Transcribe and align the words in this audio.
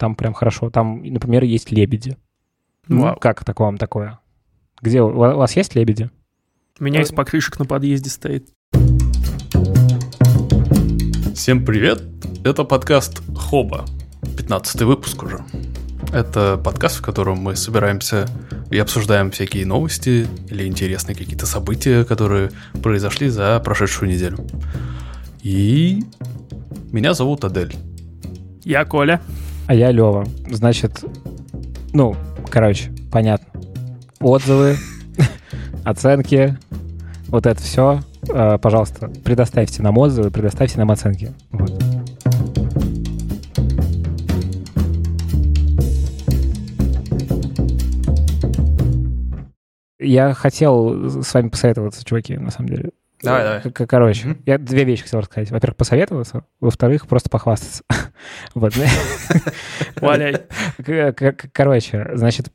Там 0.00 0.14
прям 0.14 0.32
хорошо. 0.32 0.70
Там, 0.70 1.02
например, 1.02 1.44
есть 1.44 1.70
лебеди. 1.70 2.16
Ну, 2.88 3.02
Вау. 3.02 3.16
как 3.20 3.44
так 3.44 3.60
вам 3.60 3.76
такое? 3.76 4.18
Где 4.80 5.02
у 5.02 5.10
вас 5.12 5.54
есть 5.56 5.74
лебеди? 5.74 6.08
У 6.78 6.84
меня 6.84 7.02
из 7.02 7.10
покрышек 7.10 7.58
на 7.58 7.66
подъезде 7.66 8.08
стоит. 8.08 8.48
Всем 11.34 11.66
привет! 11.66 12.02
Это 12.46 12.64
подкаст 12.64 13.20
Хоба. 13.36 13.84
15 14.38 14.80
выпуск 14.84 15.22
уже. 15.22 15.44
Это 16.14 16.56
подкаст, 16.56 17.00
в 17.00 17.02
котором 17.02 17.36
мы 17.36 17.54
собираемся 17.54 18.26
и 18.70 18.78
обсуждаем 18.78 19.30
всякие 19.30 19.66
новости 19.66 20.26
или 20.48 20.66
интересные 20.66 21.14
какие-то 21.14 21.44
события, 21.44 22.06
которые 22.06 22.52
произошли 22.82 23.28
за 23.28 23.60
прошедшую 23.60 24.10
неделю. 24.10 24.38
И 25.42 26.04
меня 26.90 27.12
зовут 27.12 27.44
Адель. 27.44 27.76
Я 28.64 28.86
Коля. 28.86 29.20
А 29.70 29.72
я 29.72 29.92
Лева. 29.92 30.26
Значит, 30.50 31.04
ну, 31.92 32.16
короче, 32.50 32.90
понятно. 33.12 33.46
Отзывы, 34.18 34.74
оценки, 35.84 36.58
вот 37.28 37.46
это 37.46 37.62
все. 37.62 38.00
Пожалуйста, 38.26 39.12
предоставьте 39.22 39.80
нам 39.84 39.96
отзывы, 39.96 40.32
предоставьте 40.32 40.76
нам 40.76 40.90
оценки. 40.90 41.32
Вот. 41.52 41.70
Я 50.00 50.34
хотел 50.34 51.22
с 51.22 51.32
вами 51.32 51.48
посоветоваться, 51.48 52.04
чуваки, 52.04 52.36
на 52.36 52.50
самом 52.50 52.70
деле. 52.70 52.90
Давай, 53.22 53.44
давай. 53.44 53.60
К- 53.72 53.86
Короче, 53.86 54.28
Мгм. 54.28 54.42
я 54.46 54.58
две 54.58 54.84
вещи 54.84 55.02
хотел 55.02 55.20
рассказать. 55.20 55.50
Во-первых, 55.50 55.76
посоветоваться, 55.76 56.44
во-вторых, 56.60 57.06
просто 57.06 57.28
похвастаться. 57.30 57.82
Вот. 58.54 58.74
Валяй. 60.00 60.36
Короче, 61.52 62.10
значит, 62.14 62.52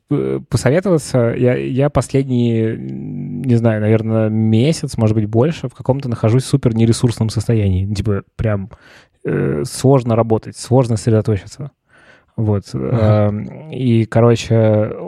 посоветоваться, 0.48 1.34
я, 1.36 1.54
я 1.56 1.90
последние, 1.90 2.76
не 2.78 3.56
знаю, 3.56 3.80
наверное, 3.80 4.28
месяц, 4.28 4.96
может 4.96 5.14
быть, 5.16 5.26
больше, 5.26 5.68
в 5.68 5.74
каком-то 5.74 6.08
нахожусь 6.08 6.44
супер 6.44 6.74
нересурсном 6.74 7.30
состоянии. 7.30 7.92
Типа, 7.92 8.22
прям 8.36 8.70
э, 9.24 9.62
сложно 9.64 10.14
работать, 10.16 10.56
сложно 10.56 10.96
сосредоточиться. 10.96 11.72
Вот. 12.36 12.64
Эм, 12.74 13.70
И, 13.70 14.04
короче, 14.04 14.54
э, 14.54 14.98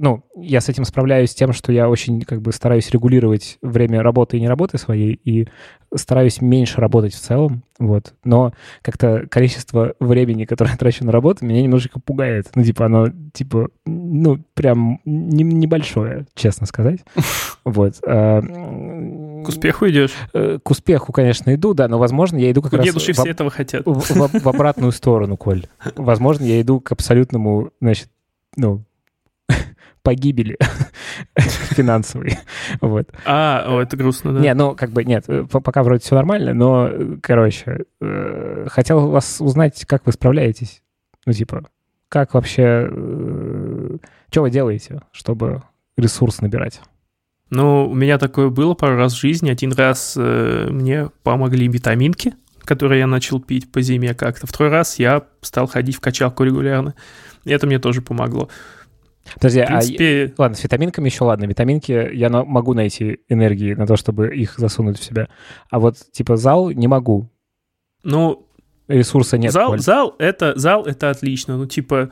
ну, 0.00 0.24
я 0.36 0.60
с 0.60 0.68
этим 0.68 0.84
справляюсь 0.84 1.34
тем, 1.34 1.52
что 1.52 1.72
я 1.72 1.88
очень 1.88 2.22
как 2.22 2.40
бы 2.42 2.52
стараюсь 2.52 2.90
регулировать 2.90 3.58
время 3.62 4.02
работы 4.02 4.36
и 4.36 4.40
не 4.40 4.48
работы 4.48 4.78
своей, 4.78 5.12
и 5.24 5.48
стараюсь 5.94 6.40
меньше 6.42 6.80
работать 6.80 7.14
в 7.14 7.20
целом, 7.20 7.62
вот. 7.78 8.12
Но 8.24 8.52
как-то 8.82 9.24
количество 9.30 9.94
времени, 10.00 10.44
которое 10.44 10.70
я 10.72 10.76
трачу 10.78 11.04
на 11.04 11.12
работу, 11.12 11.44
меня 11.44 11.62
немножечко 11.62 11.98
пугает. 12.00 12.48
Ну, 12.54 12.62
типа, 12.62 12.86
оно, 12.86 13.08
типа, 13.32 13.68
ну, 13.86 14.38
прям 14.54 15.00
не- 15.04 15.44
небольшое, 15.44 16.26
честно 16.34 16.66
сказать. 16.66 17.00
Вот. 17.64 17.96
А, 18.06 18.40
К 19.44 19.48
успеху 19.48 19.88
идешь. 19.90 20.12
э, 20.32 20.58
К 20.62 20.70
успеху, 20.70 21.12
конечно, 21.12 21.54
иду, 21.54 21.74
да, 21.74 21.86
но, 21.88 21.98
возможно, 21.98 22.38
я 22.38 22.50
иду 22.50 22.62
как 22.62 22.72
раз... 22.72 22.84
Дедушки 22.86 23.12
в 23.12 23.18
об- 23.18 23.24
все 23.24 23.30
этого 23.30 23.50
хотят. 23.50 23.84
в, 23.84 23.92
в- 24.00 24.42
в 24.42 24.48
обратную 24.48 24.90
сторону, 24.92 25.36
Коль. 25.36 25.66
Возможно, 25.96 26.44
я 26.44 26.60
иду 26.62 26.80
к 26.80 26.92
абсолютному, 26.92 27.70
значит, 27.80 28.08
ну, 28.56 28.84
погибели 30.08 30.56
финансовой. 31.36 32.38
Вот. 32.80 33.10
А, 33.26 33.66
о, 33.68 33.82
это 33.82 33.94
грустно, 33.94 34.32
да. 34.32 34.40
Не, 34.40 34.54
ну, 34.54 34.74
как 34.74 34.88
бы, 34.90 35.04
нет, 35.04 35.24
э, 35.28 35.44
по- 35.44 35.60
пока 35.60 35.82
вроде 35.82 36.00
все 36.02 36.14
нормально, 36.14 36.54
но, 36.54 36.88
э, 36.90 37.16
короче, 37.22 37.84
э, 38.00 38.66
хотел 38.70 39.10
вас 39.10 39.42
узнать, 39.42 39.84
как 39.84 40.06
вы 40.06 40.12
справляетесь. 40.12 40.82
Ну, 41.26 41.34
типа, 41.34 41.64
как 42.08 42.32
вообще, 42.32 42.88
что 44.30 44.40
вы 44.40 44.50
делаете, 44.50 45.02
чтобы 45.12 45.62
ресурс 45.98 46.40
набирать? 46.40 46.80
Ну, 47.50 47.86
у 47.90 47.94
меня 47.94 48.16
такое 48.16 48.48
было 48.48 48.72
пару 48.72 48.96
раз 48.96 49.12
в 49.12 49.20
жизни. 49.20 49.50
Один 49.50 49.72
раз 49.72 50.14
э, 50.16 50.68
мне 50.70 51.10
помогли 51.22 51.68
витаминки, 51.68 52.32
которые 52.64 53.00
я 53.00 53.06
начал 53.06 53.40
пить 53.40 53.70
по 53.70 53.82
зиме 53.82 54.14
как-то. 54.14 54.46
Второй 54.46 54.72
раз 54.72 54.98
я 54.98 55.24
стал 55.42 55.66
ходить 55.66 55.96
в 55.96 56.00
качалку 56.00 56.44
регулярно. 56.44 56.94
И 57.44 57.50
это 57.50 57.66
мне 57.66 57.78
тоже 57.78 58.00
помогло. 58.00 58.48
Подожди, 59.34 59.60
а... 59.60 59.66
принципе, 59.66 60.34
Ладно, 60.38 60.56
с 60.56 60.64
витаминками 60.64 61.08
еще 61.08 61.24
ладно. 61.24 61.44
Витаминки 61.44 62.10
я 62.14 62.30
на- 62.30 62.44
могу 62.44 62.74
найти 62.74 63.20
энергии 63.28 63.74
на 63.74 63.86
то, 63.86 63.96
чтобы 63.96 64.34
их 64.34 64.54
засунуть 64.58 64.98
в 64.98 65.04
себя. 65.04 65.28
А 65.70 65.78
вот, 65.78 65.96
типа, 66.12 66.36
зал 66.36 66.70
не 66.70 66.88
могу. 66.88 67.30
ну, 68.02 68.44
Ресурса 68.88 69.36
нет. 69.36 69.52
зал, 69.52 69.68
Коль. 69.68 69.80
зал 69.80 70.16
это 70.18 70.58
зал 70.58 70.84
это 70.84 71.10
отлично. 71.10 71.58
Ну, 71.58 71.66
типа, 71.66 72.10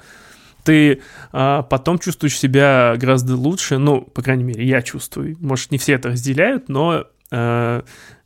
ты 0.62 1.00
а, 1.32 1.62
потом 1.62 1.98
чувствуешь 1.98 2.38
себя 2.38 2.94
гораздо 2.98 3.34
лучше. 3.34 3.78
Ну, 3.78 4.02
по 4.02 4.20
крайней 4.22 4.44
мере, 4.44 4.66
я 4.66 4.82
чувствую. 4.82 5.36
Может, 5.40 5.70
не 5.70 5.78
все 5.78 5.94
это 5.94 6.10
разделяют, 6.10 6.68
но 6.68 7.06
а, 7.30 7.84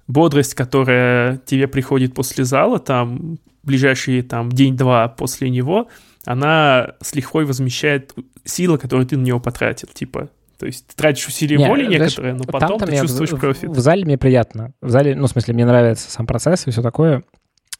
бодрость, 0.09 0.55
которая 0.55 1.37
тебе 1.47 1.69
приходит 1.69 2.15
после 2.15 2.45
зала, 2.45 2.81
там 2.81 3.39
ближайшие 3.63 4.23
там 4.23 4.51
день-два 4.51 5.09
после 5.09 5.51
него, 5.51 5.89
она 6.25 6.95
с 7.01 7.15
лихвой 7.15 7.45
возмещает 7.45 8.15
силы, 8.45 8.79
которые 8.79 9.07
ты 9.07 9.17
на 9.17 9.23
него 9.23 9.41
потратил. 9.41 9.89
Типа, 9.93 10.31
то 10.59 10.67
есть 10.67 10.87
ты 10.89 10.97
тратишь 10.97 11.27
усилия 11.27 11.57
Не, 11.57 11.69
воли 11.69 11.87
знаешь, 11.87 12.01
некоторые, 12.01 12.35
но 12.35 12.45
потом 12.45 12.79
ты 12.79 12.99
чувствуешь 12.99 13.33
в, 13.33 13.39
профит. 13.39 13.71
В 13.71 13.79
зале 13.79 14.05
мне 14.05 14.19
приятно. 14.19 14.75
В 14.83 14.91
зале, 14.91 15.15
ну, 15.15 15.27
в 15.27 15.31
смысле, 15.31 15.55
мне 15.55 15.65
нравится 15.65 16.11
сам 16.11 16.27
процесс 16.27 16.67
и 16.67 16.71
все 16.71 16.83
такое. 16.83 17.25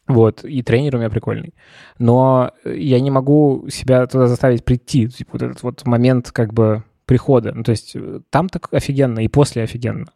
Вот, 0.07 0.45
и 0.45 0.63
тренер 0.63 0.97
у 0.97 0.99
меня 0.99 1.11
прикольный. 1.11 1.55
Но 1.99 2.53
я 2.65 2.99
не 3.01 3.11
могу 3.11 3.69
себя 3.71 4.07
туда 4.07 4.27
заставить 4.27 4.65
прийти. 4.65 5.09
Типа 5.09 5.31
вот 5.35 5.43
этот 5.43 5.63
вот 5.63 5.87
момент 5.87 6.33
как 6.33 6.53
бы 6.53 6.83
прихода. 7.05 7.53
Ну, 7.53 7.63
то 7.63 7.71
есть 7.71 7.93
э, 7.95 8.21
там 8.31 8.49
так 8.49 8.73
офигенно, 8.73 9.21
и 9.21 9.29
после 9.29 9.63
офигенно. 9.63 10.07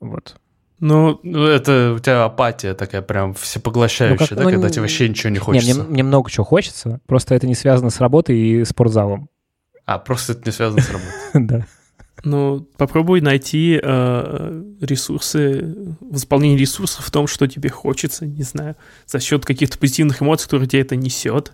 Вот. 0.00 0.36
Ну, 0.80 1.20
Ну, 1.22 1.44
это 1.46 1.92
у 1.96 1.98
тебя 1.98 2.24
апатия 2.24 2.74
такая 2.74 3.02
прям 3.02 3.34
всепоглощающая, 3.34 4.14
Ну, 4.14 4.18
как- 4.18 4.36
да, 4.36 4.42
ну, 4.44 4.50
когда 4.50 4.66
не- 4.68 4.72
тебе 4.72 4.82
вообще 4.82 5.08
ничего 5.08 5.28
не 5.28 5.34
Не, 5.34 5.38
хочется. 5.40 5.74
мне, 5.74 5.82
мне 5.84 6.02
много 6.02 6.30
чего 6.30 6.44
хочется, 6.44 7.00
просто 7.06 7.34
это 7.34 7.46
не 7.46 7.54
связано 7.54 7.90
с 7.90 8.00
работой 8.00 8.36
и 8.38 8.64
спортзалом. 8.64 9.28
А, 9.86 9.98
просто 9.98 10.32
это 10.32 10.42
не 10.46 10.52
связано 10.52 10.80
с 10.82 10.88
работой. 10.90 11.10
Да. 11.34 11.66
Ну, 12.22 12.66
попробуй 12.76 13.22
найти 13.22 13.80
э, 13.82 14.62
ресурсы, 14.82 15.74
восполнение 16.00 16.58
ресурсов 16.58 17.06
в 17.06 17.10
том, 17.10 17.26
что 17.26 17.46
тебе 17.46 17.70
хочется, 17.70 18.26
не 18.26 18.42
знаю, 18.42 18.76
за 19.06 19.20
счет 19.20 19.46
каких-то 19.46 19.78
позитивных 19.78 20.20
эмоций, 20.20 20.44
которые 20.44 20.68
тебе 20.68 20.82
это 20.82 20.96
несет. 20.96 21.52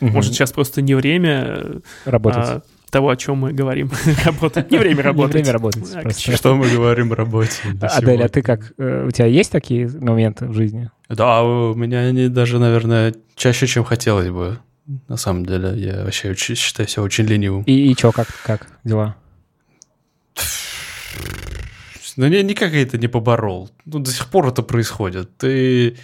Может, 0.00 0.32
сейчас 0.34 0.50
просто 0.52 0.82
не 0.82 0.94
время 0.96 1.44
э, 1.46 1.80
работать. 2.04 2.44
а, 2.44 2.62
того, 2.90 3.10
о 3.10 3.16
чем 3.16 3.38
мы 3.38 3.52
говорим. 3.52 3.90
Работать. 4.24 4.70
Не 4.70 4.78
время 4.78 4.96
Не 4.96 5.02
работать. 5.02 5.34
время 5.34 5.52
работать. 5.52 6.18
Что 6.18 6.54
мы 6.54 6.68
говорим 6.70 7.12
о 7.12 7.16
работе? 7.16 7.62
Адель, 7.80 8.22
а 8.22 8.28
ты 8.28 8.42
как? 8.42 8.72
э, 8.78 9.06
У 9.06 9.10
тебя 9.10 9.26
есть 9.26 9.50
такие 9.52 9.88
моменты 9.88 10.46
в 10.46 10.52
жизни? 10.54 10.90
Да, 11.08 11.42
у 11.42 11.74
меня 11.74 12.00
они 12.00 12.28
даже, 12.28 12.58
наверное, 12.58 13.14
чаще, 13.34 13.66
чем 13.66 13.84
хотелось 13.84 14.30
бы. 14.30 14.58
На 15.08 15.16
самом 15.16 15.44
деле, 15.44 15.74
я 15.76 16.04
вообще 16.04 16.30
очень- 16.30 16.54
считаю 16.56 16.88
себя 16.88 17.02
очень 17.02 17.24
ленивым. 17.26 17.62
И, 17.64 17.90
и 17.90 17.94
что, 17.94 18.10
как, 18.12 18.28
как 18.44 18.66
дела? 18.84 19.16
Но 22.16 22.26
я 22.26 22.42
никак 22.42 22.72
это 22.74 22.98
не 22.98 23.06
поборол. 23.06 23.70
Ну, 23.84 24.00
до 24.00 24.10
сих 24.10 24.26
пор 24.26 24.48
это 24.48 24.62
происходит. 24.62 25.36
Ты... 25.36 25.96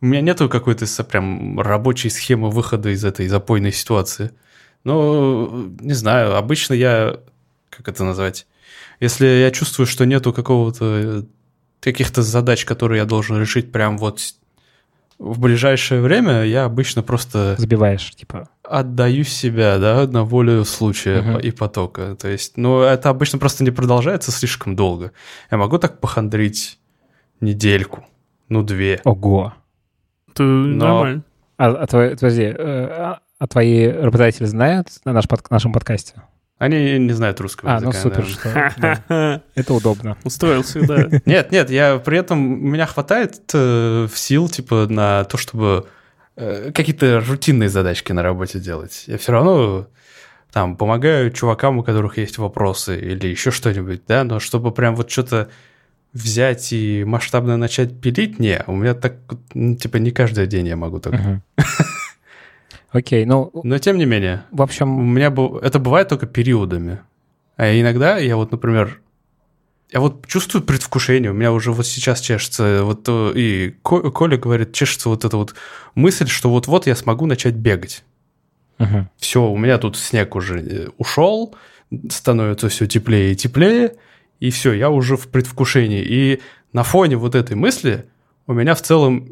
У 0.00 0.06
меня 0.06 0.20
нету 0.20 0.48
какой-то 0.48 0.84
прям 1.04 1.60
рабочей 1.60 2.10
схемы 2.10 2.50
выхода 2.50 2.90
из 2.90 3.04
этой 3.04 3.28
запойной 3.28 3.72
ситуации. 3.72 4.32
Но, 4.84 5.66
не 5.80 5.94
знаю, 5.94 6.36
обычно 6.36 6.74
я... 6.74 7.18
Как 7.70 7.88
это 7.88 8.04
назвать? 8.04 8.46
Если 9.00 9.26
я 9.26 9.50
чувствую, 9.50 9.86
что 9.86 10.04
нету 10.06 10.32
какого-то... 10.32 10.84
э, 10.84 11.22
каких-то 11.80 12.22
задач, 12.22 12.64
которые 12.64 13.00
я 13.00 13.04
должен 13.04 13.38
решить 13.38 13.72
прям 13.72 13.98
вот 13.98 14.20
в 15.18 15.38
ближайшее 15.38 16.00
время, 16.00 16.44
я 16.44 16.64
обычно 16.64 17.02
просто 17.02 17.54
Забиваешь, 17.58 18.10
типа. 18.14 18.48
отдаю 18.62 19.24
себя, 19.24 19.78
да, 19.78 20.06
на 20.06 20.24
волю 20.24 20.64
случая 20.64 21.22
Мгм. 21.22 21.38
и 21.38 21.50
потока. 21.50 22.16
То 22.16 22.28
есть, 22.28 22.56
ну, 22.56 22.80
это 22.82 23.10
обычно 23.10 23.38
просто 23.38 23.64
не 23.64 23.70
продолжается 23.70 24.32
слишком 24.32 24.76
долго. 24.76 25.12
Я 25.50 25.58
могу 25.58 25.78
так 25.78 26.00
похандрить 26.00 26.78
недельку, 27.40 28.04
ну, 28.48 28.62
две. 28.62 29.00
Ого. 29.04 29.54
Это 30.32 30.42
нормально. 30.42 31.22
А, 31.58 31.68
а 31.70 31.86
твои, 31.86 32.10
подожди, 32.10 32.42
э, 32.42 32.54
а, 32.58 33.18
а 33.44 33.46
твои 33.46 33.86
работодатели 33.88 34.46
знают 34.46 34.88
о 35.04 35.12
наш 35.12 35.28
под- 35.28 35.50
нашем 35.50 35.72
подкасте? 35.74 36.14
Они 36.58 36.98
не 36.98 37.12
знают 37.12 37.38
русского 37.40 37.72
А, 37.76 37.80
ну 37.80 37.88
языка. 37.90 38.00
супер, 38.02 38.24
наверное. 38.44 38.70
что 38.70 39.02
да. 39.08 39.42
Это 39.54 39.74
удобно. 39.74 40.16
Устроился, 40.24 40.80
да. 40.86 41.08
Нет, 41.26 41.52
нет, 41.52 41.68
я 41.68 41.98
при 41.98 42.16
этом, 42.18 42.38
у 42.64 42.68
меня 42.68 42.86
хватает 42.86 43.38
э, 43.52 44.08
сил, 44.14 44.48
типа, 44.48 44.86
на 44.88 45.24
то, 45.24 45.36
чтобы 45.36 45.86
э, 46.36 46.70
какие-то 46.72 47.20
рутинные 47.20 47.68
задачки 47.68 48.12
на 48.12 48.22
работе 48.22 48.60
делать. 48.60 49.04
Я 49.08 49.18
все 49.18 49.32
равно 49.32 49.88
там 50.52 50.76
помогаю 50.76 51.30
чувакам, 51.32 51.78
у 51.78 51.82
которых 51.82 52.16
есть 52.16 52.38
вопросы 52.38 52.98
или 52.98 53.26
еще 53.26 53.50
что-нибудь, 53.50 54.02
да, 54.08 54.24
но 54.24 54.40
чтобы 54.40 54.70
прям 54.72 54.94
вот 54.96 55.10
что-то 55.10 55.50
взять 56.14 56.72
и 56.72 57.04
масштабно 57.04 57.56
начать 57.58 58.00
пилить, 58.00 58.38
не, 58.38 58.62
у 58.68 58.76
меня 58.76 58.94
так, 58.94 59.16
ну, 59.52 59.74
типа, 59.76 59.96
не 59.98 60.12
каждый 60.12 60.46
день 60.46 60.68
я 60.68 60.76
могу 60.76 61.00
так. 61.00 61.12
Мгм. 61.14 61.42
Окей, 62.94 63.24
ну, 63.26 63.50
Но 63.64 63.76
тем 63.78 63.98
не 63.98 64.04
менее, 64.06 64.44
в 64.52 64.60
у 64.60 64.62
общем, 64.62 64.88
меня 65.14 65.28
бу- 65.30 65.60
это 65.60 65.80
бывает 65.80 66.08
только 66.08 66.26
периодами. 66.26 67.00
А 67.56 67.66
иногда 67.78 68.18
я 68.18 68.36
вот, 68.36 68.52
например, 68.52 69.00
я 69.92 69.98
вот 69.98 70.26
чувствую 70.28 70.62
предвкушение, 70.62 71.32
у 71.32 71.34
меня 71.34 71.52
уже 71.52 71.72
вот 71.72 71.86
сейчас 71.86 72.20
чешется, 72.20 72.84
вот 72.84 73.04
э, 73.08 73.32
и 73.34 73.74
Ко- 73.82 74.10
Коля 74.12 74.36
говорит, 74.38 74.72
чешется 74.72 75.08
вот 75.08 75.24
эта 75.24 75.36
вот 75.36 75.54
мысль, 75.96 76.28
что 76.28 76.50
вот-вот 76.50 76.86
я 76.86 76.94
смогу 76.94 77.26
начать 77.26 77.54
бегать. 77.54 78.04
мгм. 78.78 79.08
Все, 79.16 79.42
у 79.44 79.56
меня 79.56 79.78
тут 79.78 79.96
снег 79.96 80.36
уже 80.36 80.60
э, 80.60 80.88
ушел, 80.96 81.56
становится 82.10 82.68
все 82.68 82.86
теплее 82.86 83.32
и 83.32 83.36
теплее, 83.36 83.94
и 84.38 84.50
все, 84.50 84.72
я 84.72 84.90
уже 84.90 85.16
в 85.16 85.28
предвкушении. 85.28 86.02
И 86.02 86.40
на 86.72 86.84
фоне 86.84 87.16
вот 87.16 87.34
этой 87.34 87.56
мысли 87.56 88.04
у 88.46 88.52
меня 88.52 88.74
в 88.76 88.82
целом 88.82 89.28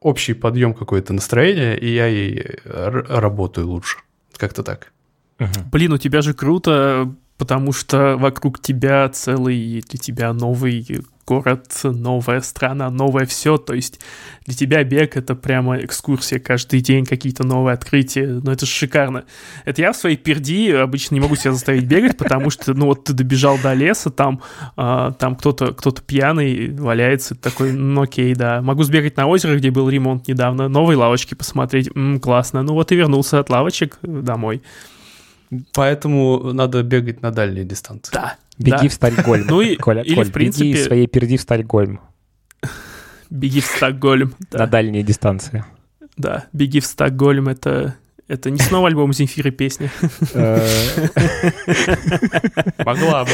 общий 0.00 0.34
подъем 0.34 0.74
какое-то 0.74 1.12
настроение, 1.12 1.78
и 1.78 1.88
я 1.94 2.08
и 2.08 2.34
э, 2.38 2.54
р- 2.64 3.06
работаю 3.08 3.68
лучше. 3.68 3.98
Как-то 4.36 4.62
так. 4.62 4.92
Мгм. 5.38 5.70
Блин, 5.72 5.92
у 5.92 5.98
тебя 5.98 6.22
же 6.22 6.34
круто, 6.34 7.14
потому 7.38 7.72
что 7.72 8.16
вокруг 8.16 8.60
тебя 8.60 9.08
целый 9.08 9.82
для 9.88 9.98
тебя 9.98 10.32
новый 10.32 11.04
город, 11.26 11.66
новая 11.82 12.40
страна, 12.40 12.90
новое 12.90 13.26
все. 13.26 13.56
То 13.58 13.74
есть 13.74 14.00
для 14.46 14.54
тебя 14.54 14.84
бег 14.84 15.16
это 15.16 15.34
прямо 15.34 15.78
экскурсия 15.78 16.38
каждый 16.38 16.80
день, 16.80 17.04
какие-то 17.04 17.44
новые 17.44 17.74
открытия. 17.74 18.26
Ну 18.42 18.50
это 18.50 18.64
шикарно. 18.66 19.24
Это 19.64 19.82
я 19.82 19.92
в 19.92 19.96
своей 19.96 20.16
перди 20.16 20.70
обычно 20.70 21.14
не 21.14 21.20
могу 21.20 21.36
себя 21.36 21.52
заставить 21.52 21.84
бегать, 21.84 22.16
потому 22.16 22.50
что, 22.50 22.74
ну 22.74 22.86
вот 22.86 23.04
ты 23.04 23.12
добежал 23.12 23.58
до 23.58 23.74
леса, 23.74 24.10
там, 24.10 24.40
а, 24.76 25.12
там 25.12 25.36
кто-то 25.36 25.72
кто 25.74 25.90
пьяный 25.90 26.70
валяется, 26.72 27.34
такой, 27.34 27.72
ну 27.72 28.02
окей, 28.02 28.34
да. 28.34 28.62
Могу 28.62 28.82
сбегать 28.84 29.16
на 29.16 29.26
озеро, 29.26 29.56
где 29.56 29.70
был 29.70 29.88
ремонт 29.88 30.28
недавно, 30.28 30.68
новые 30.68 30.96
лавочки 30.96 31.34
посмотреть, 31.34 31.90
М, 31.94 32.20
классно. 32.20 32.62
Ну 32.62 32.74
вот 32.74 32.92
и 32.92 32.96
вернулся 32.96 33.40
от 33.40 33.50
лавочек 33.50 33.98
домой. 34.02 34.62
Поэтому 35.74 36.52
надо 36.52 36.82
бегать 36.82 37.22
на 37.22 37.30
дальние 37.30 37.64
дистанции. 37.64 38.12
Да. 38.12 38.36
Беги 38.58 38.70
да. 38.82 38.88
в 38.88 38.92
Стокгольм. 38.92 39.46
Ну 39.48 39.60
и- 39.60 39.76
Коля, 39.76 40.02
или, 40.02 40.14
Коль, 40.14 40.24
в 40.26 40.32
принципе- 40.32 40.64
беги 40.72 40.82
своей 40.82 41.06
перди 41.06 41.36
в 41.36 41.40
Стокгольм 41.42 42.00
Беги 43.30 43.60
в 43.60 43.66
Стокгольм. 43.66 44.34
на 44.52 44.58
Да, 44.60 44.66
дальние 44.66 45.02
дистанции. 45.02 45.64
да. 46.16 46.46
Беги 46.52 46.80
в 46.80 46.86
Стокгольм. 46.86 47.48
Это, 47.48 47.96
это 48.28 48.50
не 48.50 48.58
снова 48.58 48.88
альбом 48.88 49.12
Земфиры 49.12 49.50
песня. 49.50 49.90
Э, 50.34 50.58
Могла 52.84 53.24
бы. 53.24 53.30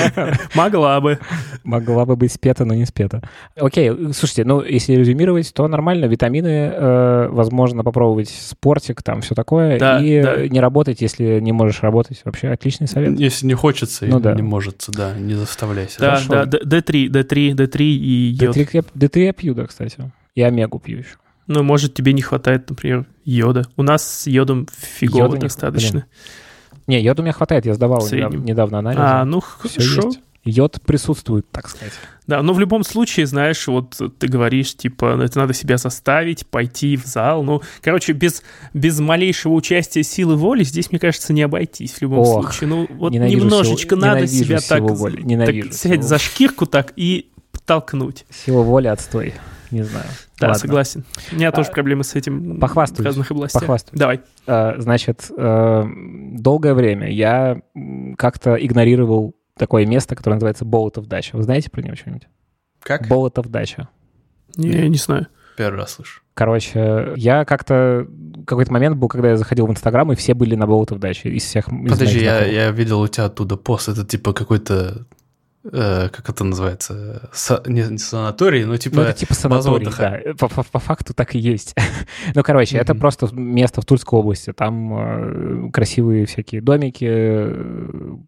Могла 0.54 1.00
бы. 1.00 1.18
Могла 1.64 2.04
бы 2.04 2.16
быть 2.16 2.32
спета, 2.32 2.64
но 2.64 2.74
не 2.74 2.84
спета. 2.86 3.22
Окей, 3.56 3.90
слушайте, 4.12 4.44
ну, 4.44 4.62
если 4.62 4.94
резюмировать, 4.94 5.52
то 5.54 5.66
нормально. 5.68 6.06
Витамины, 6.06 6.46
э, 6.74 7.28
возможно, 7.30 7.84
попробовать 7.84 8.28
спортик, 8.28 9.02
там 9.02 9.20
все 9.22 9.34
такое. 9.34 9.76
И 10.00 10.48
не 10.50 10.60
работать, 10.60 11.00
если 11.00 11.40
не 11.40 11.52
можешь 11.52 11.82
работать. 11.82 12.20
Вообще 12.24 12.48
отличный 12.48 12.88
совет. 12.88 13.18
Если 13.18 13.46
не 13.46 13.54
хочется 13.54 14.06
Ну 14.06 14.20
да. 14.20 14.34
не 14.34 14.42
может, 14.42 14.84
да, 14.88 15.14
не 15.18 15.34
заставляйся. 15.34 16.00
Да, 16.00 16.20
да, 16.28 16.44
Д- 16.46 16.60
D3, 16.64 17.08
D3, 17.08 17.52
D3 17.54 17.80
и 17.82 18.36
йод. 18.40 18.56
D3 18.56 18.68
я, 18.72 18.80
D3 18.80 19.24
я 19.24 19.32
пью, 19.32 19.54
да, 19.54 19.66
кстати. 19.66 19.96
И 20.34 20.42
омегу 20.42 20.78
пью 20.78 20.98
еще. 20.98 21.16
Ну, 21.52 21.62
может, 21.62 21.94
тебе 21.94 22.12
не 22.12 22.22
хватает, 22.22 22.68
например, 22.70 23.04
йода. 23.24 23.66
У 23.76 23.82
нас 23.82 24.02
с 24.02 24.26
йодом 24.26 24.66
фигово 24.98 25.24
Йода 25.24 25.34
не- 25.36 25.40
достаточно. 25.40 26.04
Не, 26.86 27.00
йод 27.00 27.20
у 27.20 27.22
меня 27.22 27.32
хватает, 27.32 27.66
я 27.66 27.74
сдавал 27.74 28.06
недавно, 28.10 28.36
недавно 28.38 28.78
анализ. 28.78 28.98
А, 29.00 29.24
ну, 29.24 29.40
хорошо. 29.40 30.08
есть. 30.08 30.20
Йод 30.44 30.80
присутствует, 30.84 31.48
так 31.52 31.68
сказать. 31.68 31.92
Да, 32.26 32.42
но 32.42 32.52
в 32.52 32.58
любом 32.58 32.82
случае, 32.82 33.26
знаешь, 33.26 33.68
вот 33.68 34.00
ты 34.18 34.26
говоришь, 34.26 34.74
типа, 34.76 35.14
ну, 35.16 35.22
это 35.22 35.38
надо 35.38 35.54
себя 35.54 35.76
заставить, 35.76 36.46
пойти 36.48 36.96
в 36.96 37.04
зал. 37.06 37.44
Ну, 37.44 37.62
короче, 37.80 38.12
без, 38.12 38.42
без 38.74 38.98
малейшего 38.98 39.52
участия 39.52 40.02
силы 40.02 40.34
воли 40.34 40.64
здесь, 40.64 40.90
мне 40.90 40.98
кажется, 40.98 41.32
не 41.32 41.42
обойтись 41.42 41.92
в 41.92 42.02
любом 42.02 42.20
Ох, 42.20 42.42
случае. 42.52 42.68
Ну, 42.68 42.88
вот 42.90 43.12
немножечко 43.12 43.94
силу- 43.94 44.00
надо 44.00 44.26
себя 44.26 44.58
так, 44.60 44.80
воли, 44.80 45.36
так 45.46 45.74
силу 45.74 46.02
за 46.02 46.18
шкирку 46.18 46.66
так 46.66 46.92
и 46.96 47.30
подтолкнуть. 47.52 48.24
Сила 48.30 48.62
воли 48.62 48.88
отстой. 48.88 49.34
Не 49.72 49.82
знаю. 49.82 50.04
Да, 50.38 50.48
Ладно. 50.48 50.58
согласен. 50.60 51.04
У 51.32 51.36
меня 51.36 51.48
А, 51.48 51.52
тоже 51.52 51.70
проблемы 51.70 52.04
с 52.04 52.14
этим 52.14 52.60
похвастаюсь, 52.60 53.00
в 53.00 53.06
разных 53.06 53.30
областях. 53.30 53.62
похвастаюсь. 53.62 53.98
Давай. 53.98 54.20
Э, 54.46 54.74
Значит, 54.78 55.30
э, 55.36 55.84
долгое 56.34 56.74
время 56.74 57.10
я 57.10 57.60
как-то 58.18 58.54
игнорировал 58.54 59.34
такое 59.56 59.86
место, 59.86 60.14
которое 60.14 60.34
называется 60.36 60.64
Болотов 60.64 61.06
дача. 61.06 61.36
Вы 61.36 61.42
знаете 61.42 61.70
про 61.70 61.80
него 61.82 61.96
что-нибудь? 61.96 62.28
Как? 62.82 63.08
Болотов 63.08 63.48
дача. 63.48 63.88
Не, 64.56 64.68
я 64.70 64.88
не 64.88 64.96
знаю. 64.98 65.26
Первый 65.56 65.76
раз 65.78 65.94
слышу. 65.94 66.20
Короче, 66.34 67.12
я 67.16 67.44
как-то... 67.44 68.06
Какой-то 68.46 68.72
момент 68.72 68.96
был, 68.96 69.08
когда 69.08 69.30
я 69.30 69.36
заходил 69.36 69.66
в 69.66 69.70
Инстаграм, 69.70 70.10
и 70.12 70.16
все 70.16 70.34
были 70.34 70.54
на 70.54 70.66
Болотов 70.66 70.98
даче 70.98 71.28
из 71.28 71.44
всех 71.44 71.68
из 71.68 71.90
Подожди, 71.92 72.20
я, 72.22 72.44
я 72.44 72.70
видел 72.70 73.00
у 73.00 73.08
тебя 73.08 73.26
оттуда 73.26 73.56
пост. 73.56 73.88
Это 73.88 74.04
типа 74.04 74.32
какой-то... 74.32 75.06
э, 75.64 76.08
как 76.08 76.28
это 76.28 76.44
называется? 76.44 77.28
Са- 77.32 77.62
не, 77.68 77.82
не 77.82 77.98
санаторий, 77.98 78.64
но 78.64 78.76
типа... 78.76 78.96
Ну, 78.96 79.02
это 79.02 79.12
типа 79.18 79.34
санаторий, 79.34 79.88
да. 79.96 80.20
По, 80.38 80.48
по- 80.48 80.62
по 80.64 80.78
факту 80.78 81.14
так 81.14 81.34
и 81.34 81.38
есть. 81.38 81.74
ну, 82.34 82.42
короче, 82.42 82.78
это 82.78 82.94
Мгм. 82.94 83.00
просто 83.00 83.28
место 83.34 83.80
в 83.80 83.84
Тульской 83.84 84.18
области. 84.18 84.52
Там 84.52 85.66
э, 85.68 85.70
красивые 85.70 86.26
всякие 86.26 86.60
домики. 86.62 87.06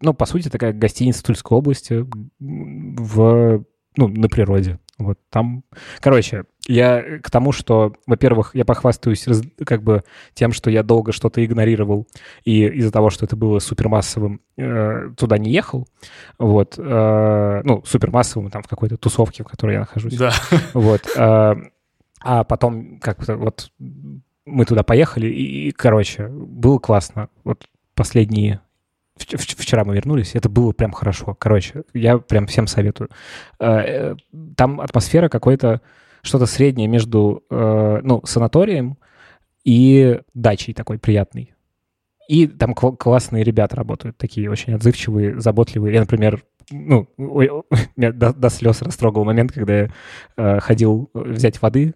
ну, 0.01 0.13
по 0.13 0.25
сути, 0.25 0.49
такая 0.49 0.73
гостиница 0.73 1.23
Тульской 1.23 1.57
области 1.57 2.05
в, 2.39 3.63
ну, 3.97 4.07
на 4.07 4.29
природе. 4.29 4.79
Вот 4.97 5.19
там... 5.29 5.63
Короче, 5.99 6.45
я 6.67 7.19
к 7.19 7.29
тому, 7.29 7.51
что, 7.51 7.93
во-первых, 8.07 8.51
я 8.55 8.63
похвастаюсь 8.63 9.27
раз- 9.27 9.43
как 9.65 9.83
бы 9.83 10.03
тем, 10.33 10.53
что 10.53 10.69
я 10.69 10.83
долго 10.83 11.11
что-то 11.11 11.43
игнорировал, 11.43 12.07
и 12.43 12.65
из-за 12.65 12.91
того, 12.91 13.09
что 13.09 13.25
это 13.25 13.35
было 13.35 13.59
супермассовым, 13.59 14.39
э, 14.57 15.09
туда 15.17 15.37
не 15.37 15.51
ехал. 15.51 15.87
Вот. 16.39 16.75
э, 16.77 17.61
ну, 17.63 17.83
супермассовым, 17.85 18.49
там, 18.49 18.63
в 18.63 18.67
какой-то 18.67 18.97
тусовке, 18.97 19.43
в 19.43 19.47
которой 19.47 19.73
я 19.73 19.79
нахожусь. 19.81 20.15
Да. 20.17 20.31
Вот. 20.73 21.01
э, 21.15 21.55
А 22.21 22.43
потом 22.43 22.99
как-то 22.99 23.35
вот 23.35 23.71
мы 24.45 24.65
туда 24.65 24.83
поехали, 24.83 25.27
и, 25.27 25.67
и, 25.67 25.71
короче, 25.71 26.27
было 26.27 26.79
классно. 26.79 27.29
Вот 27.43 27.67
последние... 27.95 28.61
вч- 29.19 29.35
вч- 29.35 29.55
Вчера 29.57 29.83
мы 29.83 29.95
вернулись, 29.95 30.35
это 30.35 30.49
было 30.49 30.71
прям 30.71 30.91
хорошо. 30.91 31.35
Короче, 31.39 31.83
я 31.93 32.17
прям 32.17 32.47
всем 32.47 32.67
советую. 32.67 33.09
Э, 33.59 33.65
э, 33.67 34.15
Там 34.55 34.81
атмосфера 34.81 35.29
какой-то, 35.29 35.81
что-то 36.21 36.45
среднее 36.45 36.87
между, 36.87 37.43
э, 37.49 37.99
ну, 38.03 38.21
санаторием 38.25 38.97
и 39.63 40.19
дачей 40.33 40.73
такой 40.73 40.99
приятный. 40.99 41.53
И 42.27 42.47
там 42.47 42.73
кл- 42.73 42.95
классные 42.97 43.43
ребята 43.43 43.75
работают, 43.75 44.17
такие 44.17 44.49
очень 44.49 44.73
отзывчивые, 44.73 45.39
заботливые. 45.39 45.93
Я, 45.93 45.99
например, 46.01 46.43
ну, 46.71 47.07
до, 47.95 48.33
до 48.33 48.49
слез 48.49 48.81
растрогал 48.81 49.23
момент, 49.23 49.51
когда 49.51 49.87
я 50.37 50.59
ходил 50.59 51.11
взять 51.13 51.61
воды 51.61 51.93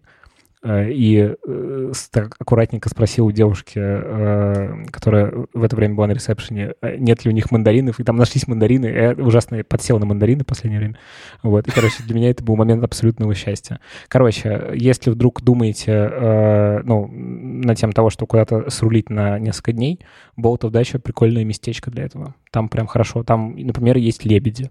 и 0.65 1.35
э, 1.47 1.91
с- 1.93 2.09
так 2.09 2.35
аккуратненько 2.39 2.89
спросил 2.89 3.27
у 3.27 3.31
девушки, 3.31 3.79
э, 3.81 4.85
которая 4.91 5.33
в 5.53 5.63
это 5.63 5.75
время 5.75 5.95
была 5.95 6.07
на 6.07 6.11
ресепшене, 6.11 6.73
э, 6.81 6.97
нет 6.97 7.23
ли 7.23 7.31
у 7.31 7.33
них 7.33 7.49
мандаринов, 7.51 7.99
и 7.99 8.03
там 8.03 8.17
нашлись 8.17 8.47
мандарины. 8.47 8.87
Я 8.87 9.11
ужасно 9.13 9.63
подсел 9.63 9.99
на 9.99 10.05
мандарины 10.05 10.43
в 10.43 10.47
последнее 10.47 10.79
время. 10.79 10.97
Вот. 11.43 11.67
И, 11.67 11.71
короче, 11.71 12.03
для 12.03 12.13
меня 12.15 12.29
это 12.29 12.43
был 12.43 12.57
момент 12.57 12.83
абсолютного 12.83 13.33
счастья. 13.35 13.79
Короче, 14.09 14.71
если 14.75 15.11
вдруг 15.11 15.41
думаете, 15.41 15.91
э, 15.91 16.81
ну, 16.83 17.07
на 17.09 17.73
тем 17.75 17.93
того, 17.93 18.09
что 18.09 18.25
куда-то 18.27 18.69
срулить 18.69 19.09
на 19.09 19.39
несколько 19.39 19.71
дней, 19.71 19.99
Болотов 20.35 20.71
дача— 20.71 20.99
прикольное 20.99 21.45
местечко 21.45 21.89
для 21.91 22.03
этого. 22.03 22.35
Там 22.51 22.67
прям 22.69 22.87
хорошо. 22.87 23.23
Там, 23.23 23.55
например, 23.55 23.97
есть 23.97 24.25
лебеди. 24.25 24.69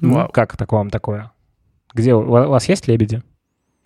Ну, 0.00 0.14
Вау. 0.14 0.28
как 0.32 0.56
так 0.56 0.70
вам 0.72 0.90
такое? 0.90 1.32
Где 1.92 2.14
у 2.14 2.22
вас 2.22 2.68
есть 2.68 2.86
лебеди? 2.86 3.22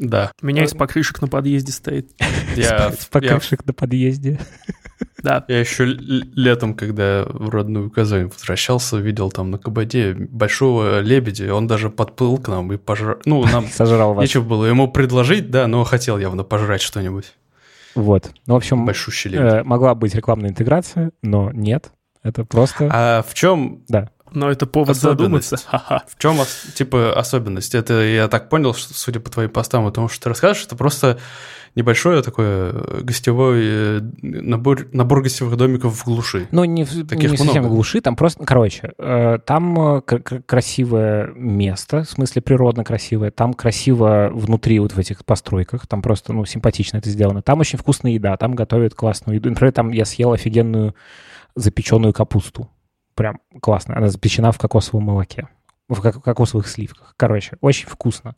Да. 0.02 0.32
У 0.42 0.46
меня 0.46 0.64
из 0.64 0.72
покрышек 0.74 1.22
на 1.22 1.28
подъезде 1.28 1.70
стоит. 1.72 2.10
Я, 2.56 2.90
С 2.90 3.08
я, 3.14 3.20
покрышек 3.30 3.64
на 3.64 3.72
подъезде. 3.72 4.40
Да. 5.22 5.44
я 5.46 5.60
еще 5.60 5.84
летом, 5.84 6.74
когда 6.74 7.24
в 7.28 7.48
родную 7.50 7.88
Казань 7.90 8.26
возвращался, 8.26 8.96
видел 8.96 9.30
там 9.30 9.52
на 9.52 9.58
Кабаде 9.58 10.14
большого 10.14 10.98
лебедя, 11.00 11.54
он 11.54 11.68
даже 11.68 11.90
подплыл 11.90 12.38
к 12.38 12.48
нам 12.48 12.72
и 12.72 12.76
пожрал. 12.76 13.16
Ну, 13.24 13.44
нам 13.46 13.66
Сожрал 13.72 14.14
вас. 14.14 14.22
нечего 14.22 14.42
было 14.42 14.64
ему 14.64 14.88
предложить, 14.90 15.50
да, 15.50 15.68
но 15.68 15.84
хотел 15.84 16.18
явно 16.18 16.42
пожрать 16.42 16.82
что-нибудь. 16.82 17.34
Вот. 17.94 18.32
Ну, 18.46 18.54
в 18.54 18.56
общем, 18.56 18.84
Большущий 18.84 19.30
лебедь. 19.30 19.52
э, 19.52 19.62
могла 19.62 19.94
быть 19.94 20.14
рекламная 20.16 20.50
интеграция, 20.50 21.12
но 21.22 21.52
нет. 21.52 21.92
Это 22.24 22.44
просто... 22.44 22.88
А 22.92 23.22
в 23.22 23.32
чем... 23.34 23.84
Да. 23.88 24.10
Но 24.34 24.50
это 24.50 24.66
повод 24.66 24.96
задуматься. 24.96 25.56
В 26.08 26.18
чем, 26.18 26.38
типа, 26.74 27.12
особенность? 27.18 27.74
Это 27.74 27.94
я 28.02 28.28
так 28.28 28.48
понял, 28.48 28.74
что, 28.74 28.94
судя 28.94 29.20
по 29.20 29.30
твоим 29.30 29.50
постам 29.50 29.88
и 29.88 29.92
тому, 29.92 30.08
что 30.08 30.24
ты 30.24 30.28
расскажешь, 30.30 30.64
это 30.64 30.76
просто 30.76 31.18
небольшой 31.74 32.22
такой 32.22 32.44
э, 32.46 33.00
гостевой 33.02 33.60
э, 33.64 34.00
набор, 34.22 34.86
набор 34.92 35.22
гостевых 35.22 35.56
домиков 35.56 35.94
в 35.94 36.04
глуши. 36.04 36.48
Ну, 36.50 36.64
не, 36.64 36.84
Таких 36.84 37.30
не 37.30 37.36
совсем 37.36 37.64
в 37.64 37.68
глуши, 37.68 38.00
там 38.00 38.16
просто, 38.16 38.44
короче, 38.44 38.92
э, 38.98 39.38
там 39.44 40.02
красивое 40.02 41.32
место, 41.34 42.04
в 42.04 42.10
смысле 42.10 42.42
природно 42.42 42.84
красивое, 42.84 43.30
там 43.30 43.54
красиво 43.54 44.30
внутри 44.32 44.78
вот 44.80 44.92
в 44.92 44.98
этих 44.98 45.24
постройках, 45.24 45.86
там 45.86 46.02
просто, 46.02 46.32
ну, 46.32 46.44
симпатично 46.44 46.98
это 46.98 47.08
сделано. 47.08 47.42
Там 47.42 47.60
очень 47.60 47.78
вкусная 47.78 48.12
еда, 48.12 48.36
там 48.36 48.54
готовят 48.54 48.94
классную 48.94 49.36
еду. 49.36 49.48
Например, 49.48 49.72
там 49.72 49.90
я 49.90 50.04
съел 50.04 50.32
офигенную 50.32 50.94
запеченную 51.54 52.12
капусту. 52.12 52.68
Прям 53.14 53.40
классно. 53.60 53.96
Она 53.96 54.08
запечена 54.08 54.52
в 54.52 54.58
кокосовом 54.58 55.04
молоке 55.04 55.48
в 55.88 56.00
кокосовых 56.00 56.68
сливках. 56.68 57.14
Короче, 57.16 57.56
очень 57.60 57.88
вкусно. 57.88 58.36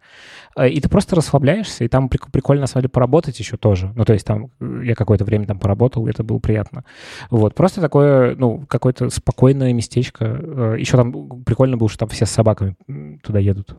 Э, 0.57 0.69
и 0.69 0.81
ты 0.81 0.89
просто 0.89 1.17
расслабляешься, 1.17 1.85
и 1.85 1.89
там 1.89 2.09
прикольно, 2.09 2.63
на 2.63 2.67
самом 2.67 2.83
деле, 2.83 2.91
поработать 2.91 3.39
еще 3.39 3.57
тоже. 3.57 3.93
Ну, 3.95 4.05
то 4.05 4.13
есть 4.13 4.27
там 4.27 4.51
э, 4.61 4.83
я 4.85 4.95
какое-то 4.95 5.25
время 5.25 5.47
там 5.47 5.59
поработал, 5.59 6.07
это 6.07 6.23
было 6.23 6.39
приятно. 6.39 6.85
Вот, 7.31 7.55
просто 7.55 7.81
такое, 7.81 8.35
ну, 8.37 8.65
какое-то 8.67 9.11
спокойное 9.11 9.73
местечко. 9.73 10.25
Э, 10.25 10.77
еще 10.79 10.97
там 10.97 11.43
прикольно 11.45 11.77
было, 11.77 11.89
что 11.89 12.01
там 12.01 12.09
все 12.09 12.27
с 12.27 12.31
собаками 12.31 12.77
туда 13.23 13.39
едут. 13.39 13.77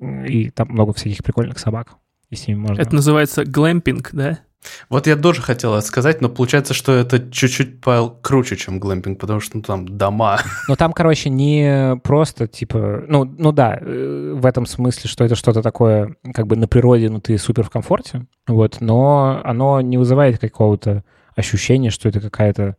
И 0.00 0.50
там 0.50 0.68
много 0.68 0.92
всяких 0.92 1.22
прикольных 1.22 1.58
собак. 1.58 1.94
И 2.30 2.34
с 2.34 2.48
ними 2.48 2.58
можно... 2.58 2.80
Это 2.80 2.94
называется 2.94 3.44
глэмпинг, 3.44 4.10
да? 4.12 4.40
Вот 4.88 5.06
я 5.06 5.16
тоже 5.16 5.42
хотел 5.42 5.74
это 5.74 5.86
сказать, 5.86 6.20
но 6.20 6.28
получается, 6.28 6.74
что 6.74 6.92
это 6.92 7.18
чуть-чуть 7.30 7.80
круче, 8.22 8.56
чем 8.56 8.78
глэмпинг, 8.78 9.18
потому 9.18 9.40
что 9.40 9.56
ну, 9.56 9.62
там 9.62 9.88
дома. 9.88 10.38
Ну 10.68 10.76
там, 10.76 10.92
короче, 10.92 11.28
не 11.28 11.96
просто 12.02 12.46
типа, 12.46 13.04
ну, 13.08 13.24
ну 13.24 13.52
да, 13.52 13.78
э, 13.80 14.34
в 14.36 14.46
этом 14.46 14.66
смысле, 14.66 15.10
что 15.10 15.24
это 15.24 15.34
что-то 15.34 15.62
такое, 15.62 16.16
как 16.34 16.46
бы 16.46 16.56
на 16.56 16.68
природе, 16.68 17.10
ну 17.10 17.20
ты 17.20 17.36
супер 17.38 17.64
в 17.64 17.70
комфорте, 17.70 18.26
вот, 18.46 18.80
но 18.80 19.40
оно 19.44 19.80
не 19.80 19.98
вызывает 19.98 20.38
какого-то 20.38 21.04
ощущения, 21.34 21.90
что 21.90 22.08
это 22.08 22.20
какая-то, 22.20 22.76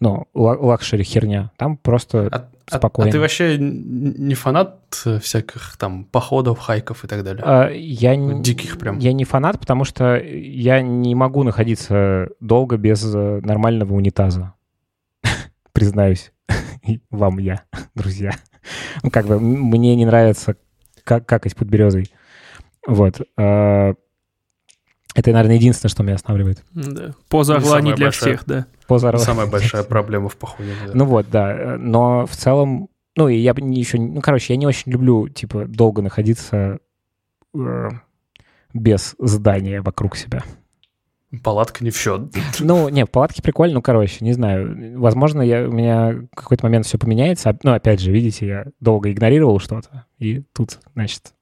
ну, 0.00 0.26
лакшери 0.34 1.04
херня. 1.04 1.50
Там 1.56 1.76
просто 1.76 2.28
а, 2.30 2.50
спокойно. 2.68 3.08
А, 3.08 3.10
а 3.10 3.12
ты 3.12 3.20
вообще 3.20 3.58
не 3.58 4.34
фанат 4.34 4.80
всяких 5.20 5.76
там 5.78 6.04
походов, 6.04 6.58
хайков 6.58 7.04
и 7.04 7.08
так 7.08 7.24
далее? 7.24 7.42
А, 7.44 7.68
я 7.70 8.16
не, 8.16 8.42
Диких 8.42 8.78
прям. 8.78 8.98
Я 8.98 9.12
не 9.12 9.24
фанат, 9.24 9.58
потому 9.58 9.84
что 9.84 10.16
я 10.16 10.80
не 10.80 11.14
могу 11.14 11.42
находиться 11.42 12.28
долго 12.40 12.76
без 12.76 13.04
э, 13.14 13.40
нормального 13.42 13.94
унитаза. 13.94 14.54
Признаюсь 15.72 16.32
вам 17.10 17.38
я, 17.38 17.62
друзья. 17.94 18.32
Ну, 19.02 19.10
как 19.10 19.26
бы 19.26 19.38
мне 19.40 19.94
не 19.94 20.06
нравится 20.06 20.56
как 21.04 21.26
какать 21.26 21.54
под 21.54 21.68
березой. 21.68 22.10
Вот. 22.86 23.20
А, 25.16 25.20
это, 25.20 25.32
наверное, 25.32 25.56
единственное, 25.56 25.90
что 25.90 26.02
меня 26.02 26.14
останавливает. 26.14 26.62
Да. 26.72 27.14
Поза 27.28 27.56
орла 27.56 27.80
не 27.80 27.94
для 27.94 28.06
большая, 28.06 28.36
всех, 28.36 28.46
да. 28.46 28.66
Поза 28.86 29.08
орла. 29.08 29.20
Самая 29.20 29.46
большая 29.46 29.82
проблема 29.82 30.28
в 30.28 30.36
походе. 30.36 30.70
Да. 30.86 30.92
Ну 30.94 31.04
вот, 31.06 31.26
да. 31.30 31.76
Но 31.78 32.26
в 32.26 32.36
целом, 32.36 32.88
ну, 33.16 33.28
и 33.28 33.36
я 33.36 33.54
не 33.56 33.78
еще... 33.78 33.98
Ну, 33.98 34.20
короче, 34.20 34.52
я 34.52 34.58
не 34.58 34.66
очень 34.66 34.92
люблю, 34.92 35.28
типа, 35.28 35.64
долго 35.66 36.02
находиться 36.02 36.78
э, 37.54 37.88
без 38.74 39.14
здания 39.18 39.80
вокруг 39.80 40.16
себя. 40.16 40.42
Палатка 41.42 41.82
не 41.82 41.90
в 41.90 41.96
счет. 41.96 42.34
Ну, 42.60 42.88
не, 42.88 43.04
палатки 43.04 43.42
прикольно, 43.42 43.74
ну, 43.74 43.82
короче, 43.82 44.24
не 44.24 44.32
знаю. 44.32 44.98
Возможно, 45.00 45.42
я, 45.42 45.68
у 45.68 45.72
меня 45.72 46.12
в 46.12 46.36
какой-то 46.36 46.64
момент 46.64 46.86
все 46.86 46.98
поменяется. 46.98 47.58
Ну, 47.62 47.72
опять 47.72 48.00
же, 48.00 48.12
видите, 48.12 48.46
я 48.46 48.66
долго 48.80 49.10
игнорировал 49.10 49.58
что-то, 49.58 50.06
и 50.18 50.42
тут, 50.52 50.78
значит, 50.94 51.32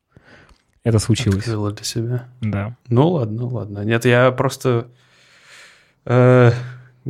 это 0.84 0.98
случилось. 0.98 1.38
Открыла 1.38 1.72
для 1.72 1.84
себя. 1.84 2.28
Да. 2.40 2.76
Ну 2.88 3.08
ладно, 3.08 3.46
ладно. 3.46 3.84
Нет, 3.84 4.04
я 4.04 4.30
просто, 4.30 4.88
э, 6.04 6.52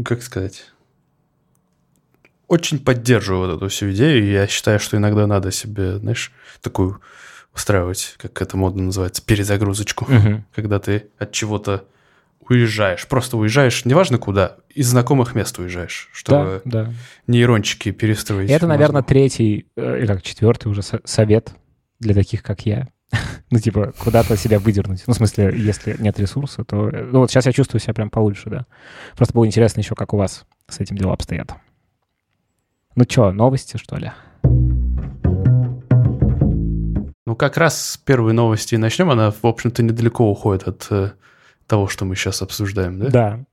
как 0.05 0.23
сказать, 0.23 0.67
очень 2.47 2.79
поддерживаю 2.79 3.49
вот 3.49 3.57
эту 3.57 3.69
всю 3.69 3.91
идею. 3.91 4.27
Я 4.31 4.47
считаю, 4.47 4.79
что 4.79 4.97
иногда 4.97 5.27
надо 5.27 5.51
себе, 5.51 5.99
знаешь, 5.99 6.33
такую 6.61 7.01
устраивать, 7.55 8.15
как 8.19 8.41
это 8.41 8.57
модно 8.57 8.85
называется, 8.85 9.23
перезагрузочку, 9.25 10.05
угу. 10.05 10.45
когда 10.55 10.79
ты 10.79 11.09
от 11.19 11.33
чего-то 11.33 11.85
уезжаешь, 12.49 13.07
просто 13.07 13.37
уезжаешь, 13.37 13.85
неважно 13.85 14.19
куда, 14.19 14.57
из 14.69 14.89
знакомых 14.89 15.35
мест 15.35 15.59
уезжаешь, 15.59 16.11
чтобы 16.13 16.63
да, 16.65 16.85
да. 16.85 16.93
нейрончики 17.27 17.91
перестроить. 17.91 18.51
Это, 18.51 18.67
наверное, 18.67 19.03
третий 19.03 19.67
э, 19.77 20.01
или 20.01 20.07
как 20.07 20.23
четвертый 20.23 20.69
уже 20.69 20.83
совет 20.83 21.53
для 22.01 22.15
таких, 22.15 22.43
как 22.43 22.67
я. 22.67 22.89
Ну, 23.51 23.59
типа, 23.59 23.93
куда-то 23.99 24.37
себя 24.37 24.59
выдернуть. 24.59 25.05
Ну, 25.07 25.13
в 25.13 25.17
смысле, 25.17 25.55
если 25.57 25.97
нет 25.99 26.19
ресурса, 26.19 26.65
то... 26.65 26.91
Ну, 26.91 27.21
вот 27.21 27.31
сейчас 27.31 27.47
я 27.47 27.53
чувствую 27.53 27.81
себя 27.81 27.95
прям 27.95 28.11
получше, 28.11 28.51
да. 28.51 28.67
Просто 29.17 29.35
было 29.35 29.47
интересно 29.47 29.81
еще, 29.81 29.95
как 29.95 30.13
у 30.13 30.17
вас 30.17 30.45
с 30.69 30.81
этим 30.81 30.97
дела 30.97 31.13
обстоят. 31.13 31.55
Ну 32.97 33.05
что, 33.09 33.33
новости, 33.33 33.77
что 33.77 33.97
ли? 33.97 34.13
Ну, 37.27 37.37
как 37.37 37.57
раз 37.57 37.93
с 37.93 37.97
первой 37.97 38.33
новости 38.33 38.77
начнем. 38.77 39.11
Она, 39.11 39.31
в 39.31 39.45
общем-то, 39.45 39.83
недалеко 39.83 40.31
уходит 40.31 40.69
от 40.69 40.87
э, 40.91 41.13
того, 41.67 41.89
что 41.89 42.05
мы 42.05 42.15
сейчас 42.17 42.43
обсуждаем, 42.43 42.99
да? 42.99 43.09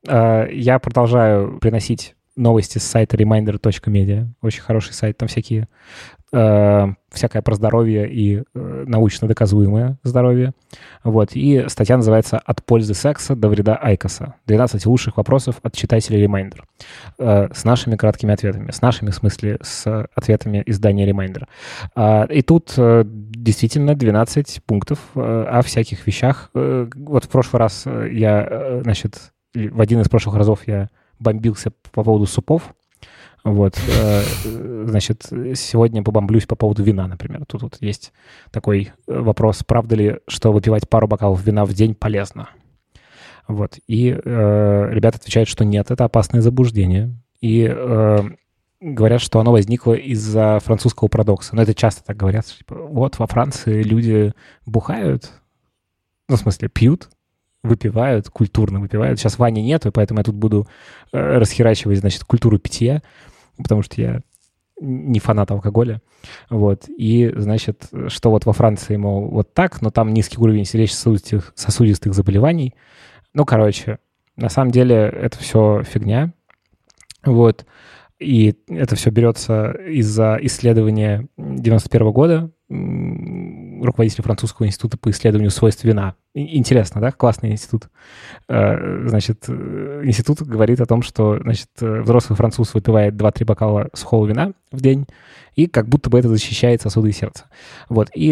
Да. 0.05 0.45
Э, 0.45 0.53
я 0.53 0.77
продолжаю 0.79 1.57
приносить 1.59 2.15
новости 2.35 2.77
с 2.77 2.83
сайта 2.83 3.17
reminder.media. 3.17 4.27
Очень 4.41 4.61
хороший 4.61 4.93
сайт, 4.93 5.17
там 5.17 5.27
всякие 5.27 5.67
э, 6.33 6.87
всякое 7.11 7.41
про 7.41 7.55
здоровье 7.55 8.09
и 8.11 8.37
э, 8.39 8.83
научно 8.87 9.27
доказуемое 9.27 9.97
здоровье. 10.03 10.53
Вот. 11.03 11.31
И 11.33 11.65
статья 11.67 11.97
называется 11.97 12.37
«От 12.37 12.63
пользы 12.63 12.93
секса 12.93 13.35
до 13.35 13.49
вреда 13.49 13.75
Айкоса. 13.75 14.35
12 14.47 14.85
лучших 14.85 15.17
вопросов 15.17 15.57
от 15.61 15.75
читателя 15.75 16.23
Reminder». 16.23 16.63
Э, 17.17 17.49
с 17.53 17.63
нашими 17.63 17.95
краткими 17.95 18.33
ответами. 18.33 18.71
С 18.71 18.81
нашими, 18.81 19.09
в 19.09 19.15
смысле, 19.15 19.57
с 19.61 20.07
ответами 20.15 20.63
издания 20.65 21.09
Reminder. 21.09 21.45
Э, 21.95 22.27
и 22.33 22.41
тут 22.41 22.73
э, 22.77 23.03
действительно 23.05 23.95
12 23.95 24.63
пунктов 24.65 24.99
э, 25.15 25.19
о 25.19 25.61
всяких 25.61 26.07
вещах. 26.07 26.49
Э, 26.53 26.87
вот 26.95 27.25
в 27.25 27.29
прошлый 27.29 27.59
раз 27.59 27.85
я, 27.85 28.47
э, 28.49 28.81
значит, 28.83 29.33
в 29.53 29.81
один 29.81 29.99
из 29.99 30.07
прошлых 30.07 30.35
разов 30.35 30.65
я 30.65 30.89
бомбился 31.21 31.71
по 31.91 32.03
поводу 32.03 32.25
супов. 32.25 32.73
Вот, 33.43 33.75
э, 33.87 34.21
значит, 34.85 35.23
сегодня 35.55 36.03
побомблюсь 36.03 36.45
по 36.45 36.55
поводу 36.55 36.83
вина, 36.83 37.07
например. 37.07 37.45
Тут 37.47 37.63
вот 37.63 37.77
есть 37.79 38.13
такой 38.51 38.91
вопрос, 39.07 39.63
правда 39.65 39.95
ли, 39.95 40.19
что 40.27 40.51
выпивать 40.51 40.87
пару 40.87 41.07
бокалов 41.07 41.43
вина 41.43 41.65
в 41.65 41.73
день 41.73 41.95
полезно? 41.95 42.49
Вот, 43.47 43.79
и 43.87 44.11
э, 44.11 44.89
ребята 44.91 45.17
отвечают, 45.17 45.49
что 45.49 45.65
нет, 45.65 45.89
это 45.89 46.05
опасное 46.05 46.41
заблуждение. 46.41 47.15
И 47.41 47.67
э, 47.67 48.19
говорят, 48.79 49.21
что 49.21 49.39
оно 49.39 49.51
возникло 49.51 49.93
из-за 49.93 50.59
французского 50.59 51.07
парадокса. 51.07 51.55
Но 51.55 51.63
это 51.63 51.73
часто 51.73 52.03
так 52.03 52.17
говорят, 52.17 52.45
типа, 52.45 52.75
вот 52.75 53.17
во 53.17 53.25
Франции 53.25 53.81
люди 53.81 54.33
бухают, 54.67 55.31
ну, 56.29 56.35
в 56.35 56.39
смысле, 56.39 56.69
пьют, 56.69 57.09
выпивают, 57.63 58.29
культурно 58.29 58.79
выпивают. 58.79 59.19
Сейчас 59.19 59.37
Вани 59.37 59.61
нету, 59.61 59.91
поэтому 59.91 60.19
я 60.19 60.23
тут 60.23 60.35
буду 60.35 60.67
э, 61.11 61.37
расхерачивать, 61.37 61.99
значит, 61.99 62.23
культуру 62.23 62.57
питья, 62.57 63.01
потому 63.57 63.83
что 63.83 64.01
я 64.01 64.21
не 64.79 65.19
фанат 65.19 65.51
алкоголя. 65.51 66.01
Вот. 66.49 66.89
И, 66.89 67.31
значит, 67.35 67.87
что 68.07 68.31
вот 68.31 68.45
во 68.45 68.53
Франции, 68.53 68.95
мол, 68.95 69.29
вот 69.29 69.53
так, 69.53 69.81
но 69.81 69.91
там 69.91 70.13
низкий 70.13 70.39
уровень 70.39 70.65
сердечно-сосудистых 70.65 71.53
сосудистых 71.55 72.13
заболеваний. 72.13 72.73
Ну, 73.33 73.45
короче, 73.45 73.99
на 74.35 74.49
самом 74.49 74.71
деле 74.71 74.95
это 74.95 75.37
все 75.37 75.83
фигня. 75.83 76.33
Вот. 77.23 77.65
И 78.19 78.55
это 78.67 78.95
все 78.95 79.09
берется 79.09 79.71
из-за 79.71 80.37
исследования 80.41 81.27
91 81.37 82.11
года 82.11 82.51
руководитель 82.71 84.23
французского 84.23 84.67
института 84.67 84.97
по 84.97 85.09
исследованию 85.09 85.51
свойств 85.51 85.83
вина. 85.83 86.15
Интересно, 86.33 87.01
да? 87.01 87.11
Классный 87.11 87.51
институт. 87.51 87.89
Э, 88.47 89.07
значит, 89.07 89.45
э, 89.47 90.01
институт 90.05 90.41
говорит 90.41 90.79
о 90.79 90.85
том, 90.85 91.01
что, 91.01 91.39
значит, 91.41 91.67
э, 91.81 92.01
взрослый 92.01 92.37
француз 92.37 92.73
выпивает 92.73 93.15
2-3 93.15 93.45
бокала 93.45 93.89
сухого 93.93 94.25
вина 94.27 94.53
в 94.71 94.79
день, 94.81 95.07
и 95.55 95.67
как 95.67 95.89
будто 95.89 96.09
бы 96.09 96.19
это 96.19 96.29
защищает 96.29 96.81
сосуды 96.81 97.09
и 97.09 97.13
сердце. 97.13 97.45
Вот. 97.89 98.09
И 98.15 98.29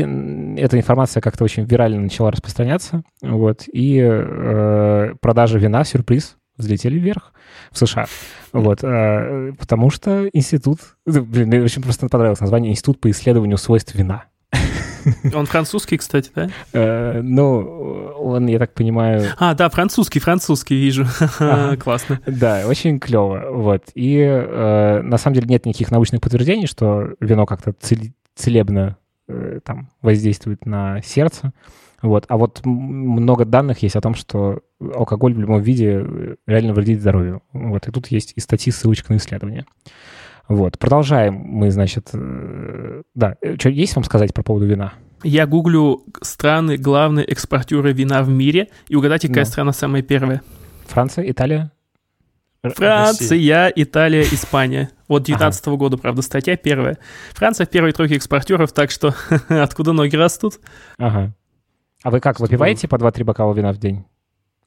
эта 0.57 0.77
информация 0.77 1.19
как-то 1.19 1.43
очень 1.43 1.65
вирально 1.65 1.99
начала 1.99 2.31
распространяться. 2.31 3.03
Вот. 3.21 3.63
И 3.67 3.99
э, 4.01 5.15
продажи 5.19 5.59
вина, 5.59 5.83
сюрприз, 5.83 6.37
взлетели 6.59 6.99
вверх 6.99 7.33
в 7.71 7.77
США. 7.77 8.05
Вот, 8.53 8.81
потому 8.81 9.89
что 9.89 10.27
институт... 10.33 10.79
Блин, 11.05 11.47
мне 11.47 11.61
очень 11.61 11.81
просто 11.81 12.07
понравилось 12.07 12.39
название 12.39 12.71
«Институт 12.71 12.99
по 12.99 13.09
исследованию 13.09 13.57
свойств 13.57 13.95
вина». 13.95 14.25
Он 15.33 15.45
французский, 15.45 15.97
кстати, 15.97 16.31
да? 16.35 16.49
Э, 16.73 17.21
ну, 17.21 18.13
он, 18.17 18.47
я 18.47 18.59
так 18.59 18.73
понимаю... 18.73 19.31
А, 19.37 19.53
да, 19.53 19.69
французский, 19.69 20.19
французский, 20.19 20.75
вижу. 20.75 21.05
Классно. 21.79 22.19
Да, 22.25 22.63
очень 22.67 22.99
клево. 22.99 23.45
Вот. 23.51 23.85
И 23.95 24.17
э, 24.17 25.01
на 25.01 25.17
самом 25.17 25.35
деле 25.35 25.47
нет 25.47 25.65
никаких 25.65 25.91
научных 25.91 26.21
подтверждений, 26.21 26.67
что 26.67 27.09
вино 27.19 27.45
как-то 27.45 27.73
целебно 28.35 28.97
э, 29.27 29.59
там 29.63 29.89
воздействует 30.01 30.65
на 30.65 31.01
сердце. 31.01 31.53
Вот. 32.01 32.25
А 32.27 32.37
вот 32.37 32.61
много 32.65 33.45
данных 33.45 33.83
есть 33.83 33.95
о 33.95 34.01
том, 34.01 34.15
что 34.15 34.61
алкоголь 34.79 35.33
в 35.33 35.39
любом 35.39 35.61
виде 35.61 36.05
реально 36.47 36.73
вредит 36.73 37.01
здоровью. 37.01 37.41
Вот. 37.53 37.87
И 37.87 37.91
тут 37.91 38.07
есть 38.07 38.33
и 38.35 38.39
статьи, 38.39 38.71
ссылочка 38.71 39.11
на 39.13 39.17
исследования. 39.17 39.65
Вот. 40.47 40.79
Продолжаем 40.79 41.35
мы, 41.35 41.71
значит... 41.71 42.09
Э, 42.13 43.03
да, 43.13 43.35
что 43.59 43.69
есть 43.69 43.95
вам 43.95 44.03
сказать 44.03 44.33
по 44.33 44.41
поводу 44.41 44.65
вина? 44.65 44.93
Я 45.23 45.45
гуглю 45.45 46.03
страны 46.21 46.77
главные 46.77 47.25
экспортеры 47.25 47.91
вина 47.91 48.23
в 48.23 48.29
мире, 48.29 48.69
и 48.87 48.95
угадайте, 48.95 49.27
какая 49.27 49.43
да. 49.43 49.51
страна 49.51 49.73
самая 49.73 50.01
первая. 50.01 50.41
Франция, 50.87 51.29
Италия? 51.29 51.71
Франция, 52.63 53.25
Россия. 53.25 53.71
Италия, 53.75 54.23
Испания. 54.23 54.89
Вот 55.07 55.23
19 55.23 55.67
-го 55.67 55.69
ага. 55.69 55.77
года, 55.77 55.97
правда, 55.97 56.21
статья 56.21 56.57
первая. 56.57 56.97
Франция 57.33 57.65
в 57.65 57.69
первой 57.69 57.91
тройке 57.93 58.15
экспортеров, 58.15 58.73
так 58.73 58.91
что 58.91 59.13
откуда 59.49 59.93
ноги 59.93 60.15
растут? 60.15 60.59
Ага. 60.97 61.33
А 62.03 62.11
вы 62.11 62.19
как, 62.19 62.39
выпиваете 62.39 62.87
по 62.87 62.95
2-3 62.95 63.23
бокала 63.23 63.53
вина 63.53 63.73
в 63.73 63.77
день? 63.77 64.05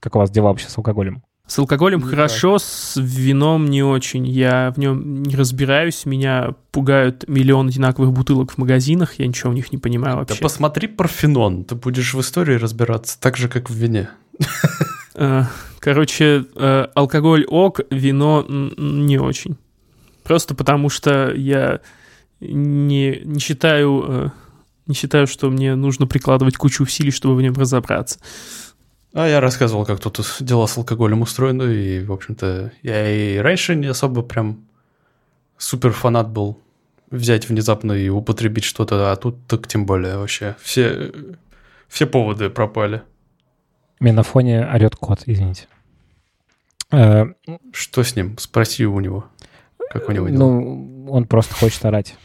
Как 0.01 0.17
у 0.17 0.19
вас 0.19 0.31
дела 0.31 0.49
вообще 0.49 0.69
с 0.69 0.77
алкоголем? 0.77 1.23
С 1.47 1.59
алкоголем 1.59 2.01
не 2.01 2.07
хорошо, 2.07 2.53
так. 2.59 2.63
с 2.63 2.97
вином 2.97 3.67
не 3.67 3.83
очень. 3.83 4.27
Я 4.27 4.73
в 4.75 4.79
нем 4.79 5.23
не 5.23 5.35
разбираюсь. 5.35 6.07
Меня 6.07 6.55
пугают 6.71 7.29
миллион 7.29 7.69
одинаковых 7.69 8.13
бутылок 8.13 8.53
в 8.53 8.59
магазинах. 8.59 9.19
Я 9.19 9.27
ничего 9.27 9.51
в 9.51 9.55
них 9.55 9.73
не 9.73 9.79
понимаю 9.79 10.17
вообще. 10.17 10.35
Да 10.35 10.43
посмотри 10.43 10.89
Парфенон. 10.89 11.65
Ты 11.65 11.75
будешь 11.75 12.15
в 12.15 12.21
истории 12.21 12.55
разбираться 12.55 13.21
так 13.21 13.37
же, 13.37 13.49
как 13.49 13.71
в 13.71 13.75
вине. 13.75 14.11
Э, 15.15 15.43
короче, 15.79 16.47
э, 16.55 16.87
алкоголь 16.95 17.45
ок, 17.45 17.81
вино 17.91 18.47
не 18.49 19.19
очень. 19.19 19.59
Просто 20.23 20.55
потому 20.55 20.89
что 20.89 21.35
я 21.35 21.81
не, 22.41 23.21
не 23.23 23.39
считаю 23.39 24.05
э, 24.09 24.29
не 24.87 24.95
считаю, 24.95 25.27
что 25.27 25.51
мне 25.51 25.75
нужно 25.75 26.07
прикладывать 26.07 26.57
кучу 26.57 26.85
усилий, 26.85 27.11
чтобы 27.11 27.37
в 27.37 27.43
нем 27.43 27.55
разобраться. 27.55 28.19
А 29.15 29.27
я 29.29 29.41
рассказывал, 29.41 29.85
как 29.85 30.01
тут 30.01 30.21
дела 30.41 30.67
с 30.67 30.77
алкоголем 30.79 31.21
устроены, 31.21 31.75
и, 31.75 32.05
в 32.05 32.13
общем-то, 32.13 32.73
я 32.83 33.11
и 33.11 33.39
раньше 33.39 33.75
не 33.75 33.87
особо 33.87 34.23
прям 34.23 34.65
супер 35.59 35.93
фанат 35.93 36.31
был 36.31 36.59
взять 37.11 37.49
внезапно 37.49 37.93
и 37.93 38.09
употребить 38.09 38.65
что-то, 38.65 39.13
а 39.13 39.17
тут 39.17 39.47
так 39.47 39.69
тем 39.69 39.85
более 39.85 40.17
вообще. 40.17 40.57
Все, 40.61 41.13
все 41.89 42.07
поводы 42.07 42.49
пропали. 42.49 43.03
Мне 44.01 44.13
на 44.13 44.23
фоне 44.23 44.67
орет 44.67 44.97
кот, 44.97 45.23
извините. 45.27 45.69
Э, 46.91 47.27
что 47.73 48.03
с 48.03 48.17
ним? 48.17 48.37
Спроси 48.39 48.87
у 48.87 48.99
него. 48.99 49.27
Как 49.91 50.09
у 50.09 50.13
него 50.13 50.29
дела? 50.29 50.39
Ну, 50.39 51.07
он 51.11 51.27
просто 51.27 51.55
хочет 51.55 51.85
орать. 51.85 52.17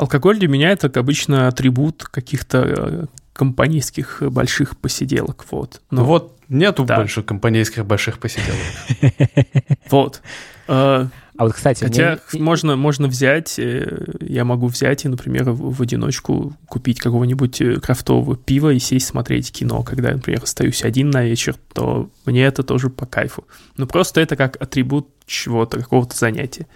Алкоголь 0.00 0.38
для 0.38 0.48
меня 0.48 0.70
это 0.70 0.90
обычно 0.98 1.46
атрибут 1.46 2.04
каких-то 2.04 2.64
э, 2.64 3.04
компанейских 3.34 4.22
больших 4.22 4.78
посиделок, 4.78 5.44
вот. 5.50 5.82
Но, 5.90 6.04
вот 6.04 6.38
нету 6.48 6.84
да. 6.84 6.96
больше 6.96 7.22
компанейских 7.22 7.84
больших 7.84 8.18
посиделок. 8.18 8.56
Вот. 9.90 10.22
Э, 10.68 11.06
а 11.36 11.44
вот, 11.44 11.52
кстати... 11.52 11.84
Хотя 11.84 12.18
мне... 12.32 12.42
можно, 12.42 12.76
можно 12.76 13.08
взять, 13.08 13.58
э, 13.58 14.06
я 14.20 14.46
могу 14.46 14.68
взять 14.68 15.04
и, 15.04 15.08
например, 15.08 15.50
в, 15.50 15.82
одиночку 15.82 16.54
купить 16.66 16.98
какого-нибудь 16.98 17.60
крафтового 17.82 18.38
пива 18.38 18.72
и 18.72 18.78
сесть 18.78 19.08
смотреть 19.08 19.52
кино. 19.52 19.82
Когда 19.82 20.08
я, 20.08 20.14
например, 20.14 20.42
остаюсь 20.42 20.82
один 20.82 21.10
на 21.10 21.24
вечер, 21.24 21.56
то 21.74 22.08
мне 22.24 22.44
это 22.44 22.62
тоже 22.62 22.88
по 22.88 23.04
кайфу. 23.04 23.44
Но 23.76 23.86
просто 23.86 24.22
это 24.22 24.34
как 24.34 24.56
атрибут 24.62 25.08
чего-то, 25.26 25.78
какого-то 25.78 26.16
занятия. 26.16 26.66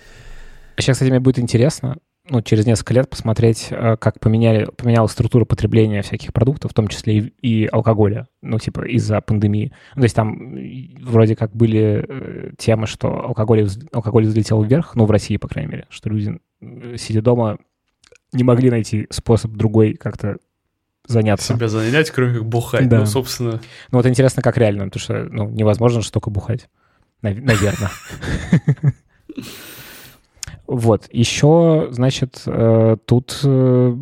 Сейчас, 0.77 0.97
кстати, 0.97 1.09
мне 1.09 1.21
будет 1.21 1.39
интересно, 1.39 1.97
ну, 2.29 2.41
через 2.41 2.65
несколько 2.65 2.95
лет 2.95 3.11
посмотреть, 3.11 3.69
э, 3.71 3.97
как 3.99 4.19
поменяли, 4.19 4.67
поменялась 4.77 5.13
структура 5.13 5.45
потребления 5.45 6.01
всяких 6.03 6.33
продуктов, 6.33 6.71
в 6.71 6.75
том 6.75 6.89
числе 6.89 7.19
и, 7.19 7.33
и 7.43 7.67
алкоголя, 7.67 8.29
ну, 8.41 8.59
типа, 8.59 8.83
из-за 8.89 9.21
пандемии. 9.21 9.73
Ну, 9.95 10.01
то 10.01 10.05
есть 10.05 10.17
там 10.17 10.57
вроде 11.03 11.37
как 11.37 11.55
были 11.55 12.05
э, 12.09 12.51
темы, 12.57 12.87
что 12.87 13.27
алкоголь, 13.27 13.69
алкоголь 13.93 14.25
взлетел 14.25 14.63
вверх, 14.63 14.95
ну, 14.95 15.05
в 15.05 15.11
России, 15.11 15.37
по 15.37 15.49
крайней 15.49 15.71
мере, 15.71 15.87
что 15.91 16.09
люди, 16.09 16.39
сидя 16.97 17.21
дома, 17.21 17.59
не 18.33 18.43
могли 18.43 18.71
найти 18.71 19.07
способ 19.11 19.53
другой 19.53 19.95
как-то 19.95 20.39
заняться. 21.07 21.55
Себя 21.55 21.69
занять, 21.69 22.11
кроме 22.11 22.35
как 22.35 22.47
бухать. 22.47 22.89
Да. 22.89 23.01
Ну, 23.01 23.07
собственно... 23.07 23.61
Ну, 23.91 23.99
вот 23.99 24.07
интересно, 24.07 24.43
как 24.43 24.57
реально, 24.57 24.87
потому 24.87 25.01
что, 25.01 25.25
ну, 25.31 25.51
невозможно 25.51 26.01
же 26.01 26.11
только 26.11 26.31
бухать. 26.31 26.71
Наверное. 27.21 27.91
Вот, 30.67 31.09
еще, 31.13 31.89
значит, 31.91 32.43
э, 32.47 32.97
тут 33.05 33.41
э, 33.45 33.97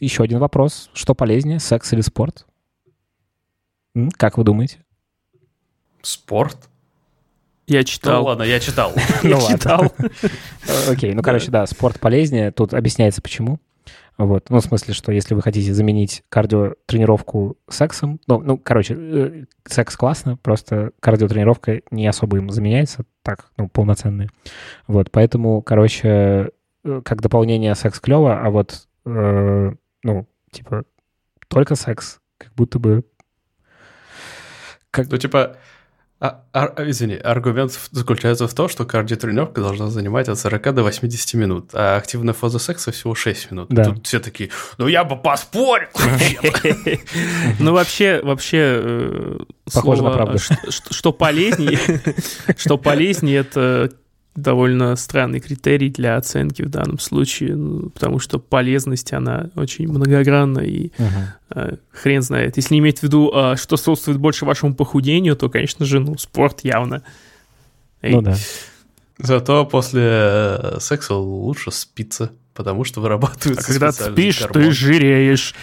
еще 0.00 0.22
один 0.22 0.38
вопрос. 0.38 0.90
Что 0.92 1.14
полезнее, 1.14 1.58
секс 1.58 1.92
или 1.92 2.02
спорт? 2.02 2.46
Как 4.16 4.38
вы 4.38 4.44
думаете? 4.44 4.78
Спорт? 6.02 6.68
Я 7.66 7.84
читал. 7.84 8.20
Ну 8.20 8.24
ладно, 8.28 8.44
я 8.44 8.60
читал. 8.60 8.92
Я 9.22 9.40
читал. 9.40 9.92
Окей, 10.88 11.12
ну 11.12 11.22
короче, 11.22 11.50
да, 11.50 11.66
спорт 11.66 12.00
полезнее. 12.00 12.50
Тут 12.50 12.72
объясняется 12.72 13.20
почему. 13.20 13.58
Вот. 14.18 14.50
Ну, 14.50 14.58
в 14.58 14.62
смысле, 14.62 14.94
что 14.94 15.12
если 15.12 15.34
вы 15.34 15.42
хотите 15.42 15.72
заменить 15.72 16.24
кардиотренировку 16.28 17.56
сексом, 17.68 18.20
ну, 18.26 18.40
ну 18.40 18.58
короче, 18.58 18.96
э, 18.98 19.44
секс 19.64 19.96
классно, 19.96 20.36
просто 20.36 20.90
кардиотренировка 20.98 21.82
не 21.92 22.06
особо 22.08 22.38
им 22.38 22.50
заменяется, 22.50 23.04
так, 23.22 23.50
ну, 23.56 23.68
полноценная. 23.68 24.28
Вот, 24.88 25.12
поэтому, 25.12 25.62
короче, 25.62 26.50
э, 26.84 27.02
как 27.04 27.22
дополнение 27.22 27.76
секс 27.76 28.00
клево, 28.00 28.40
а 28.44 28.50
вот, 28.50 28.88
э, 29.06 29.72
ну, 30.02 30.26
типа, 30.50 30.82
только 31.46 31.76
секс, 31.76 32.18
как 32.38 32.52
будто 32.54 32.80
бы... 32.80 33.04
Как... 34.90 35.08
Ну, 35.08 35.16
типа, 35.16 35.58
а, 36.20 36.42
а, 36.52 36.74
извини, 36.88 37.14
аргумент 37.14 37.78
заключается 37.92 38.48
в 38.48 38.54
том, 38.54 38.68
что 38.68 38.84
кардиотренировка 38.84 39.60
должна 39.60 39.88
занимать 39.88 40.28
от 40.28 40.36
40 40.38 40.74
до 40.74 40.82
80 40.82 41.34
минут, 41.34 41.70
а 41.74 41.96
активная 41.96 42.34
фаза 42.34 42.58
секса 42.58 42.90
всего 42.90 43.14
6 43.14 43.52
минут. 43.52 43.68
Да. 43.68 43.84
Тут 43.84 44.04
все 44.04 44.18
такие, 44.18 44.50
ну 44.78 44.88
я 44.88 45.04
бы 45.04 45.16
поспорил. 45.16 45.88
Ну 47.60 47.72
вообще, 47.72 48.20
вообще, 48.22 48.58
э, 48.60 49.38
Похоже 49.72 50.02
на 50.02 50.10
правду. 50.10 50.38
Что 50.90 51.12
полезнее, 51.12 51.78
что 52.56 52.78
полезнее, 52.78 53.38
это 53.38 53.90
довольно 54.42 54.96
странный 54.96 55.40
критерий 55.40 55.90
для 55.90 56.16
оценки 56.16 56.62
в 56.62 56.68
данном 56.68 56.98
случае, 56.98 57.56
ну, 57.56 57.90
потому 57.90 58.18
что 58.18 58.38
полезность, 58.38 59.12
она 59.12 59.50
очень 59.54 59.88
многогранна, 59.88 60.60
и 60.60 60.88
uh-huh. 60.98 61.24
э, 61.54 61.76
хрен 61.92 62.22
знает. 62.22 62.56
Если 62.56 62.74
не 62.74 62.80
иметь 62.80 63.00
в 63.00 63.02
виду, 63.02 63.30
э, 63.34 63.56
что 63.56 63.76
способствует 63.76 64.18
больше 64.18 64.44
вашему 64.44 64.74
похудению, 64.74 65.36
то, 65.36 65.48
конечно 65.48 65.84
же, 65.84 66.00
ну, 66.00 66.16
спорт 66.18 66.60
явно. 66.62 67.02
Эй. 68.02 68.14
Ну 68.14 68.22
да. 68.22 68.36
Зато 69.18 69.66
после 69.66 70.02
э, 70.04 70.76
секса 70.80 71.14
лучше 71.14 71.70
спиться, 71.70 72.32
потому 72.54 72.84
что 72.84 73.00
вырабатывается 73.00 73.64
а 73.64 73.72
когда 73.72 73.92
ты 73.92 74.12
спишь, 74.12 74.40
гормон. 74.40 74.62
ты 74.62 74.70
жиреешь. 74.70 75.54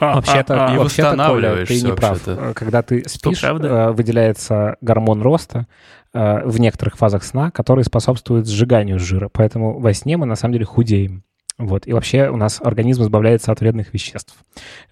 Вообще-то, 0.00 0.66
а, 0.66 0.74
а, 0.74 0.78
вообще 0.78 1.02
Коля, 1.02 1.64
ты 1.64 1.80
не 1.80 1.92
прав. 1.92 2.20
Когда 2.54 2.82
ты 2.82 3.04
спишь, 3.06 3.44
э, 3.44 3.90
выделяется 3.92 4.76
гормон 4.80 5.22
роста, 5.22 5.66
Э, 5.66 6.01
в 6.12 6.60
некоторых 6.60 6.96
фазах 6.96 7.24
сна, 7.24 7.50
которые 7.50 7.84
способствуют 7.84 8.48
сжиганию 8.48 8.98
жира. 8.98 9.28
Поэтому 9.32 9.78
во 9.78 9.92
сне 9.94 10.16
мы 10.16 10.26
на 10.26 10.36
самом 10.36 10.52
деле 10.52 10.64
худеем. 10.64 11.24
Вот. 11.58 11.86
И 11.86 11.92
вообще 11.92 12.28
у 12.28 12.36
нас 12.36 12.60
организм 12.62 13.02
избавляется 13.02 13.52
от 13.52 13.60
вредных 13.60 13.92
веществ. 13.94 14.34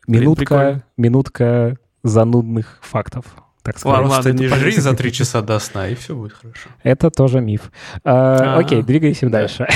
Минутка, 0.06 0.84
минутка 0.96 1.76
занудных 2.02 2.78
фактов. 2.82 3.24
Так 3.62 3.78
сказать. 3.78 3.98
Ладно, 3.98 4.10
ладно, 4.10 4.28
не 4.30 4.48
жри 4.48 4.76
за 4.76 4.94
три 4.94 5.12
часа 5.12 5.42
до 5.42 5.58
сна, 5.58 5.88
и 5.88 5.94
все 5.94 6.14
будет 6.14 6.32
хорошо. 6.32 6.70
Это 6.82 7.10
тоже 7.10 7.40
миф. 7.40 7.70
А, 8.04 8.58
окей, 8.58 8.82
двигаемся 8.82 9.28
дальше. 9.28 9.66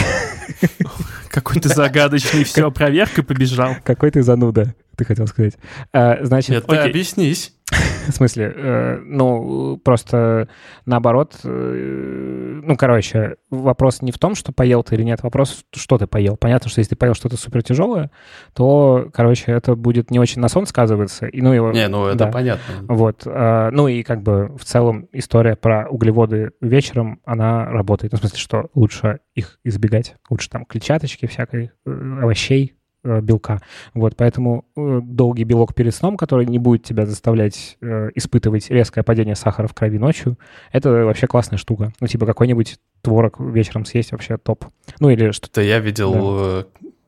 Какой 1.31 1.61
ты 1.61 1.69
загадочный, 1.69 2.45
все, 2.45 2.71
проверка 2.71 3.23
побежал. 3.23 3.77
Какой 3.83 4.11
ты 4.11 4.23
зануда, 4.23 4.75
ты 4.97 5.05
хотел 5.05 5.27
сказать. 5.27 5.59
А, 5.93 6.19
значит, 6.23 6.51
Нет, 6.51 6.67
ты 6.67 6.77
объяснись. 6.77 7.54
В 8.09 8.13
смысле, 8.13 8.53
э, 8.55 8.99
ну, 9.05 9.79
просто 9.83 10.49
наоборот, 10.85 11.37
э, 11.45 12.61
ну, 12.63 12.77
короче, 12.77 13.37
вопрос 13.51 14.03
не 14.03 14.13
в 14.13 14.19
том, 14.19 14.35
что 14.35 14.53
поел 14.53 14.83
ты 14.83 14.97
или 14.97 15.03
нет, 15.03 15.23
вопрос, 15.23 15.65
что 15.73 15.97
ты 15.97 16.07
поел. 16.07 16.37
Понятно, 16.37 16.69
что 16.69 16.81
если 16.81 16.91
ты 16.91 16.97
поел 16.97 17.15
что-то 17.15 17.37
супер 17.37 17.63
тяжелое, 17.63 18.11
то, 18.53 19.09
короче, 19.13 19.53
это 19.53 19.75
будет 19.75 20.11
не 20.11 20.19
очень 20.19 20.43
на 20.43 20.49
сон 20.49 20.67
сказываться. 20.67 21.27
И, 21.27 21.41
ну, 21.41 21.53
его, 21.53 21.73
не, 21.73 21.89
ну, 21.89 22.07
это 22.07 22.19
да. 22.19 22.27
понятно. 22.31 22.75
Вот. 22.83 23.23
Э, 23.25 23.71
ну, 23.73 23.89
и 23.89 24.03
как 24.03 24.23
бы 24.23 24.55
в 24.59 24.65
целом 24.65 25.09
история 25.13 25.57
про 25.57 25.89
углеводы 25.89 26.51
вечером, 26.61 27.21
она 27.25 27.65
работает. 27.67 28.13
Ну, 28.13 28.19
в 28.19 28.21
смысле, 28.21 28.39
что 28.39 28.69
лучше 28.75 29.21
их 29.35 29.59
избегать. 29.65 30.17
Лучше 30.29 30.51
там 30.51 30.67
клетчаточки 30.67 31.27
всякой, 31.27 31.71
овощей, 31.87 32.75
белка. 33.05 33.61
Вот, 33.93 34.17
поэтому 34.17 34.65
э, 34.77 35.01
долгий 35.03 35.45
белок 35.45 35.75
перед 35.75 35.95
сном, 35.95 36.17
который 36.17 36.47
не 36.47 36.59
будет 36.59 36.83
тебя 36.83 37.07
заставлять 37.07 37.77
э, 37.81 38.11
испытывать 38.15 38.71
резкое 38.71 39.03
падение 39.03 39.37
сахара 39.37 39.67
в 39.67 39.75
крови 39.75 39.99
ночью, 39.99 40.39
это 40.73 40.91
вообще 40.91 41.27
классная 41.27 41.59
штука. 41.59 41.93
Ну, 42.01 42.07
типа 42.07 42.27
какой-нибудь 42.27 42.79
творог 43.03 43.39
вечером 43.39 43.85
съесть 43.85 44.13
вообще 44.13 44.39
топ. 44.39 44.65
Ну, 44.99 45.11
или 45.11 45.31
что-то. 45.31 45.57
Да, 45.57 45.63
я 45.63 45.79
видел 45.79 46.15
э, 46.61 46.65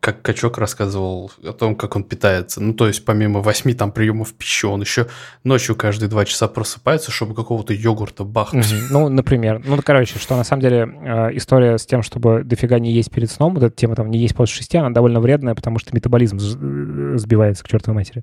как 0.07 0.23
качок 0.23 0.57
рассказывал 0.59 1.33
о 1.43 1.53
том, 1.53 1.75
как 1.75 1.97
он 1.97 2.05
питается. 2.05 2.63
Ну, 2.63 2.75
то 2.75 2.87
есть, 2.87 3.05
помимо 3.05 3.41
восьми 3.41 3.75
там 3.75 3.91
приемов 3.91 4.35
пищи, 4.35 4.65
он 4.65 4.81
еще 4.81 5.09
ночью 5.43 5.75
каждые 5.75 6.09
два 6.09 6.25
часа 6.25 6.47
просыпается, 6.47 7.11
чтобы 7.11 7.35
какого-то 7.35 7.73
йогурта 7.73 8.23
бахнуть. 8.23 8.73
Мгм. 8.73 8.83
Ну, 8.91 9.09
например. 9.09 9.61
Ну, 9.65 9.77
короче, 9.85 10.17
что 10.21 10.37
на 10.37 10.45
самом 10.45 10.63
деле 10.63 10.79
э, 11.03 11.37
история 11.37 11.77
с 11.77 11.85
тем, 11.85 12.05
чтобы 12.05 12.45
дофига 12.45 12.79
не 12.79 12.93
есть 12.93 13.11
перед 13.11 13.29
сном, 13.33 13.55
вот 13.55 13.65
эта 13.65 13.75
тема 13.75 13.97
там 13.97 14.09
не 14.13 14.19
есть 14.21 14.37
после 14.37 14.55
шести, 14.55 14.79
она 14.79 14.91
довольно 14.91 15.19
вредная, 15.19 15.57
потому 15.57 15.81
что 15.81 15.93
метаболизм 15.93 16.37
э, 16.37 17.19
сбивается 17.19 17.65
к 17.65 17.69
чертовой 17.69 17.97
матери. 17.97 18.23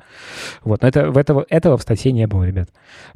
Вот. 0.63 0.83
Но 0.83 0.87
это, 0.87 1.11
в 1.11 1.17
этого, 1.17 1.45
этого 1.49 1.77
в 1.77 1.81
статье 1.81 2.13
не 2.13 2.27
было, 2.27 2.43
ребят. 2.45 2.69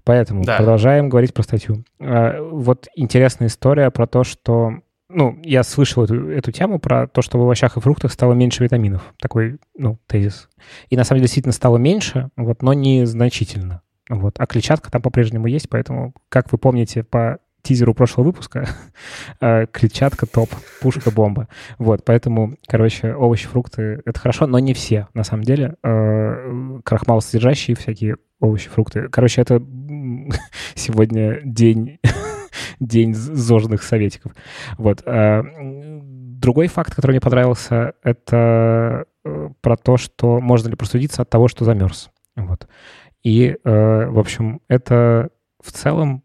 Поэтому 0.04 0.44
Да. 0.44 0.58
продолжаем 0.58 1.08
говорить 1.08 1.34
про 1.34 1.44
статью. 1.44 1.86
Э, 2.02 2.42
Вот 2.42 2.88
интересная 2.96 3.48
история 3.48 3.92
про 3.92 4.08
то, 4.08 4.26
что 4.26 4.80
ну, 5.10 5.40
я 5.44 5.64
слышал 5.64 6.04
эту, 6.04 6.30
эту 6.30 6.52
тему 6.52 6.80
про 6.80 7.08
то, 7.08 7.22
что 7.22 7.38
в 7.38 7.42
овощах 7.42 7.78
и 7.78 7.80
фруктах 7.80 8.12
стало 8.12 8.34
меньше 8.34 8.64
витаминов. 8.64 9.14
Такой, 9.20 9.58
ну, 9.78 10.00
тезис. 10.08 10.50
И 10.90 10.98
на 10.98 11.04
самом 11.04 11.20
деле 11.20 11.28
действительно 11.28 11.54
стало 11.54 11.78
меньше, 11.78 12.30
вот, 12.36 12.62
но 12.62 12.74
не 12.74 13.06
значительно. 13.06 13.82
Вот. 14.10 14.36
А 14.40 14.46
клетчатка 14.46 14.92
там 14.92 15.02
по-прежнему 15.02 15.48
есть, 15.48 15.70
поэтому, 15.70 16.14
как 16.30 16.52
вы 16.52 16.58
помните 16.58 17.04
по 17.04 17.40
тизеру 17.62 17.94
прошлого 17.94 18.28
выпуска, 18.28 18.68
э, 19.42 19.66
клетчатка 19.68 20.26
топ, 20.26 20.50
пушка 20.82 21.12
бомба. 21.12 21.48
Вот, 21.78 22.04
поэтому, 22.06 22.56
короче, 22.68 23.14
овощи, 23.14 23.48
фрукты— 23.48 24.02
это 24.06 24.20
хорошо, 24.20 24.48
но 24.48 24.60
не 24.60 24.74
все, 24.74 25.08
на 25.14 25.24
самом 25.24 25.44
деле. 25.44 25.76
Э, 25.84 26.80
Крахмал 26.84 27.22
содержащие 27.22 27.76
всякие 27.76 28.18
овощи, 28.40 28.70
фрукты. 28.70 29.10
Короче, 29.10 29.42
это 29.42 29.56
сегодня 30.76 31.42
день 31.44 32.00
день 32.80 33.14
зожных 33.14 33.84
советиков. 33.84 34.34
Вот. 34.78 35.04
м, 35.06 36.02
Другой 36.40 36.68
факт, 36.68 36.94
который 36.94 37.14
мне 37.14 37.20
понравился, 37.20 37.94
это 38.04 39.06
э, 39.26 39.50
про 39.62 39.76
то, 39.76 39.98
что 39.98 40.40
можно 40.40 40.70
ли 40.70 40.76
простудиться 40.76 41.24
от 41.24 41.30
того, 41.30 41.48
что 41.48 41.66
замерз. 41.66 42.12
Вот. 42.36 42.68
И, 43.24 43.58
э, 43.64 44.06
в 44.08 44.20
общем, 44.20 44.62
это 44.68 45.30
в 45.64 45.72
целом 45.72 46.24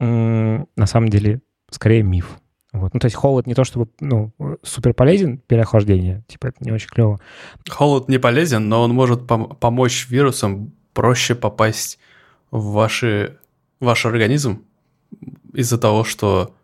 на 0.00 0.86
самом 0.86 1.10
деле 1.10 1.42
скорее 1.70 2.02
миф. 2.02 2.38
Вот. 2.72 2.94
Ну, 2.94 3.00
то 3.00 3.06
есть 3.06 3.16
холод 3.16 3.46
не 3.46 3.54
то 3.54 3.64
чтобы 3.64 3.88
ну, 4.00 4.32
супер 4.62 4.94
полезен 4.94 5.38
переохлаждение, 5.38 6.24
типа 6.26 6.46
это 6.48 6.56
не 6.60 6.72
очень 6.72 6.88
клево. 6.88 7.20
Холод 7.68 8.08
не 8.08 8.18
полезен, 8.18 8.68
но 8.68 8.82
он 8.82 8.94
может 8.94 9.22
пом- 9.22 9.54
помочь 9.56 10.08
вирусам 10.08 10.72
проще 10.94 11.34
попасть 11.34 11.98
в 12.50 12.72
ваши, 12.72 13.38
ваш 13.80 14.06
организм 14.06 14.64
из-за 15.52 15.78
того, 15.78 16.04
что, 16.04 16.54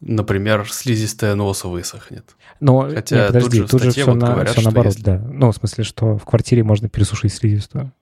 например, 0.00 0.70
слизистая 0.70 1.34
носа 1.34 1.68
высохнет. 1.68 2.36
Но 2.60 2.88
Хотя 2.92 3.16
нет, 3.16 3.26
подожди, 3.28 3.48
тут 3.60 3.66
же 3.66 3.68
тут 3.68 3.82
же 3.82 3.90
все, 3.90 4.04
вот 4.06 4.16
говорят, 4.18 4.50
что 4.52 4.62
наоборот, 4.62 4.92
если- 4.92 5.04
да. 5.04 5.18
Ну, 5.18 5.50
в 5.50 5.56
смысле, 5.56 5.84
что 5.84 6.16
в 6.18 6.24
квартире 6.24 6.62
можно 6.64 6.88
пересушить 6.88 7.32
слизистую, 7.32 7.92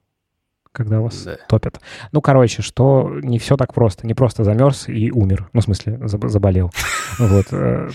когда 0.72 1.00
вас 1.00 1.22
Да. 1.24 1.36
топят. 1.48 1.80
Ну, 2.12 2.20
короче, 2.20 2.62
что 2.62 3.10
не 3.22 3.38
все 3.38 3.56
так 3.56 3.72
просто. 3.74 4.06
Не 4.06 4.14
просто 4.14 4.44
замерз 4.44 4.88
и 4.88 5.10
умер. 5.10 5.48
Ну, 5.52 5.60
в 5.60 5.64
смысле, 5.64 5.94
заб- 6.02 6.28
заболел. 6.28 6.70
Вот. 7.18 7.46
э, 7.52 7.90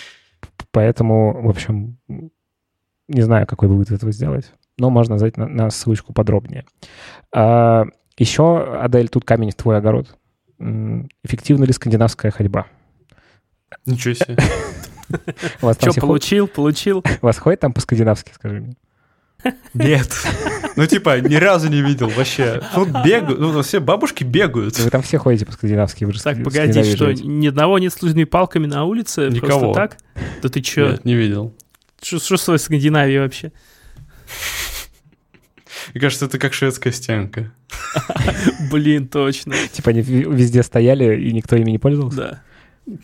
Поэтому, 0.72 1.42
в 1.44 1.50
общем, 1.50 1.98
не 3.08 3.22
знаю, 3.22 3.46
какой 3.46 3.68
вывод 3.68 3.92
этого 3.92 4.12
сделать. 4.12 4.54
Но 4.78 4.90
можно 4.90 5.18
зайти 5.20 5.40
на, 5.40 5.48
на 5.48 5.70
ссылочку 5.70 6.14
подробнее. 6.14 6.66
А, 7.36 7.86
еще, 8.18 8.64
Адель, 8.82 9.10
тут 9.10 9.26
камень 9.26 9.52
в 9.52 9.56
твой 9.56 9.78
огород. 9.78 10.16
Эффективна 11.24 11.66
ли 11.66 11.74
скандинавская 11.74 12.32
ходьба? 12.32 12.68
Ничего 13.86 14.14
себе. 14.14 14.38
Что, 15.58 15.94
получил, 16.00 16.48
получил? 16.48 17.04
вас 17.22 17.38
ходит 17.38 17.60
там 17.60 17.74
по-скандинавски, 17.74 18.32
скажи 18.34 18.62
мне? 18.62 18.76
Нет. 19.74 20.10
Ну, 20.76 20.86
типа, 20.86 21.20
ни 21.20 21.36
разу 21.36 21.68
не 21.70 21.82
видел 21.82 22.10
вообще. 22.10 22.62
Тут 22.76 22.90
бегают, 23.04 23.40
ну, 23.40 23.62
все 23.62 23.80
бабушки 23.80 24.24
бегают. 24.24 24.78
Вы 24.78 24.90
там 24.90 25.02
все 25.02 25.18
ходите 25.18 25.46
по-скандинавски, 25.46 26.06
вы 26.06 26.14
же 26.14 26.22
Так, 26.22 26.44
погоди, 26.44 26.84
что, 26.84 27.12
ни 27.12 27.48
одного 27.48 27.80
нет 27.80 27.92
с 27.94 28.02
лыжными 28.02 28.26
палками 28.26 28.68
на 28.68 28.86
улице? 28.86 29.30
Никого. 29.30 29.74
Просто 29.74 29.74
так? 29.74 29.98
Да 30.42 30.50
ты 30.50 30.62
чё? 30.62 30.92
Нет, 30.92 31.06
не 31.06 31.16
видел. 31.16 31.54
Что, 32.02 32.20
что 32.20 32.38
с 32.38 32.44
твоей 32.46 32.60
Скандинавией 32.60 33.20
вообще? 33.20 33.52
Мне 35.94 36.02
кажется, 36.02 36.26
это 36.26 36.38
как 36.40 36.54
шведская 36.54 36.92
стенка. 36.92 37.52
Блин, 38.72 39.08
точно. 39.08 39.56
Типа 39.72 39.92
они 39.92 40.02
везде 40.02 40.64
стояли, 40.64 41.20
и 41.22 41.32
никто 41.32 41.56
ими 41.56 41.72
не 41.72 41.80
пользовался? 41.80 42.18
Да. 42.88 42.96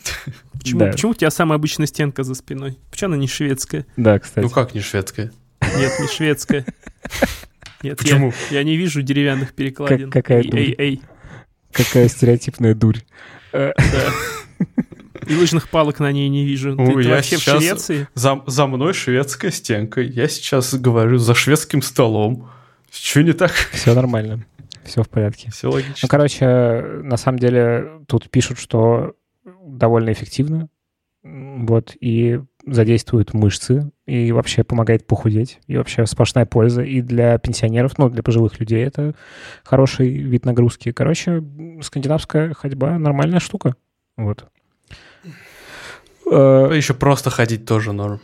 Почему, 0.58 0.80
Да. 0.80 0.90
почему 0.90 1.12
у 1.12 1.14
тебя 1.14 1.30
самая 1.30 1.56
обычная 1.56 1.86
стенка 1.86 2.22
за 2.24 2.34
спиной? 2.34 2.78
Почему 2.90 3.12
она 3.12 3.16
не 3.16 3.28
шведская? 3.28 3.86
Да, 3.96 4.18
кстати. 4.18 4.44
Ну 4.44 4.50
как 4.50 4.74
не 4.74 4.80
шведская? 4.80 5.30
Нет, 5.76 5.92
не 6.00 6.08
шведская. 6.08 6.64
Нет, 7.82 7.96
Почему? 7.98 8.32
Я, 8.50 8.58
я 8.58 8.64
не 8.64 8.76
вижу 8.76 9.02
деревянных 9.02 9.54
перекладин. 9.54 10.10
Как- 10.10 10.24
какая 10.24 10.42
эй, 10.42 10.50
дурь. 10.50 10.60
эй, 10.60 10.74
эй, 10.78 11.02
Какая 11.70 12.08
стереотипная 12.08 12.74
дурь. 12.74 12.98
Да. 13.52 13.72
И 15.28 15.34
лыжных 15.34 15.68
палок 15.68 16.00
на 16.00 16.10
ней 16.10 16.28
не 16.28 16.44
вижу. 16.44 16.74
Ты, 16.74 16.82
Ой, 16.82 17.02
ты 17.04 17.08
я 17.08 17.16
вообще 17.16 17.36
сейчас- 17.36 17.56
в 17.56 17.60
Швеции? 17.60 18.08
За, 18.14 18.42
за 18.46 18.66
мной 18.66 18.94
шведская 18.94 19.52
стенка. 19.52 20.00
Я 20.00 20.26
сейчас 20.28 20.74
говорю 20.74 21.18
за 21.18 21.34
шведским 21.34 21.82
столом. 21.82 22.50
Что 22.90 23.22
не 23.22 23.32
так? 23.32 23.52
Все 23.72 23.94
нормально. 23.94 24.44
Все 24.84 25.02
в 25.02 25.08
порядке. 25.08 25.50
Все 25.50 25.70
логично. 25.70 25.94
Ну, 26.02 26.08
короче, 26.08 26.46
на 27.02 27.16
самом 27.16 27.38
деле 27.38 28.00
тут 28.06 28.30
пишут, 28.30 28.58
что 28.58 29.14
довольно 29.64 30.12
эффективно. 30.12 30.68
Вот, 31.22 31.94
и 32.00 32.40
задействует 32.64 33.34
мышцы, 33.34 33.90
и 34.06 34.32
вообще 34.32 34.62
помогает 34.64 35.06
похудеть, 35.06 35.58
и 35.66 35.76
вообще 35.76 36.06
сплошная 36.06 36.46
польза. 36.46 36.82
И 36.82 37.02
для 37.02 37.36
пенсионеров, 37.38 37.98
ну, 37.98 38.08
для 38.08 38.22
пожилых 38.22 38.60
людей 38.60 38.82
это 38.84 39.14
хороший 39.64 40.08
вид 40.10 40.44
нагрузки. 40.46 40.92
Короче, 40.92 41.42
скандинавская 41.82 42.54
ходьба 42.54 42.98
нормальная 42.98 43.40
штука. 43.40 43.74
Вот. 44.16 44.46
Э, 46.30 46.70
Еще 46.74 46.94
просто 46.94 47.30
ходить 47.30 47.64
тоже 47.66 47.92
норм. 47.92 48.20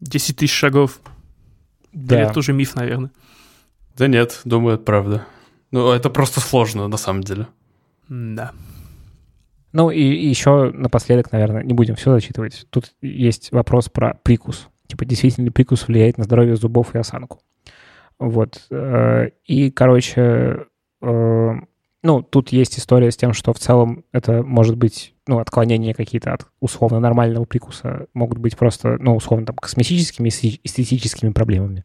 10 0.00 0.36
тысяч 0.36 0.54
шагов. 0.54 1.00
Или 1.92 2.02
Да. 2.06 2.20
это 2.20 2.34
тоже 2.34 2.52
миф, 2.52 2.74
наверное. 2.76 3.10
Да 3.98 4.06
нет, 4.06 4.40
думаю, 4.44 4.76
это 4.76 4.84
правда. 4.84 5.26
Ну, 5.70 5.90
это 5.90 6.08
просто 6.08 6.40
сложно, 6.40 6.88
на 6.88 6.96
самом 6.96 7.22
деле. 7.22 7.48
Да. 8.08 8.52
Ну 9.72 9.90
и, 9.90 10.00
еще 10.02 10.70
напоследок, 10.72 11.30
наверное, 11.32 11.62
не 11.62 11.74
будем 11.74 11.94
все 11.96 12.12
зачитывать. 12.12 12.66
Тут 12.70 12.92
есть 13.02 13.52
вопрос 13.52 13.88
про 13.88 14.14
прикус. 14.22 14.68
Типа, 14.86 15.04
действительно 15.04 15.44
ли 15.46 15.50
прикус 15.50 15.86
влияет 15.86 16.16
на 16.16 16.24
здоровье 16.24 16.56
зубов 16.56 16.94
и 16.94 16.98
осанку? 16.98 17.40
Вот. 18.18 18.66
э, 18.70 19.28
И, 19.44 19.70
короче, 19.70 20.66
э, 21.02 21.52
ну, 22.02 22.22
тут 22.22 22.50
есть 22.50 22.78
история 22.78 23.10
с 23.10 23.16
тем, 23.16 23.32
что 23.32 23.52
в 23.52 23.58
целом 23.58 24.04
это 24.12 24.44
может 24.44 24.76
быть, 24.76 25.14
ну, 25.26 25.40
отклонения 25.40 25.94
какие-то 25.94 26.32
от 26.32 26.46
условно 26.60 27.00
нормального 27.00 27.44
прикуса, 27.44 28.06
могут 28.14 28.38
быть 28.38 28.56
просто, 28.56 28.98
ну, 29.00 29.16
условно, 29.16 29.46
там, 29.46 29.56
косметическими, 29.56 30.28
эсте- 30.28 30.60
эстетическими 30.62 31.30
проблемами. 31.30 31.84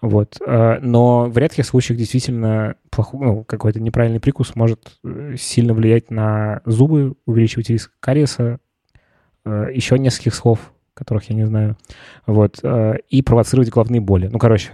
Вот. 0.00 0.38
Э, 0.46 0.78
Но 0.80 1.24
в 1.24 1.36
редких 1.36 1.66
случаях 1.66 1.98
действительно 1.98 2.76
плохой, 2.90 3.26
ну, 3.26 3.44
какой-то 3.44 3.80
неправильный 3.80 4.20
прикус 4.20 4.54
может 4.54 4.96
э, 5.04 5.34
сильно 5.36 5.74
влиять 5.74 6.10
на 6.10 6.60
зубы, 6.64 7.14
увеличивать 7.26 7.68
риск 7.68 7.92
кариеса, 7.98 8.60
э, 9.44 9.70
еще 9.74 9.98
нескольких 9.98 10.36
слов, 10.36 10.72
которых 10.94 11.30
я 11.30 11.36
не 11.36 11.46
знаю, 11.46 11.76
вот, 12.26 12.60
и 13.08 13.22
провоцировать 13.22 13.70
головные 13.70 14.00
боли. 14.00 14.26
Ну, 14.26 14.40
короче, 14.40 14.70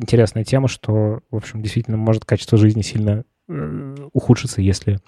интересная 0.00 0.44
тема, 0.44 0.66
что, 0.66 1.20
в 1.30 1.36
общем, 1.36 1.60
действительно 1.60 1.98
может 1.98 2.24
качество 2.24 2.56
жизни 2.56 2.80
сильно 2.80 3.24
э, 3.48 3.94
ухудшиться, 4.12 4.60
если 4.60 4.98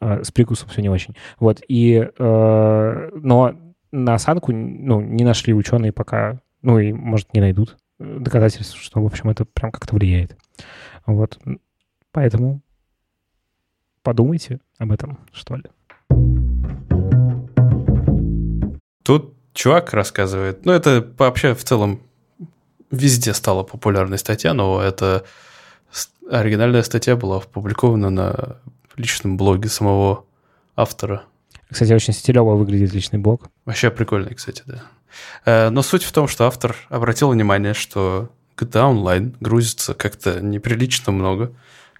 э, 0.00 0.22
с 0.22 0.30
прикусом 0.30 0.68
все 0.68 0.82
не 0.82 0.88
очень. 0.88 1.16
Вот, 1.38 1.60
и, 1.68 2.08
э, 2.18 3.10
но 3.14 3.54
на 3.92 4.14
осанку, 4.14 4.52
ну, 4.52 5.00
не 5.00 5.24
нашли 5.24 5.52
ученые 5.52 5.92
пока, 5.92 6.40
ну, 6.62 6.78
и, 6.78 6.92
может, 6.92 7.34
не 7.34 7.40
найдут 7.40 7.76
доказательств, 7.98 8.76
что, 8.76 9.02
в 9.02 9.06
общем, 9.06 9.28
это 9.28 9.44
прям 9.44 9.72
как-то 9.72 9.94
влияет. 9.94 10.36
Вот, 11.06 11.38
поэтому 12.12 12.62
подумайте 14.02 14.60
об 14.78 14.92
этом, 14.92 15.18
что 15.32 15.56
ли. 15.56 15.64
Тут 19.02 19.34
чувак 19.52 19.92
рассказывает, 19.92 20.64
ну 20.64 20.72
это 20.72 21.12
вообще 21.18 21.54
в 21.54 21.64
целом 21.64 22.00
везде 22.90 23.34
стала 23.34 23.62
популярной 23.62 24.18
статья, 24.18 24.54
но 24.54 24.80
это 24.80 25.24
оригинальная 26.30 26.82
статья 26.82 27.16
была 27.16 27.38
опубликована 27.38 28.10
на 28.10 28.56
личном 28.96 29.36
блоге 29.36 29.68
самого 29.68 30.24
автора. 30.76 31.24
Кстати, 31.70 31.92
очень 31.92 32.12
стилево 32.12 32.54
выглядит 32.56 32.92
личный 32.92 33.18
блог. 33.18 33.48
Вообще 33.64 33.90
прикольный, 33.90 34.34
кстати, 34.34 34.62
да. 34.66 34.82
Э, 35.44 35.70
Но 35.70 35.82
суть 35.82 36.02
в 36.02 36.12
том, 36.12 36.28
что 36.28 36.46
автор 36.46 36.76
обратил 36.88 37.30
внимание, 37.30 37.74
что 37.74 38.30
GTA 38.56 38.92
Online 38.92 39.36
грузится 39.40 39.94
как-то 39.94 40.40
неприлично 40.40 41.12
много. 41.12 41.52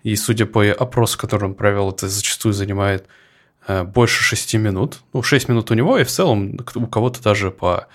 И 0.03 0.17
судя 0.17 0.47
по 0.47 0.65
опросу, 0.65 1.19
который 1.19 1.45
он 1.45 1.55
провел, 1.55 1.91
это 1.91 2.09
зачастую 2.09 2.53
занимает 2.53 3.07
э, 3.67 3.85
больше 3.85 4.23
6 4.23 4.55
минут. 4.55 5.01
Ну, 5.13 5.23
6 5.23 5.49
минут 5.49 5.71
у 5.71 5.75
него, 5.75 5.99
и 5.99 6.05
в 6.05 6.11
целом 6.11 6.59
у 6.75 6.87
кого-то 6.87 7.23
даже 7.23 7.51
по 7.51 7.87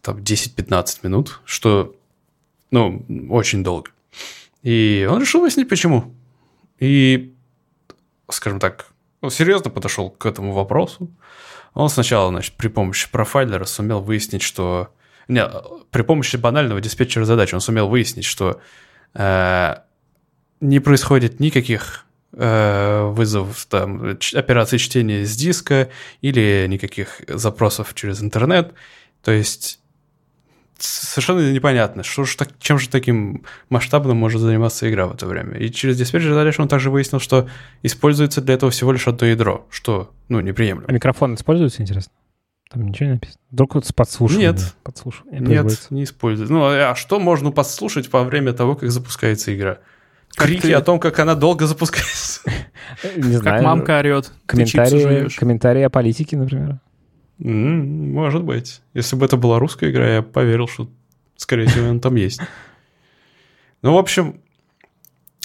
там, 0.00 0.18
10-15 0.18 0.98
минут, 1.02 1.40
что, 1.44 1.94
ну, 2.70 3.04
очень 3.30 3.62
долго. 3.62 3.90
И 4.62 5.08
он 5.10 5.20
решил 5.20 5.40
выяснить, 5.40 5.68
почему. 5.68 6.14
И, 6.78 7.34
скажем 8.30 8.58
так, 8.58 8.86
он 9.20 9.30
серьезно 9.30 9.70
подошел 9.70 10.10
к 10.10 10.26
этому 10.26 10.52
вопросу. 10.52 11.10
Он 11.74 11.88
сначала, 11.88 12.30
значит, 12.30 12.56
при 12.56 12.68
помощи 12.68 13.10
профайлера 13.10 13.64
сумел 13.64 14.00
выяснить, 14.00 14.42
что... 14.42 14.92
Не, 15.28 15.46
при 15.90 16.02
помощи 16.02 16.36
банального 16.36 16.80
диспетчера 16.80 17.24
задач 17.24 17.54
он 17.54 17.60
сумел 17.60 17.88
выяснить, 17.88 18.24
что 18.24 18.60
э, 19.14 19.76
не 20.60 20.80
происходит 20.80 21.38
никаких 21.38 22.04
э, 22.32 23.04
вызовов, 23.12 23.64
там, 23.66 24.18
операций 24.34 24.78
чтения 24.78 25.24
с 25.24 25.36
диска 25.36 25.88
или 26.20 26.66
никаких 26.68 27.22
запросов 27.28 27.94
через 27.94 28.22
интернет. 28.22 28.74
То 29.22 29.30
есть 29.30 29.79
совершенно 30.82 31.52
непонятно, 31.52 32.02
что 32.02 32.24
же 32.24 32.36
так, 32.36 32.50
чем 32.58 32.78
же 32.78 32.88
таким 32.88 33.44
масштабным 33.68 34.16
может 34.16 34.40
заниматься 34.40 34.90
игра 34.90 35.06
в 35.06 35.14
это 35.14 35.26
время. 35.26 35.58
И 35.58 35.70
через 35.70 35.96
диспетчер 35.96 36.34
дальше 36.34 36.62
он 36.62 36.68
также 36.68 36.90
выяснил, 36.90 37.20
что 37.20 37.48
используется 37.82 38.40
для 38.40 38.54
этого 38.54 38.70
всего 38.70 38.92
лишь 38.92 39.06
одно 39.08 39.26
ядро, 39.26 39.66
что, 39.70 40.10
ну, 40.28 40.40
неприемлемо. 40.40 40.86
А 40.88 40.92
микрофон 40.92 41.34
используется, 41.34 41.82
интересно? 41.82 42.12
Там 42.70 42.86
ничего 42.86 43.06
не 43.06 43.12
написано? 43.14 43.40
Вдруг 43.50 43.74
вот 43.74 43.86
с 43.86 43.92
подслушиванием? 43.92 44.52
Нет. 44.52 44.74
Подслушивание 44.84 45.40
Нет, 45.40 45.86
не 45.90 46.04
используется. 46.04 46.52
Ну, 46.52 46.62
а 46.64 46.94
что 46.94 47.18
можно 47.18 47.50
подслушать 47.50 48.12
во 48.12 48.22
время 48.22 48.52
того, 48.52 48.76
как 48.76 48.90
запускается 48.90 49.54
игра? 49.54 49.78
Крики 50.36 50.62
ты... 50.62 50.72
о 50.74 50.80
том, 50.80 51.00
как 51.00 51.18
она 51.18 51.34
долго 51.34 51.66
запускается. 51.66 52.42
Не 53.16 53.36
знаю. 53.36 53.56
Как 53.56 53.62
мамка 53.64 53.98
орет. 53.98 54.32
Комментарии, 54.46 55.28
комментарии 55.36 55.82
о 55.82 55.90
политике, 55.90 56.36
например. 56.36 56.78
Может 57.40 58.44
быть. 58.44 58.82
Если 58.92 59.16
бы 59.16 59.24
это 59.24 59.36
была 59.36 59.58
русская 59.58 59.90
игра, 59.90 60.16
я 60.16 60.22
поверил, 60.22 60.68
что, 60.68 60.88
скорее 61.36 61.66
всего, 61.66 61.88
он 61.88 62.00
там 62.00 62.16
есть. 62.16 62.40
Ну, 63.80 63.94
в 63.94 63.98
общем, 63.98 64.42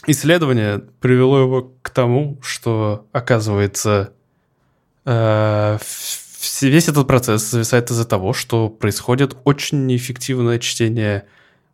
исследование 0.05 0.84
привело 0.99 1.39
его 1.39 1.73
к 1.81 1.89
тому, 1.89 2.38
что, 2.41 3.08
оказывается, 3.13 4.12
э, 5.05 5.77
весь 6.62 6.89
этот 6.89 7.08
процесс 7.08 7.49
зависает 7.49 7.89
из-за 7.91 8.05
того, 8.05 8.34
что 8.34 8.69
происходит 8.69 9.38
очень 9.45 9.86
неэффективное 9.86 10.60
чтение 10.60 11.25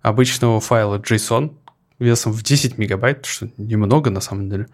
обычного 0.04 0.60
файла 0.60 1.00
JSON 1.00 1.56
весом 1.98 2.32
в 2.32 2.44
10 2.44 2.78
мегабайт, 2.78 3.26
что 3.26 3.50
немного 3.58 4.12
на 4.12 4.22
самом 4.22 4.50
деле. 4.50 4.68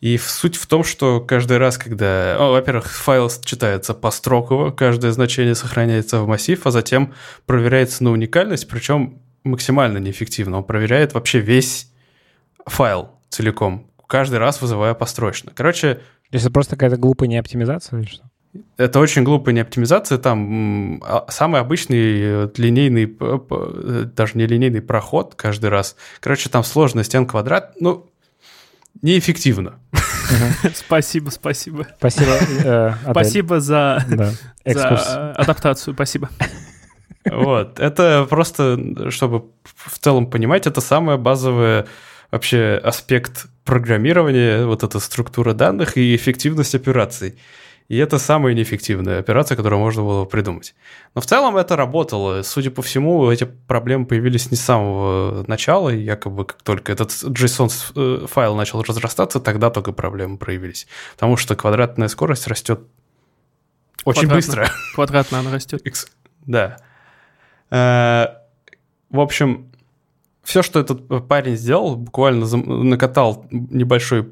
И 0.00 0.16
суть 0.16 0.56
в 0.56 0.66
том, 0.66 0.84
что 0.84 1.20
каждый 1.20 1.58
раз, 1.58 1.76
когда... 1.76 2.36
Ну, 2.38 2.52
во-первых, 2.52 2.86
файл 2.86 3.30
читается 3.44 3.94
построково, 3.94 4.70
каждое 4.70 5.10
значение 5.10 5.54
сохраняется 5.54 6.20
в 6.20 6.28
массив, 6.28 6.64
а 6.66 6.70
затем 6.70 7.14
проверяется 7.46 8.04
на 8.04 8.12
уникальность, 8.12 8.68
причем 8.68 9.20
максимально 9.42 9.98
неэффективно. 9.98 10.58
Он 10.58 10.64
проверяет 10.64 11.14
вообще 11.14 11.40
весь 11.40 11.90
файл 12.64 13.10
целиком, 13.28 13.90
каждый 14.06 14.38
раз 14.38 14.60
вызывая 14.60 14.94
построчно. 14.94 15.52
Короче... 15.54 15.94
То 15.94 16.34
есть 16.34 16.44
это 16.44 16.52
просто 16.52 16.76
какая-то 16.76 16.96
глупая 16.96 17.28
неоптимизация 17.28 17.98
или 17.98 18.06
что? 18.06 18.24
Это 18.76 18.98
очень 19.00 19.24
глупая 19.24 19.54
неоптимизация. 19.54 20.18
Там 20.18 21.02
а, 21.04 21.26
самый 21.28 21.60
обычный 21.60 22.44
э, 22.44 22.48
линейный, 22.56 23.16
э, 23.20 24.04
даже 24.14 24.38
не 24.38 24.46
линейный 24.46 24.80
проход 24.80 25.34
каждый 25.34 25.70
раз. 25.70 25.96
Короче, 26.20 26.48
там 26.48 26.64
сложность 26.64 27.14
n 27.14 27.26
квадрат. 27.26 27.74
Ну, 27.80 28.10
неэффективно. 29.02 29.78
Спасибо, 30.74 31.30
спасибо. 31.30 31.86
Спасибо. 31.98 32.32
Э, 32.64 32.94
спасибо 33.10 33.60
за, 33.60 34.04
за 34.64 35.32
адаптацию, 35.32 35.94
спасибо. 35.94 36.30
Вот, 37.30 37.78
это 37.78 38.26
просто, 38.28 39.10
чтобы 39.10 39.46
в 39.64 39.98
целом 39.98 40.28
понимать, 40.30 40.66
это 40.66 40.80
самое 40.80 41.18
базовое 41.18 41.86
вообще 42.30 42.80
аспект 42.82 43.46
программирования, 43.64 44.64
вот 44.64 44.82
эта 44.82 44.98
структура 44.98 45.52
данных 45.52 45.96
и 45.96 46.14
эффективность 46.16 46.74
операций. 46.74 47.38
И 47.88 47.96
это 47.96 48.18
самая 48.18 48.52
неэффективная 48.52 49.18
операция, 49.18 49.56
которую 49.56 49.80
можно 49.80 50.02
было 50.02 50.24
придумать. 50.26 50.74
Но 51.14 51.22
в 51.22 51.26
целом 51.26 51.56
это 51.56 51.74
работало. 51.74 52.42
Судя 52.42 52.70
по 52.70 52.82
всему, 52.82 53.30
эти 53.30 53.44
проблемы 53.44 54.04
появились 54.04 54.50
не 54.50 54.58
с 54.58 54.60
самого 54.60 55.44
начала. 55.46 55.88
И 55.88 55.98
якобы 55.98 56.44
как 56.44 56.62
только 56.62 56.92
этот 56.92 57.10
JSON-файл 57.10 58.52
э, 58.52 58.56
начал 58.56 58.82
разрастаться, 58.82 59.40
тогда 59.40 59.70
только 59.70 59.92
проблемы 59.92 60.36
проявились. 60.36 60.86
Потому 61.14 61.38
что 61.38 61.56
квадратная 61.56 62.08
скорость 62.08 62.46
растет 62.46 62.80
очень 64.04 64.28
Квадратно. 64.28 64.36
быстро. 64.36 64.68
Квадратно 64.94 65.38
она 65.38 65.52
растет. 65.52 65.82
Да. 66.44 66.76
Э, 67.70 68.26
в 69.08 69.20
общем, 69.20 69.72
все, 70.48 70.62
что 70.62 70.80
этот 70.80 71.28
парень 71.28 71.58
сделал, 71.58 71.94
буквально 71.94 72.46
накатал 72.56 73.44
небольшой 73.50 74.26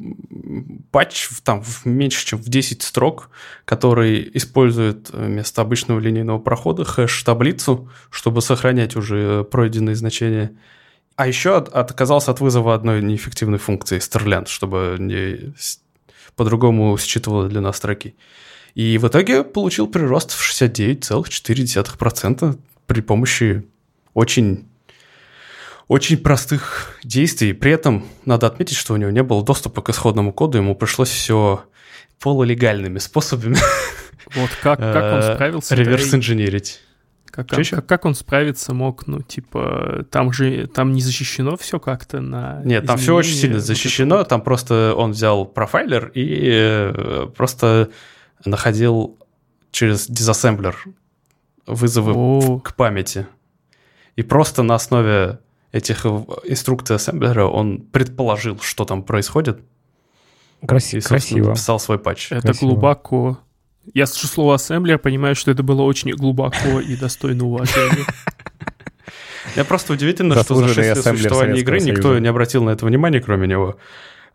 патч, 0.90 1.28
там 1.44 1.62
в 1.62 1.84
меньше, 1.84 2.24
чем 2.24 2.38
в 2.38 2.48
10 2.48 2.80
строк, 2.80 3.28
который 3.66 4.30
использует 4.32 5.10
вместо 5.10 5.60
обычного 5.60 6.00
линейного 6.00 6.38
прохода 6.38 6.84
хэш-таблицу, 6.84 7.90
чтобы 8.08 8.40
сохранять 8.40 8.96
уже 8.96 9.44
пройденные 9.44 9.94
значения. 9.94 10.52
А 11.16 11.26
еще 11.26 11.54
от, 11.54 11.68
отказался 11.68 12.30
от 12.30 12.40
вызова 12.40 12.72
одной 12.72 13.02
неэффективной 13.02 13.58
функции 13.58 13.98
strlen, 13.98 14.46
чтобы 14.46 14.96
не 14.98 15.52
по-другому 16.34 16.96
считывала 16.96 17.46
длина 17.46 17.74
строки. 17.74 18.14
И 18.74 18.96
в 18.96 19.06
итоге 19.06 19.44
получил 19.44 19.86
прирост 19.86 20.30
в 20.30 20.40
69,4% 20.50 22.58
при 22.86 23.02
помощи 23.02 23.66
очень 24.14 24.66
очень 25.88 26.18
простых 26.18 26.98
действий. 27.04 27.52
При 27.52 27.72
этом 27.72 28.04
надо 28.24 28.46
отметить, 28.46 28.76
что 28.76 28.94
у 28.94 28.96
него 28.96 29.10
не 29.10 29.22
было 29.22 29.44
доступа 29.44 29.82
к 29.82 29.90
исходному 29.90 30.32
коду, 30.32 30.58
ему 30.58 30.74
пришлось 30.74 31.10
все 31.10 31.64
полулегальными 32.20 32.98
способами. 32.98 33.56
Вот 34.34 34.50
как, 34.60 34.80
как 34.80 35.14
он 35.14 35.34
справился? 35.34 35.74
Реверс 35.76 36.12
инженерить. 36.12 36.80
Как, 37.26 37.48
как, 37.48 37.86
как 37.86 38.04
он 38.06 38.14
справиться 38.14 38.72
мог? 38.72 39.06
Ну, 39.06 39.20
типа, 39.20 40.06
там 40.10 40.32
же 40.32 40.66
там 40.66 40.92
не 40.92 41.02
защищено 41.02 41.56
все 41.56 41.78
как-то 41.78 42.20
на. 42.20 42.62
Нет, 42.64 42.86
там 42.86 42.96
все 42.96 43.14
очень 43.14 43.34
сильно 43.34 43.60
защищено. 43.60 44.24
Там 44.24 44.40
просто 44.40 44.94
он 44.96 45.12
взял 45.12 45.44
профайлер 45.44 46.10
и 46.14 46.50
э, 46.50 47.28
просто 47.36 47.90
находил 48.44 49.18
через 49.70 50.08
дизассемблер 50.08 50.76
вызовы 51.66 52.12
О. 52.16 52.58
к 52.60 52.74
памяти. 52.74 53.26
И 54.16 54.22
просто 54.22 54.62
на 54.62 54.74
основе 54.74 55.40
этих 55.76 56.06
инструкций 56.06 56.96
ассемблера 56.96 57.44
он 57.44 57.80
предположил, 57.80 58.58
что 58.60 58.84
там 58.84 59.02
происходит. 59.02 59.60
Красиво. 60.66 61.00
И, 61.00 61.02
красиво. 61.02 61.48
написал 61.50 61.78
свой 61.78 61.98
патч. 61.98 62.32
Это 62.32 62.42
красиво. 62.42 62.70
глубоко. 62.70 63.38
Я 63.94 64.06
слышу 64.06 64.26
слово 64.26 64.54
ассемблер, 64.54 64.98
понимаю, 64.98 65.36
что 65.36 65.50
это 65.50 65.62
было 65.62 65.82
очень 65.82 66.12
глубоко 66.12 66.80
и 66.80 66.96
достойно 66.96 67.44
уважения. 67.44 68.06
Я 69.54 69.64
просто 69.64 69.92
удивительно, 69.92 70.42
что 70.42 70.56
за 70.56 70.68
6 70.68 70.78
лет 70.78 71.02
существования 71.02 71.60
игры 71.60 71.80
никто 71.80 72.18
не 72.18 72.26
обратил 72.26 72.64
на 72.64 72.70
это 72.70 72.84
внимание, 72.84 73.20
кроме 73.20 73.46
него. 73.46 73.76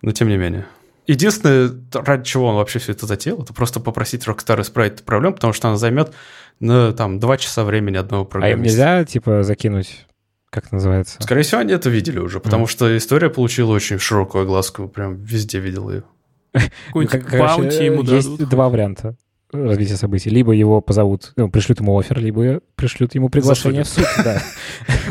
Но 0.01 0.11
тем 0.11 0.29
не 0.29 0.37
менее. 0.37 0.65
Единственное, 1.05 1.71
ради 1.93 2.23
чего 2.23 2.47
он 2.47 2.55
вообще 2.55 2.79
все 2.79 2.93
это 2.93 3.05
затеял, 3.07 3.41
это 3.41 3.53
просто 3.53 3.79
попросить 3.79 4.25
Rockstar 4.25 4.61
исправить 4.61 4.93
эту 4.93 5.03
проблему, 5.03 5.35
потому 5.35 5.51
что 5.51 5.67
она 5.67 5.77
займет 5.77 6.13
ну, 6.59 6.93
там, 6.93 7.19
два 7.19 7.37
часа 7.37 7.63
времени 7.65 7.97
одного 7.97 8.23
программиста. 8.23 8.55
А 8.55 8.59
им 8.59 8.63
нельзя, 8.63 9.05
типа, 9.05 9.43
закинуть 9.43 10.05
как 10.51 10.71
называется? 10.71 11.17
Скорее 11.23 11.41
всего, 11.41 11.61
они 11.61 11.73
это 11.73 11.89
видели 11.89 12.19
уже, 12.19 12.39
потому 12.39 12.65
mm. 12.65 12.69
что 12.69 12.97
история 12.97 13.29
получила 13.29 13.71
очень 13.71 13.97
широкую 13.97 14.43
огласку, 14.43 14.87
прям 14.87 15.15
везде 15.15 15.59
видел 15.59 15.89
ее. 15.89 16.03
Баунти 16.93 17.85
ему 17.85 18.03
Есть 18.03 18.49
два 18.49 18.69
варианта 18.69 19.15
развития 19.53 19.95
событий. 19.95 20.29
Либо 20.29 20.51
его 20.53 20.81
позовут, 20.81 21.33
ну, 21.35 21.49
пришлют 21.49 21.79
ему 21.79 21.97
офер, 21.97 22.19
либо 22.19 22.61
пришлют 22.75 23.15
ему 23.15 23.29
приглашение 23.29 23.83
в 23.83 23.87
суд. 23.87 24.05
Да. 24.23 24.41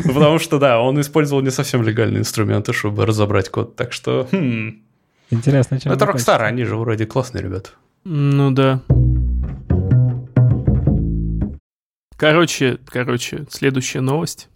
Ну, 0.03 0.13
потому 0.13 0.39
что, 0.39 0.57
да, 0.57 0.79
он 0.79 0.99
использовал 0.99 1.43
не 1.43 1.51
совсем 1.51 1.83
легальные 1.83 2.21
инструменты, 2.21 2.73
чтобы 2.73 3.05
разобрать 3.05 3.49
код, 3.49 3.75
так 3.75 3.93
что... 3.93 4.27
Хм. 4.31 4.81
Интересно, 5.29 5.79
чем 5.79 5.91
Это 5.91 6.05
Rockstar, 6.05 6.39
они 6.39 6.63
же 6.63 6.75
вроде 6.75 7.05
классные 7.05 7.43
ребята. 7.43 7.69
Ну 8.03 8.51
да. 8.51 8.81
Короче, 12.17 12.79
короче, 12.87 13.45
следующая 13.49 14.01
новость. 14.01 14.49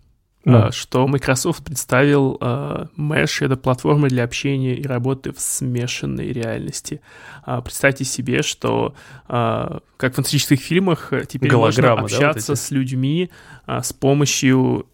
Ну. 0.46 0.72
что 0.72 1.08
Microsoft 1.08 1.64
представил 1.64 2.38
uh, 2.40 2.88
Mesh, 2.98 3.44
это 3.44 3.58
платформа 3.58 4.08
для 4.08 4.24
общения 4.24 4.76
и 4.76 4.86
работы 4.86 5.34
в 5.34 5.40
смешанной 5.40 6.32
реальности. 6.32 7.02
Uh, 7.46 7.62
представьте 7.64 8.06
себе, 8.06 8.44
что, 8.44 8.94
uh, 9.28 9.82
как 9.98 10.14
в 10.14 10.16
фантастических 10.16 10.60
фильмах, 10.60 11.12
теперь 11.28 11.52
можно 11.56 11.94
общаться 11.94 12.48
да, 12.48 12.52
вот 12.52 12.60
с 12.60 12.72
людьми 12.72 13.32
с 13.66 13.92
помощью 13.92 14.88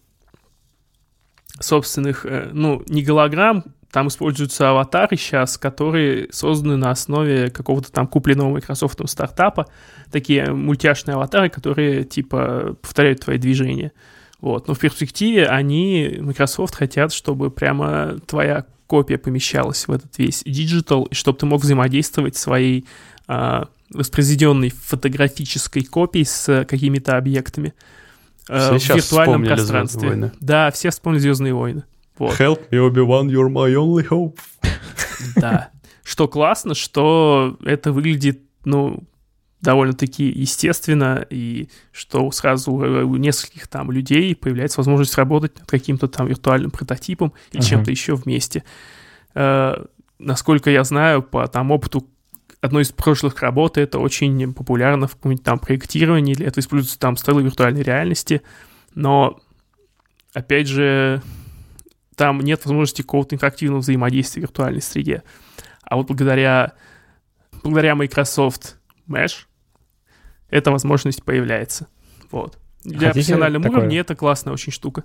собственных, 1.60 2.26
э, 2.26 2.50
ну, 2.52 2.82
не 2.88 3.02
голограмм, 3.02 3.64
там 3.90 4.08
используются 4.08 4.70
аватары 4.70 5.16
сейчас, 5.16 5.58
которые 5.58 6.28
созданы 6.32 6.76
на 6.76 6.90
основе 6.90 7.50
какого-то 7.50 7.92
там 7.92 8.06
купленного 8.06 8.50
Microsoft 8.50 9.00
стартапа. 9.06 9.66
Такие 10.10 10.50
мультяшные 10.50 11.14
аватары, 11.14 11.50
которые 11.50 12.04
типа 12.04 12.74
повторяют 12.80 13.20
твои 13.20 13.36
движения. 13.36 13.92
Вот. 14.42 14.66
Но 14.68 14.74
в 14.74 14.78
перспективе 14.80 15.46
они, 15.46 16.18
Microsoft, 16.20 16.74
хотят, 16.74 17.12
чтобы 17.12 17.50
прямо 17.50 18.18
твоя 18.26 18.66
копия 18.88 19.16
помещалась 19.16 19.86
в 19.86 19.92
этот 19.92 20.18
весь 20.18 20.42
digital, 20.44 21.04
и 21.04 21.14
чтобы 21.14 21.38
ты 21.38 21.46
мог 21.46 21.62
взаимодействовать 21.62 22.36
своей 22.36 22.84
а, 23.26 23.68
воспроизведенной 23.90 24.70
фотографической 24.70 25.84
копией 25.84 26.26
с 26.26 26.64
какими-то 26.68 27.16
объектами 27.16 27.72
э, 28.48 28.76
в 28.76 28.88
виртуальном 28.94 29.44
пространстве. 29.44 30.08
Войны. 30.08 30.32
Да, 30.40 30.70
все 30.72 30.90
вспомнили 30.90 31.20
Звездные 31.20 31.54
войны. 31.54 31.84
Вот. 32.18 32.38
Help 32.38 32.68
me, 32.70 32.90
Obi-Wan, 32.90 33.28
you're 33.28 33.48
my 33.48 33.72
only 33.74 34.06
hope. 34.06 34.38
Да. 35.36 35.70
Что 36.02 36.26
классно, 36.26 36.74
что 36.74 37.56
это 37.64 37.92
выглядит, 37.92 38.40
ну, 38.64 39.04
довольно-таки 39.62 40.24
естественно, 40.24 41.24
и 41.30 41.68
что 41.92 42.30
сразу 42.32 42.72
у 42.72 43.16
нескольких 43.16 43.68
там 43.68 43.90
людей 43.92 44.34
появляется 44.34 44.80
возможность 44.80 45.16
работать 45.16 45.58
над 45.58 45.70
каким-то 45.70 46.08
там 46.08 46.26
виртуальным 46.26 46.72
прототипом 46.72 47.32
или 47.52 47.62
uh-huh. 47.62 47.68
чем-то 47.68 47.90
еще 47.90 48.16
вместе. 48.16 48.64
Э, 49.34 49.84
насколько 50.18 50.68
я 50.68 50.82
знаю, 50.82 51.22
по 51.22 51.46
там 51.46 51.70
опыту 51.70 52.08
одной 52.60 52.82
из 52.82 52.90
прошлых 52.90 53.40
работ 53.40 53.78
это 53.78 53.98
очень 53.98 54.52
популярно 54.52 55.06
в 55.06 55.14
каком-нибудь 55.14 55.44
там 55.44 55.58
проектировании, 55.60 56.34
для 56.34 56.48
этого 56.48 56.60
используются 56.60 56.98
там 56.98 57.16
стелы 57.16 57.44
виртуальной 57.44 57.82
реальности, 57.82 58.42
но, 58.94 59.40
опять 60.34 60.66
же, 60.66 61.22
там 62.16 62.40
нет 62.40 62.64
возможности 62.64 63.02
какого-то 63.02 63.36
интерактивного 63.36 63.80
взаимодействия 63.80 64.40
в 64.40 64.44
виртуальной 64.44 64.82
среде. 64.82 65.22
А 65.82 65.96
вот 65.96 66.08
благодаря, 66.08 66.72
благодаря 67.62 67.94
Microsoft 67.94 68.78
Mesh 69.08 69.46
эта 70.52 70.70
возможность 70.70 71.24
появляется. 71.24 71.88
Вот. 72.30 72.58
Для 72.84 73.08
Хотите 73.08 73.12
профессионального 73.12 73.64
такое? 73.64 73.78
уровня 73.80 74.00
это 74.00 74.14
классная 74.14 74.52
очень 74.52 74.70
штука. 74.70 75.04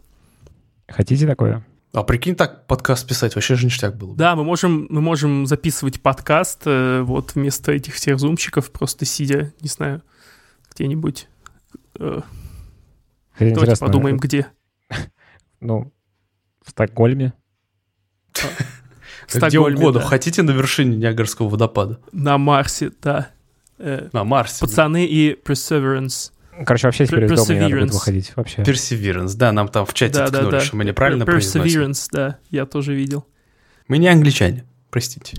Хотите 0.88 1.26
такое? 1.26 1.66
А 1.94 2.04
прикинь, 2.04 2.36
так 2.36 2.68
подкаст 2.68 3.08
писать, 3.08 3.34
вообще 3.34 3.56
же 3.56 3.66
ништяк 3.66 3.96
было. 3.96 4.16
Да, 4.16 4.36
мы 4.36 4.44
можем, 4.44 4.88
мы 4.90 5.02
можем 5.02 5.46
записывать 5.46 6.02
подкаст 6.02 6.64
э, 6.66 7.02
вот 7.02 7.34
вместо 7.36 7.72
этих 7.72 7.96
всех 7.96 8.20
зумчиков, 8.20 8.72
просто 8.72 9.06
сидя, 9.06 9.54
не 9.62 9.70
знаю, 9.70 10.04
где-нибудь. 10.74 11.30
Э, 11.98 12.22
давайте 13.40 13.78
подумаем, 13.78 14.18
где. 14.18 14.48
Ну, 15.60 15.92
в 16.64 16.70
Стокгольме. 16.70 17.34
В 19.28 19.32
Стокгольме, 19.32 19.76
Где 19.76 19.82
угодно. 19.82 20.02
Да. 20.02 20.08
Хотите 20.08 20.42
на 20.44 20.52
вершине 20.52 20.98
Ниагарского 20.98 21.50
водопада? 21.50 22.00
На 22.14 22.38
Марсе, 22.38 22.92
да. 23.02 23.32
Э, 23.80 24.10
на 24.12 24.24
Марсе. 24.24 24.62
Пацаны 24.62 25.06
и 25.06 25.34
Perseverance. 25.34 26.32
Короче, 26.66 26.88
вообще 26.88 27.06
теперь 27.06 27.26
из 27.26 27.36
дома 27.36 27.54
не 27.54 27.60
надо 27.60 27.76
будет 27.76 27.94
выходить 27.94 28.34
вообще. 28.36 28.64
Perseverance, 28.64 29.36
да, 29.36 29.52
нам 29.52 29.68
там 29.68 29.86
в 29.86 29.94
чате 29.94 30.14
да, 30.16 30.28
ткнули, 30.28 30.46
да, 30.46 30.52
да. 30.52 30.60
что 30.62 30.76
мы 30.76 30.86
неправильно 30.86 31.24
Perseverance, 31.24 32.08
да, 32.12 32.40
я 32.50 32.66
тоже 32.66 32.96
видел. 32.96 33.26
Мы 33.88 34.00
не 34.00 34.08
англичане, 34.08 34.66
простите. 34.90 35.38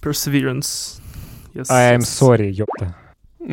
Perseverance. 0.00 1.00
Yes, 1.54 1.66
I 1.70 1.96
am 1.96 2.00
sorry, 2.00 2.50
ёпта. 2.50 2.94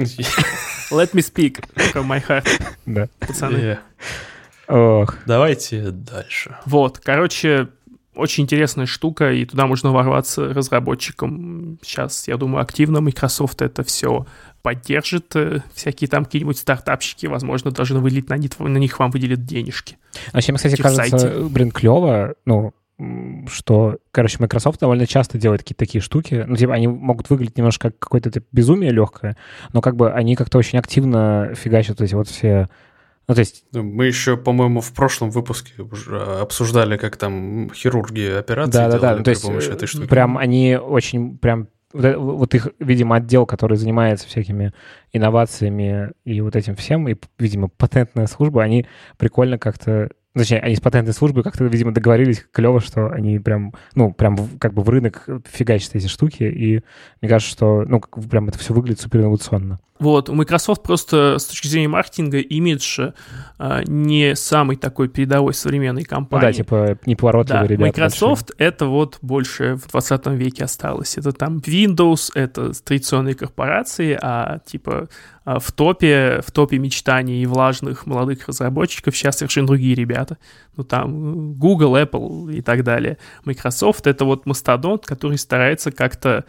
Let 0.92 1.14
me 1.14 1.22
speak 1.22 1.64
from 1.94 2.08
my 2.08 2.20
heart. 2.20 2.48
Да. 2.86 3.08
Пацаны. 3.20 3.56
Yeah. 3.58 3.80
Ох. 4.68 5.16
Давайте 5.26 5.92
дальше. 5.92 6.58
Вот, 6.66 7.00
короче, 7.00 7.70
очень 8.16 8.44
интересная 8.44 8.86
штука, 8.86 9.32
и 9.32 9.46
туда 9.46 9.68
можно 9.68 9.92
ворваться 9.92 10.54
разработчикам. 10.54 11.80
Сейчас, 11.82 12.28
я 12.28 12.38
думаю, 12.38 12.62
активно 12.62 13.02
Microsoft 13.02 13.62
это 13.62 13.84
все 13.84 14.26
поддержит. 14.62 15.36
Э, 15.36 15.62
всякие 15.74 16.08
там 16.08 16.26
какие-нибудь 16.26 16.58
стартапщики, 16.58 17.26
возможно, 17.26 17.72
даже 17.72 17.98
вылить 17.98 18.30
на, 18.30 18.38
них, 18.38 18.58
на 18.60 18.78
них 18.78 19.00
вам 19.00 19.12
выделят 19.12 19.46
денежки. 19.46 19.98
А 20.32 20.42
чем, 20.42 20.56
кстати, 20.56 20.76
кажется, 20.82 21.18
сайте. 21.20 21.40
блин, 21.50 21.72
клево, 21.72 22.36
ну, 22.46 22.74
что, 23.48 23.98
короче, 24.12 24.38
Microsoft 24.40 24.80
довольно 24.80 25.08
часто 25.08 25.38
делает 25.38 25.62
какие-то 25.62 25.80
такие 25.80 26.02
штуки. 26.02 26.46
Ну, 26.48 26.56
типа, 26.56 26.74
они 26.74 26.88
могут 26.88 27.30
выглядеть 27.30 27.58
немножко 27.58 27.90
как 27.90 28.00
какое-то 28.00 28.32
типа, 28.32 28.46
безумие 28.52 28.92
легкое, 28.92 29.36
но 29.74 29.82
как 29.82 29.96
бы 29.96 30.12
они 30.12 30.36
как-то 30.36 30.58
очень 30.58 30.80
активно 30.80 31.54
фигачат 31.56 32.02
эти 32.02 32.14
вот 32.14 32.28
все 32.28 32.70
ну, 33.28 33.36
то 33.36 33.40
есть... 33.40 33.66
Ну, 33.72 33.84
мы 33.84 34.06
еще, 34.06 34.36
по-моему, 34.36 34.82
в 34.82 34.94
прошлом 34.94 35.32
выпуске 35.32 35.82
уже 35.82 36.22
обсуждали, 36.22 36.98
как 36.98 37.18
там 37.18 37.72
хирурги 37.74 38.38
операции 38.38 38.72
да, 38.74 38.86
делали 38.88 39.02
да, 39.02 39.12
да. 39.12 39.18
Ну, 39.18 39.24
то 39.24 39.30
есть, 39.30 39.68
этой 39.70 39.88
штуки. 39.88 40.08
Прям 40.08 40.38
они 40.38 40.76
очень 40.76 41.38
прям 41.38 41.68
вот, 41.94 42.16
вот 42.16 42.56
их, 42.56 42.70
видимо, 42.80 43.18
отдел, 43.18 43.46
который 43.46 43.78
занимается 43.78 44.28
всякими 44.28 44.74
инновациями 45.14 46.12
и 46.26 46.42
вот 46.42 46.56
этим 46.56 46.76
всем, 46.76 47.08
и, 47.08 47.16
видимо, 47.38 47.70
патентная 47.70 48.28
служба, 48.28 48.64
они 48.64 48.88
прикольно 49.18 49.58
как-то 49.58 50.10
Точнее, 50.36 50.60
они 50.60 50.76
с 50.76 50.82
патентной 50.82 51.14
службой 51.14 51.44
как-то, 51.44 51.64
видимо, 51.66 51.94
договорились 51.94 52.44
клево, 52.52 52.82
что 52.82 53.08
они 53.10 53.38
прям, 53.38 53.74
ну, 53.94 54.12
прям 54.12 54.38
как 54.60 54.74
бы 54.74 54.82
в 54.82 54.90
рынок 54.90 55.28
фигачат 55.46 55.96
эти 55.96 56.08
штуки, 56.08 56.44
и 56.44 56.82
мне 57.22 57.30
кажется, 57.30 57.52
что, 57.52 57.84
ну, 57.88 58.00
прям 58.00 58.50
это 58.50 58.58
все 58.58 58.74
выглядит 58.74 59.00
супер 59.00 59.20
инновационно. 59.20 59.80
Вот, 60.00 60.30
у 60.30 60.34
Microsoft 60.34 60.84
просто 60.84 61.38
с 61.38 61.46
точки 61.46 61.68
зрения 61.68 61.88
маркетинга 61.88 62.40
имидж 62.40 63.00
а, 63.58 63.84
не 63.86 64.36
самый 64.36 64.76
такой 64.76 65.08
передовой 65.08 65.54
современной 65.54 66.04
компании. 66.04 66.46
Ну 66.46 66.52
да, 66.52 66.54
типа 66.54 66.98
неповоротливые 67.06 67.68
да, 67.68 67.74
ребята. 67.74 68.02
Microsoft 68.02 68.50
большие. 68.50 68.68
это 68.68 68.86
вот 68.88 69.20
больше 69.22 69.76
в 69.76 69.90
20 69.90 70.28
веке 70.28 70.66
осталось. 70.66 71.18
Это 71.18 71.32
там 71.32 71.60
Windows, 71.60 72.32
это 72.34 72.74
традиционные 72.84 73.36
корпорации, 73.36 74.18
а 74.22 74.60
типа 74.66 75.08
в 75.46 75.72
топе, 75.72 76.42
в 76.46 76.52
топе 76.52 76.78
мечтаний 76.78 77.42
и 77.42 77.46
влажных 77.46 78.06
молодых 78.06 78.48
разработчиков 78.48 79.16
сейчас 79.16 79.38
совершенно 79.38 79.68
другие 79.68 79.96
ребята. 79.96 80.38
Ну 80.78 80.84
там 80.84 81.54
Google, 81.54 81.98
Apple 81.98 82.54
и 82.54 82.62
так 82.62 82.84
далее. 82.84 83.18
Microsoft 83.44 84.08
это 84.08 84.26
вот 84.26 84.46
мастодонт, 84.46 85.06
который 85.06 85.38
старается 85.38 85.92
как-то 85.92 86.46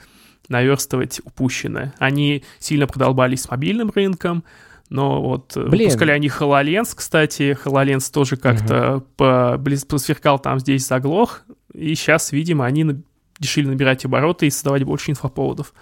наверстывать 0.48 1.20
упущенное. 1.24 1.94
Они 1.98 2.44
сильно 2.58 2.86
продолбались 2.86 3.42
с 3.42 3.50
мобильным 3.50 3.90
рынком, 3.94 4.44
но 4.90 5.22
вот 5.22 5.56
э, 5.56 5.66
Блин. 5.66 5.84
выпускали 5.84 6.10
они 6.10 6.28
HoloLens, 6.28 6.92
кстати. 6.94 7.56
HoloLens 7.64 8.12
тоже 8.12 8.36
как-то 8.36 8.96
угу. 8.96 9.06
по, 9.16 9.60
посверкал 9.88 10.38
там 10.38 10.60
здесь 10.60 10.86
заглох. 10.86 11.42
И 11.72 11.94
сейчас, 11.94 12.30
видимо, 12.32 12.66
они 12.66 13.02
решили 13.40 13.66
набирать 13.66 14.04
обороты 14.04 14.46
и 14.46 14.50
создавать 14.50 14.84
больше 14.84 15.10
инфоповодов. 15.10 15.72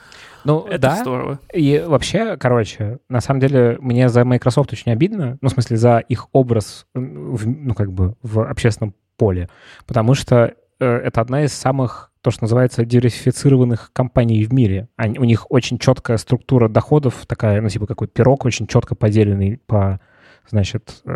Ну, 0.44 0.66
это 0.66 0.78
да. 0.78 0.96
здорово. 0.96 1.38
И 1.52 1.82
вообще, 1.86 2.36
короче, 2.36 2.98
на 3.08 3.20
самом 3.20 3.40
деле, 3.40 3.78
мне 3.80 4.08
за 4.08 4.24
Microsoft 4.24 4.72
очень 4.72 4.92
обидно, 4.92 5.38
ну, 5.40 5.48
в 5.48 5.52
смысле, 5.52 5.76
за 5.76 5.98
их 5.98 6.28
образ, 6.32 6.86
в, 6.94 7.46
ну, 7.46 7.74
как 7.74 7.92
бы, 7.92 8.16
в 8.22 8.40
общественном 8.40 8.94
поле, 9.16 9.48
потому 9.86 10.14
что 10.14 10.54
э, 10.80 10.86
это 10.86 11.20
одна 11.20 11.44
из 11.44 11.52
самых 11.52 12.10
то, 12.22 12.30
что 12.30 12.44
называется, 12.44 12.84
диверсифицированных 12.84 13.90
компаний 13.92 14.44
в 14.44 14.52
мире. 14.52 14.88
Они, 14.96 15.18
у 15.18 15.24
них 15.24 15.50
очень 15.50 15.78
четкая 15.78 16.16
структура 16.16 16.68
доходов, 16.68 17.26
такая, 17.26 17.60
ну, 17.60 17.68
типа 17.68 17.86
какой 17.86 18.06
пирог, 18.06 18.44
очень 18.44 18.66
четко 18.66 18.94
поделенный 18.94 19.60
по, 19.66 20.00
значит, 20.48 21.02
э, 21.04 21.10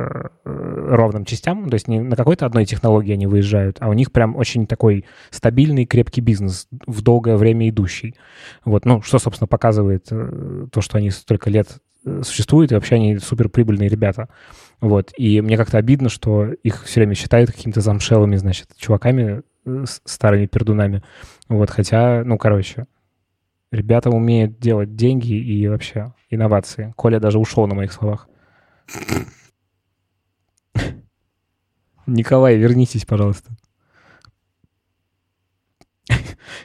э, 0.45 0.87
ровным 0.91 1.25
частям. 1.25 1.69
То 1.69 1.75
есть 1.75 1.89
не 1.89 2.01
на 2.01 2.17
какой-то 2.17 2.47
одной 2.47 2.65
технологии 2.65 3.13
они 3.13 3.27
выезжают, 3.27 3.79
а 3.81 3.89
у 3.89 3.93
них 3.93 4.13
прям 4.13 4.37
очень 4.37 4.67
такой 4.67 5.05
стабильный, 5.31 5.87
крепкий 5.87 6.21
бизнес, 6.21 6.69
в 6.87 7.03
долгое 7.03 7.37
время 7.37 7.69
идущий. 7.69 8.15
Вот, 8.65 8.85
ну, 8.85 9.03
что, 9.03 9.19
собственно, 9.19 9.49
показывает 9.49 10.07
э, 10.11 10.67
то, 10.73 10.81
что 10.81 10.99
они 10.99 11.11
столько 11.11 11.51
лет 11.51 11.69
существуют, 12.23 12.71
и 12.71 12.75
вообще 12.77 12.95
они 12.95 13.19
суперприбыльные 13.19 13.89
ребята. 13.89 14.29
Вот. 14.81 15.13
И 15.17 15.41
мне 15.41 15.57
как-то 15.57 15.79
обидно, 15.79 16.09
что 16.09 16.53
их 16.63 16.85
все 16.85 17.01
время 17.01 17.15
считают 17.15 17.51
какими-то 17.51 17.81
замшелыми, 17.81 18.37
значит, 18.37 18.69
чуваками, 18.77 19.43
старыми 20.05 20.47
пердунами. 20.47 21.03
Вот, 21.49 21.71
хотя, 21.71 22.23
ну, 22.25 22.39
короче, 22.39 22.87
ребята 23.71 24.11
умеют 24.11 24.59
делать 24.59 24.95
деньги 24.97 25.35
и 25.35 25.67
вообще 25.69 26.13
инновации. 26.31 26.93
Коля 26.97 27.21
даже 27.21 27.39
ушел 27.39 27.67
на 27.67 27.75
моих 27.75 27.93
словах. 27.93 28.29
Николай, 32.07 32.57
вернитесь, 32.57 33.05
пожалуйста. 33.05 33.51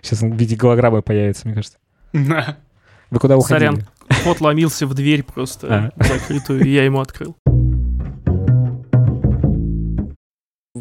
Сейчас 0.01 0.21
он 0.21 0.33
в 0.33 0.37
виде 0.37 0.55
голограммы 0.55 1.01
появится, 1.01 1.47
мне 1.47 1.55
кажется. 1.55 1.77
Вы 2.13 3.19
куда 3.19 3.37
уходили? 3.37 3.69
Сорян, 3.69 3.87
кот 4.23 4.39
ломился 4.39 4.85
в 4.87 4.93
дверь 4.93 5.23
просто 5.23 5.91
а. 5.97 6.03
закрытую, 6.03 6.63
и 6.65 6.69
я 6.69 6.85
ему 6.85 6.99
открыл. 6.99 7.35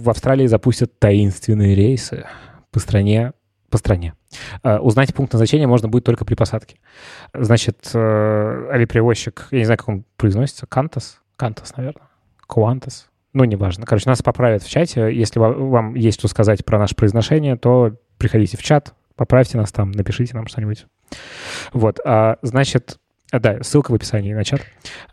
в 0.00 0.10
Австралии 0.10 0.46
запустят 0.46 0.98
таинственные 0.98 1.74
рейсы 1.74 2.26
по 2.70 2.80
стране 2.80 3.32
по 3.68 3.78
стране. 3.78 4.14
Uh, 4.64 4.80
узнать 4.80 5.14
пункт 5.14 5.32
назначения 5.32 5.68
можно 5.68 5.86
будет 5.86 6.02
только 6.02 6.24
при 6.24 6.34
посадке. 6.34 6.80
Значит, 7.32 7.78
uh, 7.94 8.68
авиаперевозчик, 8.68 9.46
я 9.52 9.58
не 9.58 9.64
знаю, 9.64 9.78
как 9.78 9.88
он 9.88 10.04
произносится, 10.16 10.66
Кантас? 10.66 11.19
Кантас, 11.40 11.74
наверное. 11.74 12.06
Куантас. 12.46 13.08
Ну, 13.32 13.44
неважно. 13.44 13.86
Короче, 13.86 14.10
нас 14.10 14.20
поправят 14.20 14.62
в 14.62 14.68
чате. 14.68 15.10
Если 15.10 15.38
вам 15.38 15.94
есть 15.94 16.18
что 16.18 16.28
сказать 16.28 16.66
про 16.66 16.78
наше 16.78 16.94
произношение, 16.94 17.56
то 17.56 17.96
приходите 18.18 18.58
в 18.58 18.62
чат, 18.62 18.92
поправьте 19.16 19.56
нас 19.56 19.72
там, 19.72 19.90
напишите 19.90 20.34
нам 20.34 20.48
что-нибудь. 20.48 20.84
Вот, 21.72 21.98
а, 22.04 22.36
значит, 22.42 22.98
да, 23.32 23.62
ссылка 23.62 23.90
в 23.90 23.94
описании 23.94 24.34
на 24.34 24.44
чат. 24.44 24.60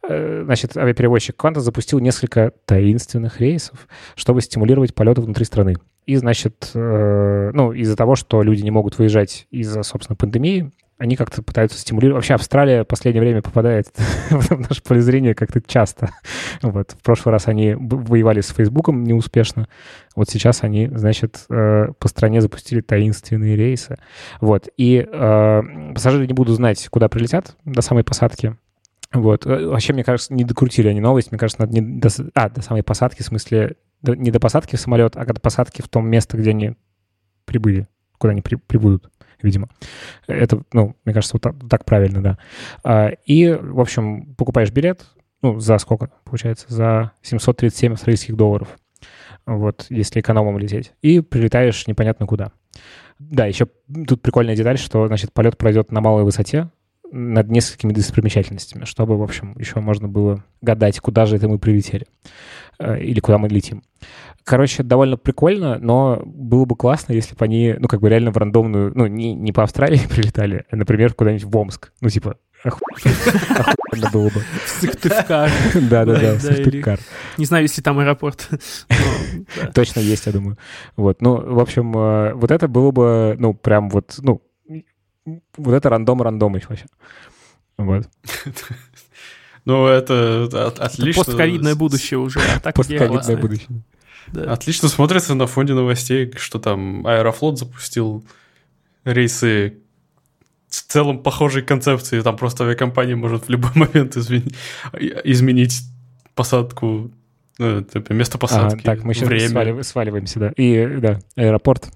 Э, 0.03 0.41
значит, 0.43 0.75
авиаперевозчик 0.75 1.37
Кванта 1.37 1.61
запустил 1.61 1.99
несколько 1.99 2.51
таинственных 2.65 3.39
рейсов, 3.39 3.87
чтобы 4.15 4.41
стимулировать 4.41 4.93
полеты 4.93 5.21
внутри 5.21 5.45
страны. 5.45 5.75
И, 6.07 6.17
значит, 6.17 6.71
э, 6.73 7.51
ну, 7.53 7.71
из-за 7.71 7.95
того, 7.95 8.15
что 8.15 8.43
люди 8.43 8.63
не 8.63 8.71
могут 8.71 8.97
выезжать 8.97 9.47
из-за, 9.49 9.81
собственно, 9.83 10.17
пандемии, 10.17 10.73
они 10.97 11.15
как-то 11.15 11.43
пытаются 11.43 11.77
стимулировать. 11.77 12.17
Вообще 12.17 12.33
Австралия 12.33 12.83
в 12.83 12.87
последнее 12.87 13.21
время 13.21 13.41
попадает 13.41 13.87
в 14.29 14.59
наше 14.59 14.81
поле 14.81 15.01
зрения 15.01 15.35
как-то 15.35 15.61
часто. 15.61 16.09
Вот. 16.61 16.91
В 16.91 17.03
прошлый 17.03 17.31
раз 17.31 17.47
они 17.47 17.75
воевали 17.75 18.41
с 18.41 18.49
Фейсбуком 18.49 19.03
неуспешно. 19.03 19.67
Вот 20.15 20.29
сейчас 20.29 20.63
они, 20.63 20.89
значит, 20.91 21.45
э, 21.49 21.89
по 21.99 22.07
стране 22.07 22.41
запустили 22.41 22.81
таинственные 22.81 23.55
рейсы. 23.55 23.97
Вот. 24.41 24.69
И 24.77 25.07
э, 25.07 25.61
пассажиры 25.93 26.25
не 26.25 26.33
будут 26.33 26.55
знать, 26.55 26.87
куда 26.89 27.09
прилетят 27.09 27.55
до 27.63 27.81
самой 27.81 28.03
посадки. 28.03 28.57
Вот. 29.13 29.45
Э, 29.45 29.67
вообще, 29.67 29.93
мне 29.93 30.03
кажется, 30.03 30.33
не 30.33 30.43
докрутили 30.43 30.87
они 30.87 30.99
новость. 30.99 31.31
Мне 31.31 31.37
кажется, 31.37 31.61
надо 31.61 31.73
не 31.79 31.99
до... 31.99 32.09
А, 32.33 32.49
до 32.49 32.61
самой 32.63 32.81
посадки, 32.81 33.21
в 33.21 33.25
смысле, 33.25 33.75
не 34.01 34.31
до 34.31 34.39
посадки 34.39 34.75
в 34.75 34.79
самолет, 34.79 35.15
а 35.15 35.25
до 35.25 35.39
посадки 35.39 35.83
в 35.83 35.89
том 35.89 36.09
место, 36.09 36.37
где 36.37 36.49
они 36.49 36.73
прибыли, 37.45 37.87
куда 38.17 38.31
они 38.31 38.41
при... 38.41 38.55
прибудут 38.55 39.11
видимо. 39.41 39.69
Это, 40.27 40.61
ну, 40.73 40.95
мне 41.05 41.13
кажется, 41.13 41.35
вот 41.35 41.41
так, 41.41 41.55
так 41.69 41.85
правильно, 41.85 42.21
да. 42.21 42.37
А, 42.83 43.09
и, 43.25 43.51
в 43.51 43.79
общем, 43.79 44.35
покупаешь 44.35 44.71
билет, 44.71 45.05
ну, 45.41 45.59
за 45.59 45.77
сколько, 45.77 46.09
получается? 46.23 46.65
За 46.69 47.11
737 47.21 47.93
австралийских 47.93 48.35
долларов. 48.35 48.77
Вот, 49.45 49.85
если 49.89 50.19
экономом 50.19 50.57
лететь. 50.57 50.93
И 51.01 51.21
прилетаешь 51.21 51.87
непонятно 51.87 52.25
куда. 52.25 52.51
Да, 53.19 53.45
еще 53.45 53.67
тут 54.07 54.21
прикольная 54.21 54.55
деталь, 54.55 54.77
что, 54.77 55.07
значит, 55.07 55.33
полет 55.33 55.57
пройдет 55.57 55.91
на 55.91 56.01
малой 56.01 56.23
высоте, 56.23 56.69
над 57.11 57.49
несколькими 57.49 57.93
достопримечательностями, 57.93 58.85
чтобы, 58.85 59.17
в 59.17 59.23
общем, 59.23 59.55
еще 59.57 59.79
можно 59.79 60.07
было 60.07 60.43
гадать, 60.61 60.99
куда 60.99 61.25
же 61.25 61.37
это 61.37 61.47
мы 61.47 61.57
прилетели 61.57 62.05
или 62.79 63.19
куда 63.19 63.37
мы 63.37 63.49
летим. 63.49 63.83
Короче, 64.47 64.81
довольно 64.81 65.17
прикольно, 65.17 65.77
но 65.77 66.21
было 66.23 66.63
бы 66.63 66.77
классно, 66.77 67.11
если 67.11 67.35
бы 67.35 67.43
они, 67.43 67.75
ну, 67.77 67.89
как 67.89 67.99
бы 67.99 68.07
реально 68.07 68.31
в 68.31 68.37
рандомную, 68.37 68.93
ну, 68.95 69.05
не, 69.05 69.33
не 69.33 69.51
по 69.51 69.63
Австралии 69.63 69.99
прилетали, 70.09 70.63
а, 70.71 70.77
например, 70.77 71.13
куда-нибудь 71.13 71.43
в 71.43 71.57
Омск. 71.57 71.91
Ну, 71.99 72.09
типа, 72.09 72.37
охуенно 72.63 74.09
было 74.13 74.29
бы. 74.29 74.41
В 74.63 74.69
Сыктывкар. 74.69 75.51
Да-да-да, 75.89 76.35
в 76.35 76.41
Сыктывкар. 76.41 76.97
Не 77.37 77.43
знаю, 77.43 77.63
если 77.63 77.81
там 77.81 77.99
аэропорт. 77.99 78.49
Точно 79.73 79.99
есть, 79.99 80.25
я 80.27 80.31
думаю. 80.31 80.57
Вот, 80.95 81.21
ну, 81.21 81.35
в 81.35 81.59
общем, 81.59 81.91
э, 81.97 82.33
вот 82.33 82.49
это 82.49 82.69
было 82.69 82.91
бы, 82.91 83.35
ну, 83.37 83.53
прям 83.53 83.89
вот, 83.89 84.15
ну, 84.19 84.41
вот 85.57 85.73
это 85.73 85.89
рандом 85.89 86.21
рандомыч 86.21 86.69
вообще. 86.69 86.85
Вот. 87.77 88.09
Ну, 89.67 89.85
это 89.85 90.45
отлично. 90.77 91.25
Постковидное 91.25 91.75
будущее 91.75 92.19
уже. 92.19 92.39
А 92.63 92.71
Постковидное 92.71 93.35
будущее. 93.35 93.67
Да. 94.31 94.53
Отлично 94.53 94.87
смотрится 94.87 95.35
на 95.35 95.45
фоне 95.45 95.73
новостей, 95.73 96.31
что 96.37 96.57
там 96.57 97.05
Аэрофлот 97.05 97.59
запустил 97.59 98.25
рейсы 99.03 99.79
в 100.69 100.83
целом 100.83 101.21
похожей 101.21 101.63
концепции. 101.63 102.21
Там 102.21 102.37
просто 102.37 102.63
авиакомпания 102.63 103.17
может 103.17 103.47
в 103.47 103.49
любой 103.49 103.71
момент 103.75 104.15
изменить, 104.15 104.55
изменить 105.25 105.81
посадку, 106.33 107.11
ну, 107.57 107.81
типа 107.81 108.13
место 108.13 108.37
посадки. 108.37 108.79
А, 108.79 108.85
так, 108.85 109.03
мы 109.03 109.13
сейчас 109.13 109.27
время. 109.27 109.49
Свалив, 109.49 109.85
сваливаемся, 109.85 110.39
да. 110.39 110.53
И, 110.55 110.97
да, 110.97 111.19
аэропорт. 111.35 111.89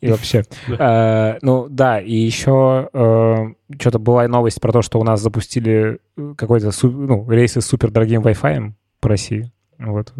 И 0.00 0.10
вообще. 0.10 0.44
А, 0.78 1.38
ну, 1.42 1.66
да, 1.68 2.00
и 2.00 2.14
еще 2.14 2.88
э, 2.92 3.46
что-то 3.78 3.98
была 3.98 4.28
новость 4.28 4.60
про 4.60 4.72
то, 4.72 4.82
что 4.82 5.00
у 5.00 5.04
нас 5.04 5.20
запустили 5.20 5.98
э, 6.16 6.34
какой-то 6.36 6.70
ну, 6.82 7.28
рейсы 7.30 7.60
с 7.60 7.66
супер 7.66 7.90
дорогим 7.90 8.22
Wi-Fi 8.22 8.72
по 9.00 9.08
России. 9.08 9.50
Вот 9.78 10.12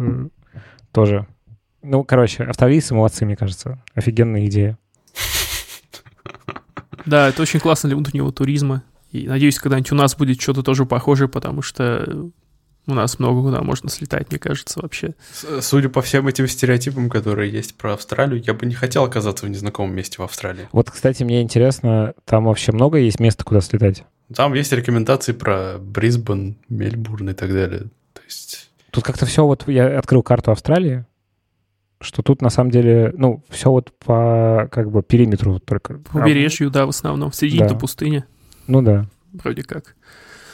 тоже. 0.91 1.27
Ну, 1.81 2.03
короче, 2.03 2.43
австралийцы 2.43 2.93
молодцы, 2.93 3.25
мне 3.25 3.37
кажется. 3.37 3.81
Офигенная 3.93 4.45
идея. 4.47 4.77
Да, 7.05 7.29
это 7.29 7.41
очень 7.41 7.59
классно 7.59 7.87
для 7.87 7.95
внутреннего 7.95 8.31
туризма. 8.31 8.83
И 9.11 9.27
надеюсь, 9.27 9.57
когда-нибудь 9.59 9.91
у 9.93 9.95
нас 9.95 10.15
будет 10.15 10.41
что-то 10.41 10.61
тоже 10.61 10.85
похожее, 10.85 11.29
потому 11.29 11.61
что 11.61 12.29
у 12.91 12.95
нас 12.95 13.19
много 13.19 13.41
куда 13.41 13.61
можно 13.61 13.89
слетать, 13.89 14.29
мне 14.29 14.39
кажется, 14.39 14.81
вообще. 14.81 15.15
Судя 15.61 15.89
по 15.89 16.01
всем 16.01 16.27
этим 16.27 16.47
стереотипам, 16.47 17.09
которые 17.09 17.51
есть 17.51 17.75
про 17.75 17.93
Австралию, 17.93 18.41
я 18.45 18.53
бы 18.53 18.65
не 18.65 18.75
хотел 18.75 19.03
оказаться 19.03 19.45
в 19.45 19.49
незнакомом 19.49 19.95
месте 19.95 20.17
в 20.17 20.21
Австралии. 20.21 20.67
Вот, 20.71 20.89
кстати, 20.89 21.23
мне 21.23 21.41
интересно, 21.41 22.13
там 22.25 22.45
вообще 22.45 22.71
много 22.71 22.97
есть 22.97 23.19
места, 23.19 23.43
куда 23.43 23.61
слетать? 23.61 24.03
Там 24.33 24.53
есть 24.53 24.71
рекомендации 24.71 25.33
про 25.33 25.77
Брисбен, 25.79 26.57
Мельбурн 26.69 27.29
и 27.29 27.33
так 27.33 27.51
далее. 27.51 27.89
То 28.13 28.21
есть 28.25 28.69
Тут 28.91 29.03
как-то 29.03 29.25
все 29.25 29.45
вот, 29.45 29.67
я 29.67 29.97
открыл 29.97 30.23
карту 30.23 30.51
Австралии, 30.51 31.05
что 32.01 32.23
тут 32.23 32.41
на 32.41 32.49
самом 32.49 32.71
деле, 32.71 33.13
ну, 33.15 33.43
все 33.49 33.69
вот 33.69 33.91
по 33.99 34.67
как 34.71 34.89
бы 34.89 35.03
периметру 35.03 35.59
только. 35.59 35.95
По 35.95 36.19
побережью, 36.19 36.69
да, 36.71 36.85
в 36.85 36.89
основном. 36.89 37.31
В 37.31 37.35
середине 37.35 37.67
да. 37.67 37.75
пустыни. 37.75 38.23
Ну 38.67 38.81
да. 38.81 39.05
Вроде 39.33 39.63
как. 39.63 39.95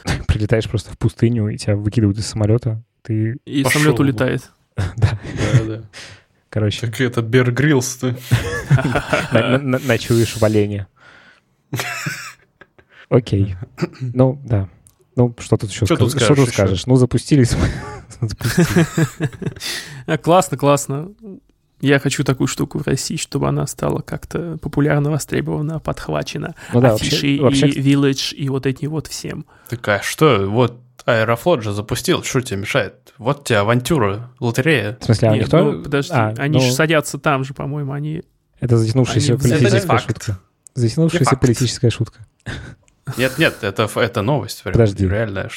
Прилетаешь 0.27 0.69
просто 0.69 0.91
в 0.91 0.97
пустыню, 0.97 1.49
и 1.49 1.57
тебя 1.57 1.75
выкидывают 1.75 2.17
из 2.17 2.27
самолета. 2.27 2.83
Ты... 3.01 3.37
И 3.45 3.63
Пошел. 3.63 3.81
самолет 3.81 3.99
улетает. 3.99 4.51
да. 4.75 5.19
Да, 5.55 5.63
да. 5.65 5.81
Короче. 6.49 6.87
Так 6.87 7.01
это 7.01 7.21
Бер 7.21 7.51
Гриллс, 7.51 7.97
ты. 7.97 8.15
Ночуешь 9.41 10.37
в 10.37 10.43
олене. 10.43 10.87
Окей. 13.09 13.55
Ну, 13.99 14.41
да. 14.45 14.69
Ну, 15.15 15.35
что 15.39 15.57
тут 15.57 15.69
еще 15.69 15.85
что 15.85 15.95
скажешь? 15.95 15.99
Тут 15.99 16.11
скажешь, 16.11 16.25
что 16.25 16.45
тут 16.45 16.53
скажешь? 16.53 16.85
Ну, 16.87 16.95
запустились. 16.95 17.55
Классно, 20.21 20.57
классно. 20.57 21.11
Я 21.81 21.99
хочу 21.99 22.23
такую 22.23 22.47
штуку 22.47 22.79
в 22.79 22.87
России, 22.87 23.17
чтобы 23.17 23.47
она 23.47 23.67
стала 23.67 23.99
как-то 24.01 24.57
популярно 24.61 25.11
востребована, 25.11 25.79
подхвачена. 25.79 26.55
Ну 26.73 26.81
да, 26.81 26.93
Афиши 26.93 27.39
вообще, 27.41 27.67
и 27.67 27.81
Village, 27.81 28.33
и 28.33 28.49
вот 28.49 28.65
эти 28.65 28.85
вот 28.85 29.07
всем. 29.07 29.45
Такая, 29.69 30.01
что, 30.01 30.47
вот 30.47 30.79
Аэрофлот 31.05 31.63
же 31.63 31.71
запустил, 31.71 32.23
что 32.23 32.41
тебе 32.41 32.61
мешает? 32.61 33.13
Вот 33.17 33.45
тебе 33.45 33.59
авантюра, 33.59 34.31
лотерея. 34.39 34.97
В 34.99 35.05
смысле, 35.05 35.29
а 35.29 35.31
Нет, 35.33 35.43
никто... 35.43 35.71
ну, 35.71 35.83
подожди, 35.83 36.13
а, 36.13 36.33
они 36.37 36.59
ну... 36.59 36.65
же 36.65 36.71
садятся 36.71 37.17
там 37.19 37.43
же, 37.43 37.53
по-моему, 37.53 37.91
они... 37.91 38.23
Это 38.59 38.77
затянувшаяся 38.77 39.33
они... 39.33 39.41
политическая 39.41 39.77
это 39.77 39.97
шутка. 39.99 40.39
Затянувшаяся 40.73 41.35
политическая 41.35 41.89
шутка. 41.89 42.25
Нет, 43.17 43.37
нет, 43.37 43.57
это, 43.61 43.89
это 43.95 44.21
новость. 44.21 44.63
Подожди. 44.63 45.07
Реальная. 45.07 45.49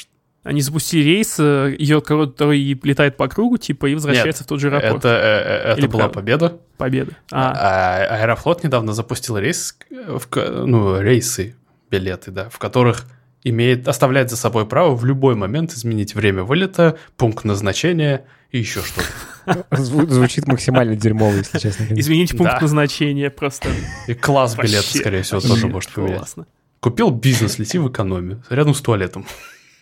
Они 0.44 0.60
запустили 0.60 1.02
рейс, 1.02 1.36
э, 1.38 1.74
ее 1.78 2.00
который 2.00 2.58
летает 2.82 3.16
по 3.16 3.28
кругу, 3.28 3.58
типа, 3.58 3.86
и 3.86 3.94
возвращается 3.94 4.42
Нет, 4.42 4.46
в 4.46 4.48
тот 4.48 4.60
же 4.60 4.68
аэропорт. 4.68 5.04
Это, 5.04 5.08
э, 5.08 5.70
это 5.72 5.80
Или 5.80 5.86
была 5.86 6.04
правда? 6.04 6.14
победа. 6.14 6.58
Победа. 6.76 7.12
А. 7.32 7.52
а. 7.52 8.16
Аэрофлот 8.16 8.62
недавно 8.64 8.92
запустил 8.92 9.36
рейс, 9.36 9.76
в, 9.90 10.26
ну, 10.34 11.00
рейсы, 11.00 11.56
билеты, 11.90 12.30
да, 12.30 12.48
в 12.48 12.58
которых 12.58 13.04
имеет, 13.44 13.88
оставляет 13.88 14.30
за 14.30 14.36
собой 14.36 14.66
право 14.66 14.94
в 14.94 15.04
любой 15.04 15.34
момент 15.34 15.72
изменить 15.72 16.14
время 16.14 16.44
вылета, 16.44 16.96
пункт 17.16 17.44
назначения 17.44 18.24
и 18.50 18.58
еще 18.58 18.80
что-то. 18.82 19.66
Звучит 19.76 20.46
максимально 20.46 20.96
дерьмово, 20.96 21.36
если 21.36 21.58
честно. 21.58 21.86
Изменить 21.90 22.36
пункт 22.36 22.60
назначения 22.60 23.30
просто. 23.30 23.68
И 24.06 24.14
класс 24.14 24.56
билета, 24.56 24.96
скорее 24.96 25.22
всего, 25.22 25.40
тоже 25.40 25.68
может 25.68 25.90
поменять. 25.90 26.34
Купил 26.80 27.10
бизнес, 27.10 27.58
лети 27.58 27.78
в 27.78 27.88
экономию, 27.88 28.42
рядом 28.50 28.72
с 28.72 28.80
туалетом. 28.80 29.26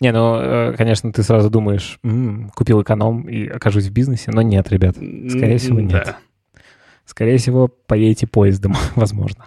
Не, 0.00 0.12
ну, 0.12 0.36
э, 0.36 0.74
конечно, 0.76 1.12
ты 1.12 1.22
сразу 1.22 1.48
думаешь, 1.48 1.98
м-м, 2.02 2.50
купил 2.50 2.82
эконом 2.82 3.28
и 3.28 3.46
окажусь 3.46 3.86
в 3.86 3.92
бизнесе, 3.92 4.30
но 4.30 4.42
нет, 4.42 4.68
ребят, 4.70 4.96
скорее 4.96 5.58
всего, 5.58 5.80
нет. 5.80 6.04
Да. 6.04 6.16
Скорее 7.06 7.38
всего, 7.38 7.68
поедете 7.68 8.26
поездом, 8.26 8.74
возможно. 8.94 9.46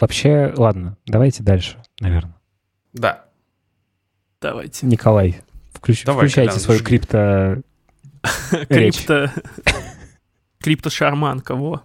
Вообще, 0.00 0.52
ладно, 0.56 0.96
давайте 1.06 1.42
дальше, 1.42 1.76
наверное. 2.00 2.34
Да. 2.92 3.26
Давайте. 4.40 4.86
Николай, 4.86 5.40
включ, 5.72 6.04
Давай, 6.04 6.26
включайте 6.26 6.52
Колян, 6.52 6.60
свою 6.60 6.82
крипто... 6.82 7.62
Крипто... 8.68 9.30
Крипто-шарман, 10.62 11.40
кого? 11.40 11.82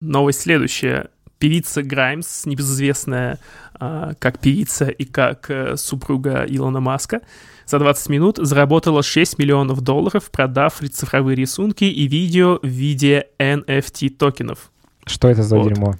Новость 0.00 0.40
следующая. 0.40 1.10
Певица 1.38 1.82
Граймс, 1.82 2.46
небезызвестная 2.46 3.38
а, 3.74 4.14
как 4.18 4.38
певица 4.38 4.86
и 4.86 5.04
как 5.04 5.50
а, 5.50 5.76
супруга 5.76 6.44
Илона 6.48 6.80
Маска, 6.80 7.20
за 7.66 7.78
20 7.78 8.08
минут 8.08 8.38
заработала 8.38 9.02
6 9.02 9.38
миллионов 9.38 9.80
долларов, 9.80 10.30
продав 10.30 10.80
цифровые 10.92 11.36
рисунки 11.36 11.84
и 11.84 12.06
видео 12.06 12.58
в 12.62 12.66
виде 12.66 13.26
NFT 13.38 14.10
токенов. 14.10 14.70
Что 15.04 15.28
это 15.28 15.42
за 15.42 15.56
вот. 15.56 15.68
дерьмо? 15.68 15.94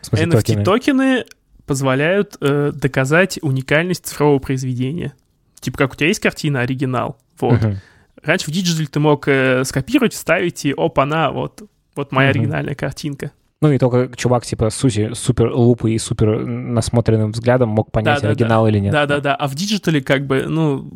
Смысле, 0.00 0.26
NFT 0.26 0.32
токены? 0.32 0.64
токены 0.64 1.24
позволяют 1.66 2.36
э, 2.40 2.72
доказать 2.74 3.38
уникальность 3.42 4.06
цифрового 4.06 4.38
произведения. 4.38 5.14
Типа, 5.60 5.78
как 5.78 5.92
у 5.92 5.96
тебя 5.96 6.08
есть 6.08 6.20
картина 6.20 6.60
оригинал, 6.60 7.18
вот. 7.40 7.60
Мгм. 7.62 7.78
Раньше 8.22 8.46
в 8.46 8.50
digital 8.50 8.82
е 8.82 8.86
ты 8.86 9.00
мог 9.00 9.28
э, 9.28 9.64
скопировать, 9.64 10.14
вставить, 10.14 10.64
и 10.64 10.74
оп, 10.74 10.98
она, 10.98 11.30
вот, 11.30 11.62
вот 11.94 12.12
моя 12.12 12.30
Мгм. 12.30 12.38
оригинальная 12.38 12.74
картинка. 12.74 13.32
Ну 13.62 13.72
и 13.72 13.78
только 13.78 14.14
чувак 14.16 14.44
типа 14.44 14.70
с 14.70 14.84
суси- 14.84 15.14
супер 15.14 15.50
лупой 15.52 15.94
и 15.94 15.98
супер 15.98 16.44
насмотренным 16.44 17.32
взглядом 17.32 17.70
мог 17.70 17.90
понять, 17.90 18.16
Да-да-да. 18.16 18.30
оригинал 18.30 18.66
или 18.66 18.78
нет. 18.78 18.92
Да-да-да, 18.92 19.34
а 19.34 19.48
в 19.48 19.54
digital 19.54 19.96
е 19.96 20.02
как 20.02 20.26
бы, 20.26 20.44
ну, 20.46 20.90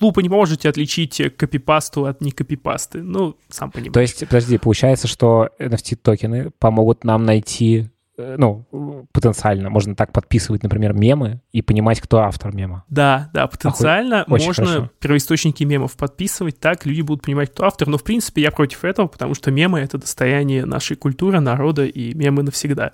лупа 0.00 0.20
не 0.20 0.28
можете 0.28 0.68
отличить 0.68 1.20
копипасту 1.36 2.06
от 2.06 2.20
не 2.20 2.30
копипасты. 2.32 3.02
Ну, 3.02 3.36
сам 3.48 3.70
понимаешь. 3.70 3.94
То 3.94 4.00
есть, 4.00 4.20
подожди, 4.20 4.58
получается, 4.58 5.06
что 5.08 5.48
NFT-токены 5.58 6.50
помогут 6.58 7.04
нам 7.04 7.24
найти, 7.24 7.88
ну, 8.18 9.06
потенциально, 9.12 9.70
можно 9.70 9.94
так 9.94 10.12
подписывать, 10.12 10.62
например, 10.62 10.92
мемы 10.92 11.40
и 11.52 11.62
понимать, 11.62 12.00
кто 12.00 12.20
автор 12.20 12.54
мема. 12.54 12.84
Да, 12.88 13.30
да, 13.32 13.46
потенциально 13.46 14.24
очень 14.28 14.46
можно 14.46 14.66
хорошо. 14.66 14.90
первоисточники 15.00 15.64
мемов 15.64 15.96
подписывать, 15.96 16.58
так 16.58 16.86
люди 16.86 17.02
будут 17.02 17.22
понимать, 17.22 17.50
кто 17.50 17.64
автор. 17.64 17.88
Но, 17.88 17.98
в 17.98 18.04
принципе, 18.04 18.42
я 18.42 18.50
против 18.50 18.84
этого, 18.84 19.06
потому 19.06 19.34
что 19.34 19.50
мемы— 19.50 19.80
это 19.80 19.98
достояние 19.98 20.64
нашей 20.64 20.96
культуры, 20.96 21.40
народа, 21.40 21.84
и 21.84 22.14
мемы 22.14 22.42
навсегда. 22.42 22.92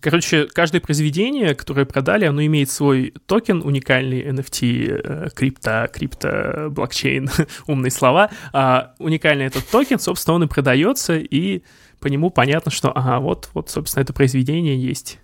Короче, 0.00 0.46
каждое 0.46 0.80
произведение, 0.80 1.54
которое 1.54 1.84
продали, 1.84 2.24
оно 2.24 2.44
имеет 2.44 2.70
свой 2.70 3.12
токен, 3.26 3.60
уникальный 3.62 4.22
NFT, 4.22 5.02
э, 5.04 5.28
крипто, 5.34 5.88
крипто, 5.92 6.68
блокчейн, 6.70 7.28
умные 7.66 7.90
слова. 7.90 8.30
А 8.52 8.94
уникальный 8.98 9.44
этот 9.44 9.68
токен, 9.68 9.98
собственно, 9.98 10.36
он 10.36 10.44
и 10.44 10.46
продается, 10.46 11.18
и 11.18 11.62
по 12.00 12.08
нему 12.08 12.30
понятно, 12.30 12.70
что, 12.70 12.90
ага, 12.96 13.20
вот, 13.20 13.50
вот, 13.54 13.70
собственно, 13.70 14.02
это 14.02 14.12
произведение 14.12 14.80
есть. 14.82 15.18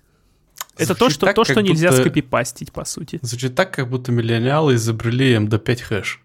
Это 0.76 0.94
то, 0.94 1.08
что, 1.08 1.26
так, 1.26 1.34
то, 1.34 1.44
что 1.44 1.62
нельзя 1.62 1.88
будто- 1.90 2.02
скопипастить, 2.02 2.70
по 2.72 2.84
сути. 2.84 3.18
Звучит 3.22 3.54
так, 3.54 3.72
как 3.74 3.88
будто 3.88 4.12
миллениалы 4.12 4.74
изобрели 4.74 5.34
MD5 5.36 5.82
хэш. 5.82 6.22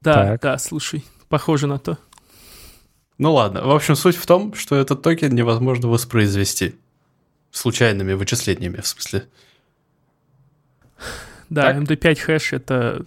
Да, 0.00 0.14
Так. 0.14 0.40
да, 0.40 0.58
слушай, 0.58 1.04
похоже 1.28 1.66
на 1.66 1.78
то. 1.78 1.98
Ну 3.18 3.32
ладно, 3.32 3.62
в 3.66 3.70
общем, 3.70 3.96
суть 3.96 4.16
в 4.16 4.26
том, 4.26 4.54
что 4.54 4.76
этот 4.76 5.02
токен 5.02 5.34
невозможно 5.34 5.88
воспроизвести. 5.88 6.76
Случайными 7.50 8.12
вычислениями, 8.12 8.80
в 8.80 8.86
смысле. 8.86 9.26
Да, 11.48 11.72
Так? 11.72 11.76
MD5 11.82 12.14
хэш 12.20 12.52
это... 12.52 13.06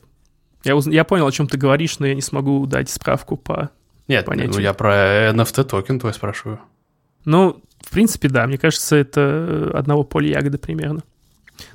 Я, 0.64 0.76
уз- 0.76 0.88
я 0.88 1.04
понял, 1.04 1.28
о 1.28 1.32
чем 1.32 1.48
ты 1.48 1.58
говоришь, 1.58 2.00
но 2.00 2.08
я 2.08 2.16
не 2.16 2.22
смогу 2.22 2.66
дать 2.66 2.90
справку 2.90 3.38
по... 3.38 3.70
Нет, 4.08 4.26
Понятие. 4.26 4.54
ну 4.54 4.60
я 4.60 4.74
про 4.74 5.32
NFT 5.32 5.64
токен 5.66 6.00
твой 6.00 6.14
спрашиваю. 6.14 6.60
Ну, 7.26 7.62
в 7.82 7.92
принципе, 7.92 8.30
да, 8.30 8.48
мне 8.48 8.58
кажется, 8.58 8.96
это 8.96 9.72
одного 9.74 10.04
поля 10.04 10.30
ягоды 10.30 10.58
примерно. 10.58 11.04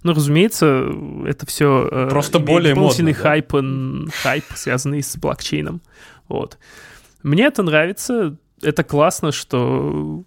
Ну, 0.03 0.15
разумеется, 0.15 0.89
это 1.27 1.45
все 1.47 1.89
Просто 2.09 2.39
более 2.39 2.75
дополнительный 2.75 3.13
модно, 3.13 3.23
да? 3.23 3.29
хайп, 3.29 4.13
хайп, 4.23 4.45
связанный 4.55 5.03
с 5.03 5.17
блокчейном. 5.17 5.83
Вот. 6.29 6.59
Мне 7.23 7.45
это 7.45 7.63
нравится. 7.63 8.37
Это 8.63 8.85
классно, 8.85 9.33
что 9.33 10.25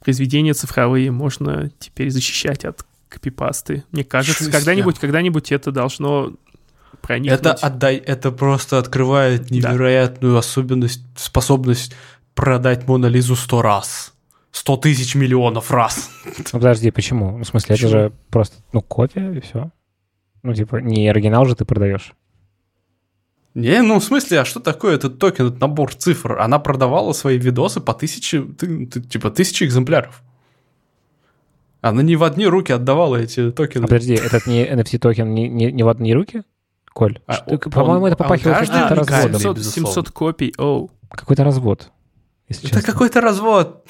произведения 0.00 0.54
цифровые 0.54 1.10
можно 1.10 1.70
теперь 1.78 2.10
защищать 2.10 2.64
от 2.64 2.84
копипасты. 3.08 3.84
Мне 3.92 4.04
кажется, 4.04 4.50
когда-нибудь, 4.50 4.98
когда-нибудь 4.98 5.52
это 5.52 5.70
должно 5.70 6.32
проникнуть. 7.00 7.40
Это 7.40 7.52
отдай, 7.52 7.96
это 7.96 8.30
просто 8.30 8.78
открывает 8.78 9.50
невероятную 9.50 10.36
особенность, 10.36 11.02
способность 11.16 11.94
продать 12.34 12.86
Мона 12.86 13.06
Лизу 13.06 13.34
сто 13.36 13.62
раз. 13.62 14.12
Сто 14.50 14.76
тысяч 14.76 15.14
миллионов 15.14 15.70
раз. 15.70 16.10
Ну, 16.24 16.44
подожди, 16.60 16.90
почему? 16.90 17.38
Ну, 17.38 17.44
в 17.44 17.46
смысле, 17.46 17.74
Почему? 17.74 17.90
это 17.90 17.98
же 17.98 18.12
просто, 18.30 18.56
ну, 18.72 18.82
копия 18.82 19.32
и 19.32 19.40
все. 19.40 19.70
Ну, 20.42 20.52
типа, 20.54 20.76
не 20.76 21.08
оригинал 21.08 21.46
же 21.46 21.54
ты 21.54 21.64
продаешь. 21.64 22.12
Не, 23.54 23.82
ну 23.82 23.98
в 24.00 24.04
смысле, 24.04 24.40
а 24.40 24.44
что 24.46 24.60
такое 24.60 24.94
этот 24.94 25.18
токен, 25.18 25.46
этот 25.48 25.60
набор 25.60 25.94
цифр? 25.94 26.38
Она 26.38 26.58
продавала 26.58 27.12
свои 27.12 27.36
видосы 27.36 27.80
по 27.80 27.92
тысяче, 27.92 28.42
ты- 28.42 28.86
ты- 28.86 29.00
типа 29.02 29.30
тысячи 29.30 29.64
экземпляров. 29.64 30.22
Она 31.82 32.02
не 32.02 32.16
в 32.16 32.22
одни 32.24 32.46
руки 32.46 32.72
отдавала 32.72 33.16
эти 33.16 33.40
А 33.48 33.52
токены. 33.52 33.86
подожди, 33.86 34.14
этот 34.14 34.46
не 34.46 34.64
NFT-токен 34.64 35.24
не, 35.34 35.48
не, 35.48 35.70
не 35.72 35.82
в 35.82 35.88
одни 35.88 36.14
руки? 36.14 36.42
Коль, 36.94 37.18
А 37.26 37.32
что- 37.34 37.44
он- 37.50 37.58
по-моему, 37.58 38.06
это 38.06 38.14
он 38.14 38.18
попахивает 38.18 38.58
каждый 38.58 38.72
каким-то 38.74 38.92
А, 38.94 38.96
разводом. 38.96 39.32
700, 39.40 39.56
безусловно. 39.56 39.88
700 39.94 40.10
копий, 40.10 40.54
оу. 40.58 40.90
Какой-то 41.10 41.44
развод, 41.44 41.90
если 42.48 42.68
Это 42.70 42.82
какой-то 42.82 43.20
развод. 43.20 43.86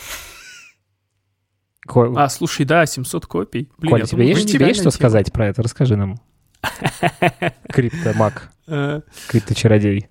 Коль, 1.87 2.13
А, 2.17 2.29
слушай, 2.29 2.65
да, 2.65 2.87
700 2.87 3.27
копий. 3.27 3.69
Блин, 3.79 3.91
Коль, 3.91 4.07
тебе 4.07 4.29
есть, 4.29 4.49
тебе 4.51 4.67
есть 4.69 4.81
что 4.81 4.91
тема. 4.91 4.93
сказать 4.93 5.33
про 5.33 5.49
это? 5.49 5.63
Расскажи 5.63 5.97
нам. 5.97 6.17
Криптомаг, 7.69 8.51
Э, 8.69 9.01
крипточародей. 9.29 10.09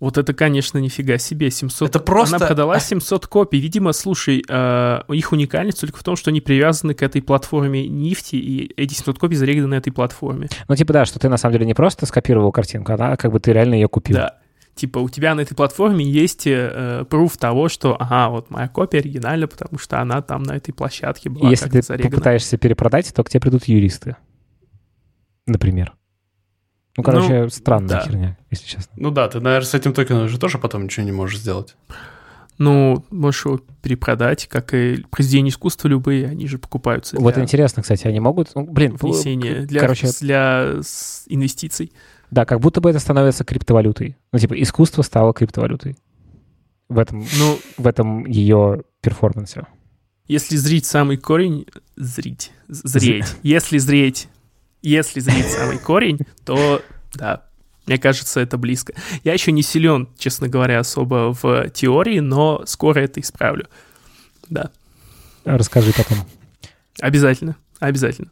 Вот 0.00 0.16
это, 0.16 0.32
конечно, 0.32 0.78
нифига 0.78 1.18
себе. 1.18 1.50
700... 1.50 1.90
Это 1.90 2.00
просто- 2.00 2.36
Она 2.36 2.46
продала 2.46 2.80
700 2.80 3.26
копий. 3.26 3.60
Видимо, 3.60 3.92
слушай, 3.92 4.42
э, 4.48 5.00
их 5.10 5.32
уникальность 5.32 5.78
только 5.80 5.98
в 5.98 6.02
том, 6.02 6.16
что 6.16 6.30
они 6.30 6.40
привязаны 6.40 6.94
к 6.94 7.02
этой 7.02 7.20
платформе 7.20 7.86
Нифти, 7.86 8.36
и 8.36 8.72
эти 8.80 8.94
700 8.94 9.18
копий 9.18 9.36
зареганы 9.36 9.66
на 9.66 9.74
этой 9.74 9.92
платформе. 9.92 10.48
Ну, 10.68 10.74
типа, 10.74 10.94
да, 10.94 11.04
что 11.04 11.18
ты 11.18 11.28
на 11.28 11.36
самом 11.36 11.52
деле 11.52 11.66
не 11.66 11.74
просто 11.74 12.06
скопировал 12.06 12.50
картинку, 12.50 12.92
а 12.98 13.16
как 13.18 13.30
бы 13.30 13.40
ты 13.40 13.52
реально 13.52 13.74
ее 13.74 13.88
купил. 13.88 14.16
Да. 14.16 14.38
Типа 14.74 14.98
у 15.00 15.10
тебя 15.10 15.34
на 15.34 15.42
этой 15.42 15.54
платформе 15.54 16.02
есть 16.08 16.46
э, 16.46 17.04
пруф 17.10 17.36
того, 17.36 17.68
что, 17.68 17.96
ага, 18.00 18.30
вот 18.30 18.48
моя 18.50 18.68
копия 18.68 19.00
оригинальна, 19.00 19.46
потому 19.48 19.78
что 19.78 20.00
она 20.00 20.22
там 20.22 20.42
на 20.44 20.52
этой 20.52 20.72
площадке 20.72 21.28
И 21.28 21.32
была 21.32 21.50
если 21.50 21.68
ты 21.68 21.82
зарегана. 21.82 22.10
попытаешься 22.12 22.56
перепродать, 22.56 23.12
то 23.12 23.22
к 23.22 23.28
тебе 23.28 23.40
придут 23.42 23.64
юристы. 23.64 24.16
Например. 25.46 25.92
Ну, 26.96 27.02
короче, 27.02 27.48
странная 27.50 27.88
да. 27.88 28.00
херня, 28.00 28.38
если 28.50 28.66
честно. 28.66 28.92
Ну 28.96 29.10
да, 29.10 29.28
ты, 29.28 29.40
наверное, 29.40 29.66
с 29.66 29.74
этим 29.74 29.92
токеном 29.92 30.28
же 30.28 30.38
тоже 30.38 30.58
потом 30.58 30.84
ничего 30.84 31.04
не 31.06 31.12
можешь 31.12 31.38
сделать. 31.38 31.76
Ну, 32.58 33.04
можешь 33.10 33.46
его 33.46 33.58
перепродать, 33.80 34.46
как 34.46 34.74
и 34.74 35.02
произведения 35.10 35.48
искусства 35.48 35.88
любые, 35.88 36.26
они 36.26 36.46
же 36.46 36.58
покупаются 36.58 37.16
для 37.16 37.22
Вот 37.24 37.38
интересно, 37.38 37.82
кстати, 37.82 38.06
они 38.06 38.20
могут... 38.20 38.54
ну, 38.54 38.64
блин, 38.66 38.96
внесения, 39.00 39.62
к- 39.62 39.66
для, 39.66 39.80
короче, 39.80 40.08
для 40.20 40.74
инвестиций. 41.28 41.92
да, 42.30 42.44
как 42.44 42.60
будто 42.60 42.82
бы 42.82 42.90
это 42.90 42.98
становится 42.98 43.44
криптовалютой. 43.44 44.16
Ну, 44.32 44.38
типа, 44.38 44.60
искусство 44.60 45.00
стало 45.00 45.32
криптовалютой. 45.32 45.96
В 46.90 46.98
этом, 46.98 47.20
Ну, 47.38 47.58
в 47.78 47.86
этом 47.86 48.26
ее 48.26 48.82
перформансе. 49.00 49.62
Если 50.28 50.56
зрить 50.56 50.84
самый 50.84 51.16
корень, 51.16 51.66
зрить, 51.96 52.52
зреть. 52.68 53.24
Если 53.42 53.78
зреть, 53.78 54.28
если 54.82 55.20
зрить 55.20 55.46
самый 55.46 55.78
корень, 55.78 56.18
то 56.44 56.82
да, 57.14 57.44
мне 57.86 57.98
кажется, 57.98 58.40
это 58.40 58.56
близко. 58.56 58.94
Я 59.24 59.32
еще 59.32 59.52
не 59.52 59.62
силен, 59.62 60.08
честно 60.18 60.48
говоря, 60.48 60.78
особо 60.78 61.34
в 61.40 61.68
теории, 61.70 62.20
но 62.20 62.62
скоро 62.66 63.00
это 63.00 63.20
исправлю. 63.20 63.68
Да, 64.48 64.70
Расскажи 65.44 65.92
потом. 65.92 66.18
обязательно, 67.00 67.56
обязательно. 67.78 68.30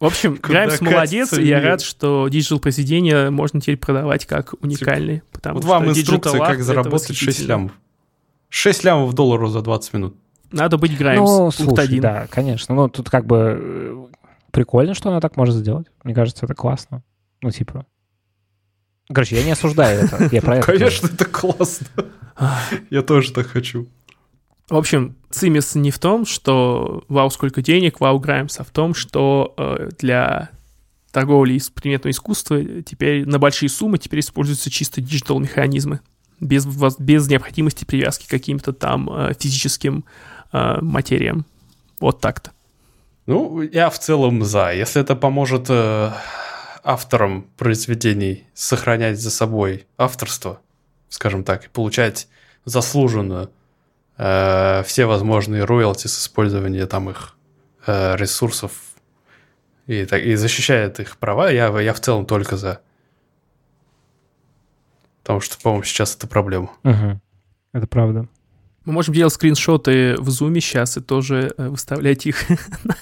В 0.00 0.04
общем, 0.04 0.34
Граймс 0.34 0.80
молодец, 0.80 1.32
и 1.32 1.44
я 1.46 1.60
рад, 1.60 1.80
что 1.80 2.26
digital 2.28 2.58
произведения 2.58 3.30
можно 3.30 3.60
теперь 3.60 3.76
продавать 3.76 4.26
как 4.26 4.54
уникальные. 4.60 5.22
Потому 5.30 5.56
Вот 5.60 5.64
вам 5.64 5.88
инструкция, 5.90 6.40
как 6.40 6.62
заработать 6.62 7.08
6 7.08 7.20
восхитительно. 7.20 7.48
лямов. 7.48 7.72
6 8.48 8.84
лямов 8.84 9.12
долларов 9.14 9.50
за 9.50 9.62
20 9.62 9.92
минут. 9.92 10.16
Надо 10.52 10.78
быть 10.78 10.96
Граймс. 10.96 11.28
ну, 11.28 11.50
слушай, 11.50 11.84
один. 11.84 12.00
да, 12.00 12.26
конечно. 12.28 12.74
Ну, 12.74 12.88
тут 12.88 13.10
как 13.10 13.26
бы 13.26 13.58
э, 13.58 14.06
прикольно, 14.50 14.94
что 14.94 15.10
она 15.10 15.20
так 15.20 15.36
может 15.36 15.54
сделать. 15.54 15.86
Мне 16.04 16.14
кажется, 16.14 16.46
это 16.46 16.54
классно. 16.54 17.02
Ну, 17.40 17.50
типа... 17.50 17.86
Короче, 19.08 19.36
я 19.36 19.44
не 19.44 19.52
осуждаю 19.52 20.04
это. 20.04 20.28
Я 20.30 20.42
про 20.42 20.58
это. 20.58 20.66
Конечно, 20.66 21.08
это 21.12 21.24
классно. 21.24 21.86
Я 22.90 23.02
тоже 23.02 23.32
так 23.32 23.46
хочу. 23.46 23.88
В 24.68 24.76
общем, 24.76 25.16
цимис 25.30 25.74
не 25.74 25.90
в 25.90 25.98
том, 25.98 26.24
что 26.24 27.04
вау, 27.08 27.30
сколько 27.30 27.60
денег, 27.60 28.00
вау, 28.00 28.18
Граймс, 28.18 28.58
а 28.58 28.64
в 28.64 28.70
том, 28.70 28.94
что 28.94 29.54
э, 29.58 29.90
для 29.98 30.50
торговли 31.10 31.54
из 31.54 31.68
предметного 31.68 32.10
искусства 32.10 32.62
теперь 32.82 33.26
на 33.26 33.38
большие 33.38 33.68
суммы 33.68 33.98
теперь 33.98 34.20
используются 34.20 34.70
чисто 34.70 35.00
digital 35.00 35.38
механизмы. 35.38 36.00
Без, 36.40 36.66
без 36.98 37.28
необходимости 37.28 37.84
привязки 37.84 38.26
к 38.26 38.30
каким-то 38.30 38.72
там 38.72 39.08
э, 39.12 39.32
физическим 39.38 40.04
э, 40.52 40.78
материям. 40.80 41.44
Вот 42.00 42.20
так-то. 42.20 42.50
Ну, 43.26 43.62
я 43.62 43.90
в 43.90 43.98
целом 43.98 44.44
за. 44.44 44.72
Если 44.72 45.00
это 45.00 45.14
поможет 45.14 45.66
э, 45.68 46.12
авторам 46.82 47.46
произведений 47.56 48.44
сохранять 48.54 49.20
за 49.20 49.30
собой 49.30 49.86
авторство, 49.96 50.60
скажем 51.08 51.44
так, 51.44 51.66
и 51.66 51.68
получать 51.68 52.28
заслуженно 52.64 53.50
э, 54.18 54.82
все 54.84 55.06
возможные 55.06 55.64
роялти 55.64 56.08
с 56.08 56.18
использования 56.18 56.86
там 56.86 57.10
их 57.10 57.36
э, 57.86 58.16
ресурсов 58.16 58.72
и, 59.86 60.04
так, 60.04 60.22
и 60.22 60.34
защищает 60.34 61.00
их 61.00 61.16
права, 61.18 61.50
я, 61.50 61.68
я 61.80 61.92
в 61.92 62.00
целом 62.00 62.26
только 62.26 62.56
за. 62.56 62.80
Потому 65.22 65.40
что, 65.40 65.60
по-моему, 65.60 65.84
сейчас 65.84 66.16
это 66.16 66.26
проблема. 66.26 66.70
Мгм. 66.82 67.20
Это 67.72 67.86
правда. 67.86 68.26
Мы 68.84 68.92
можем 68.92 69.14
делать 69.14 69.32
скриншоты 69.32 70.16
в 70.18 70.28
зуме 70.30 70.60
сейчас 70.60 70.96
и 70.96 71.00
тоже 71.00 71.52
э, 71.56 71.68
выставлять 71.68 72.26
их, 72.26 72.42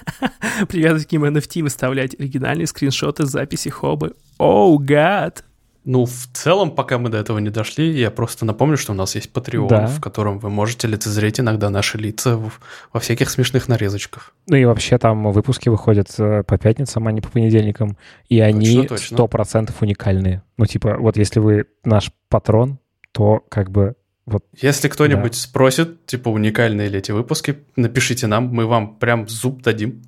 привязывать 0.69 1.07
к 1.07 1.13
ним 1.13 1.25
NFT, 1.25 1.63
выставлять 1.63 2.15
оригинальные 2.19 2.67
скриншоты 2.67 3.27
записи 3.27 3.69
хобы. 3.69 4.15
Оу, 4.39 4.79
oh, 4.79 4.83
гад! 4.83 5.45
Ну, 5.85 6.05
в 6.05 6.29
целом, 6.35 6.73
пока 6.73 6.99
мы 6.99 7.09
до 7.09 7.17
этого 7.17 7.39
не 7.39 7.49
дошли, 7.49 7.91
я 7.99 8.11
просто 8.11 8.45
напомню, 8.45 8.77
что 8.77 8.93
у 8.93 8.95
нас 8.95 9.15
есть 9.15 9.31
Patreon, 9.33 9.69
Да. 9.69 9.87
в 9.87 9.99
котором 10.01 10.39
вы 10.39 10.51
можете 10.51 10.87
лицезреть 10.87 11.41
иногда 11.41 11.71
наши 11.71 11.97
лица 11.97 12.37
в- 12.37 12.61
во 12.93 13.01
всяких 13.01 13.31
смешных 13.31 13.67
нарезочках. 13.67 14.35
Ну 14.47 14.57
и 14.57 14.67
вообще 14.67 14.99
там 14.99 15.33
выпуски 15.33 15.71
выходят 15.71 16.09
э, 16.19 16.43
по 16.43 16.59
пятницам, 16.59 17.07
а 17.07 17.13
не 17.13 17.23
по 17.23 17.31
понедельникам. 17.31 17.97
И 18.29 18.41
они 18.41 18.87
точно. 18.87 19.17
100% 19.17 19.73
уникальные. 19.81 20.43
Ну 20.59 20.67
типа, 20.67 20.99
вот 20.99 21.17
если 21.17 21.41
вы 21.41 21.65
наш 21.83 22.13
патрон, 22.29 22.79
то 23.13 23.43
как 23.49 23.71
бы 23.71 23.95
вот 24.31 24.45
Если 24.61 24.89
кто-нибудь 24.89 25.35
спросит, 25.35 26.07
типа, 26.07 26.29
уникальные 26.29 26.89
ли 26.89 26.99
эти 26.99 27.11
выпуски, 27.13 27.59
напишите 27.77 28.27
нам, 28.27 28.47
мы 28.49 28.67
вам 28.67 28.95
прям 28.97 29.29
зуб 29.29 29.63
дадим. 29.63 30.03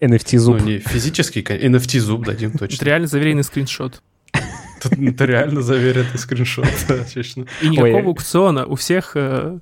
NFT 0.00 0.38
зуб. 0.38 0.60
Ну, 0.60 0.66
не 0.66 0.78
физический, 0.78 1.42
кон- 1.42 1.56
NFT 1.58 1.98
зуб 2.00 2.24
дадим 2.24 2.50
Это 2.54 2.58
точно. 2.60 2.84
реально 2.84 3.06
заверенный 3.06 3.44
скриншот. 3.44 4.02
Это 4.32 4.94
это 5.02 5.24
реально 5.24 5.62
заверенный 5.62 6.18
скриншот, 6.18 6.68
да, 6.88 6.98
точно. 7.12 7.46
И 7.62 7.68
никакого 7.68 8.00
аукциона. 8.04 8.66
У 8.66 8.76
всех 8.76 9.12
э, 9.14 9.58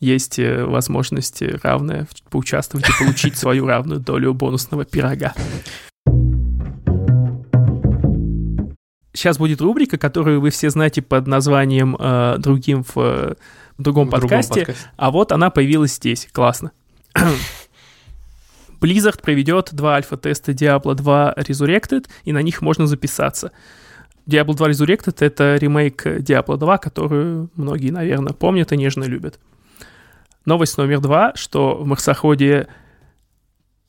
есть 0.00 0.38
э, 0.38 0.64
возможность 0.64 1.42
равная 1.62 2.06
поучаствовать 2.30 2.88
и 2.88 3.04
получить 3.04 3.36
свою 3.36 3.66
равную 3.66 4.00
долю 4.00 4.34
бонусного 4.34 4.84
пирога. 4.84 5.34
Сейчас 9.14 9.38
будет 9.38 9.60
рубрика, 9.60 9.96
которую 9.96 10.40
вы 10.40 10.50
все 10.50 10.70
знаете 10.70 11.00
под 11.00 11.28
названием 11.28 11.96
э, 11.98 12.36
другим 12.38 12.82
в, 12.82 12.96
э, 12.96 13.34
в 13.78 13.82
другом 13.82 14.08
В 14.08 14.10
другом 14.10 14.28
подкасте. 14.28 14.74
А 14.96 15.10
вот 15.12 15.30
она 15.30 15.50
появилась 15.50 15.94
здесь. 15.94 16.28
Классно. 16.32 16.72
Blizzard 18.80 19.22
проведет 19.22 19.70
два 19.72 19.94
альфа-теста 19.94 20.50
Diablo 20.50 20.94
2 20.94 21.34
Resurrected, 21.36 22.08
и 22.24 22.32
на 22.32 22.42
них 22.42 22.60
можно 22.60 22.88
записаться. 22.88 23.52
Diablo 24.26 24.54
2 24.54 24.70
Resurrected— 24.70 25.16
это 25.20 25.56
ремейк 25.56 26.04
Diablo 26.04 26.56
2, 26.56 26.78
которую 26.78 27.50
многие, 27.54 27.90
наверное, 27.90 28.32
помнят 28.32 28.72
и 28.72 28.76
нежно 28.76 29.04
любят. 29.04 29.38
Новость 30.44 30.76
номер 30.76 31.00
два, 31.00 31.32
что 31.36 31.76
в 31.76 31.86
марсоходе 31.86 32.68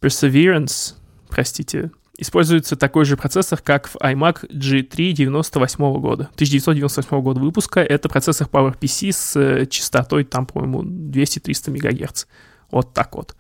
Perseverance, 0.02 0.94
простите, 1.30 1.92
используется 2.18 2.76
такой 2.76 3.06
же 3.06 3.18
процессор, 3.18 3.60
как 3.62 3.88
в 3.88 3.96
iMac 3.98 4.50
G3 4.50 5.12
98 5.12 6.00
года, 6.00 6.30
1998 6.34 7.22
года 7.22 7.40
выпуска. 7.40 7.82
Это 7.82 8.10
процессор 8.10 8.48
PowerPC 8.48 9.12
с 9.12 9.36
э, 9.36 9.66
частотой, 9.66 10.24
там, 10.24 10.46
по-моему, 10.46 10.84
200-300 10.84 11.72
МГц. 11.72 12.26
Вот 12.72 12.94
так 12.94 13.16
вот. 13.16 13.36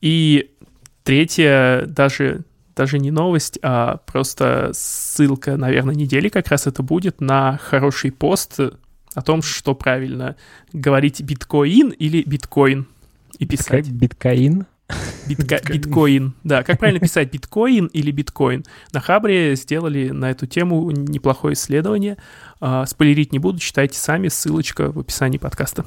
И 0.00 0.50
третья, 1.02 1.84
даже, 1.86 2.44
даже 2.74 2.98
не 2.98 3.10
новость, 3.10 3.58
а 3.62 3.98
просто 4.06 4.70
ссылка, 4.74 5.56
наверное, 5.56 5.94
недели 5.94 6.28
как 6.28 6.48
раз 6.48 6.66
это 6.66 6.82
будет 6.82 7.20
на 7.20 7.58
хороший 7.58 8.12
пост 8.12 8.58
о 9.14 9.22
том, 9.22 9.42
что 9.42 9.74
правильно 9.74 10.36
говорить 10.72 11.22
биткоин 11.22 11.90
или 11.90 12.22
биткоин 12.22 12.86
и 13.38 13.46
писать. 13.46 13.88
Биткоин. 13.88 14.66
Битка- 15.26 15.62
биткоин. 15.66 16.34
Да, 16.44 16.62
как 16.62 16.78
правильно 16.78 17.00
писать, 17.00 17.32
биткоин 17.32 17.86
или 17.86 18.10
биткоин? 18.10 18.64
На 18.92 19.00
Хабре 19.00 19.56
сделали 19.56 20.10
на 20.10 20.30
эту 20.30 20.46
тему 20.46 20.90
неплохое 20.90 21.54
исследование. 21.54 22.18
А, 22.60 22.84
спойлерить 22.84 23.32
не 23.32 23.38
буду, 23.38 23.58
читайте 23.58 23.98
сами, 23.98 24.28
ссылочка 24.28 24.92
в 24.92 24.98
описании 24.98 25.38
подкаста. 25.38 25.84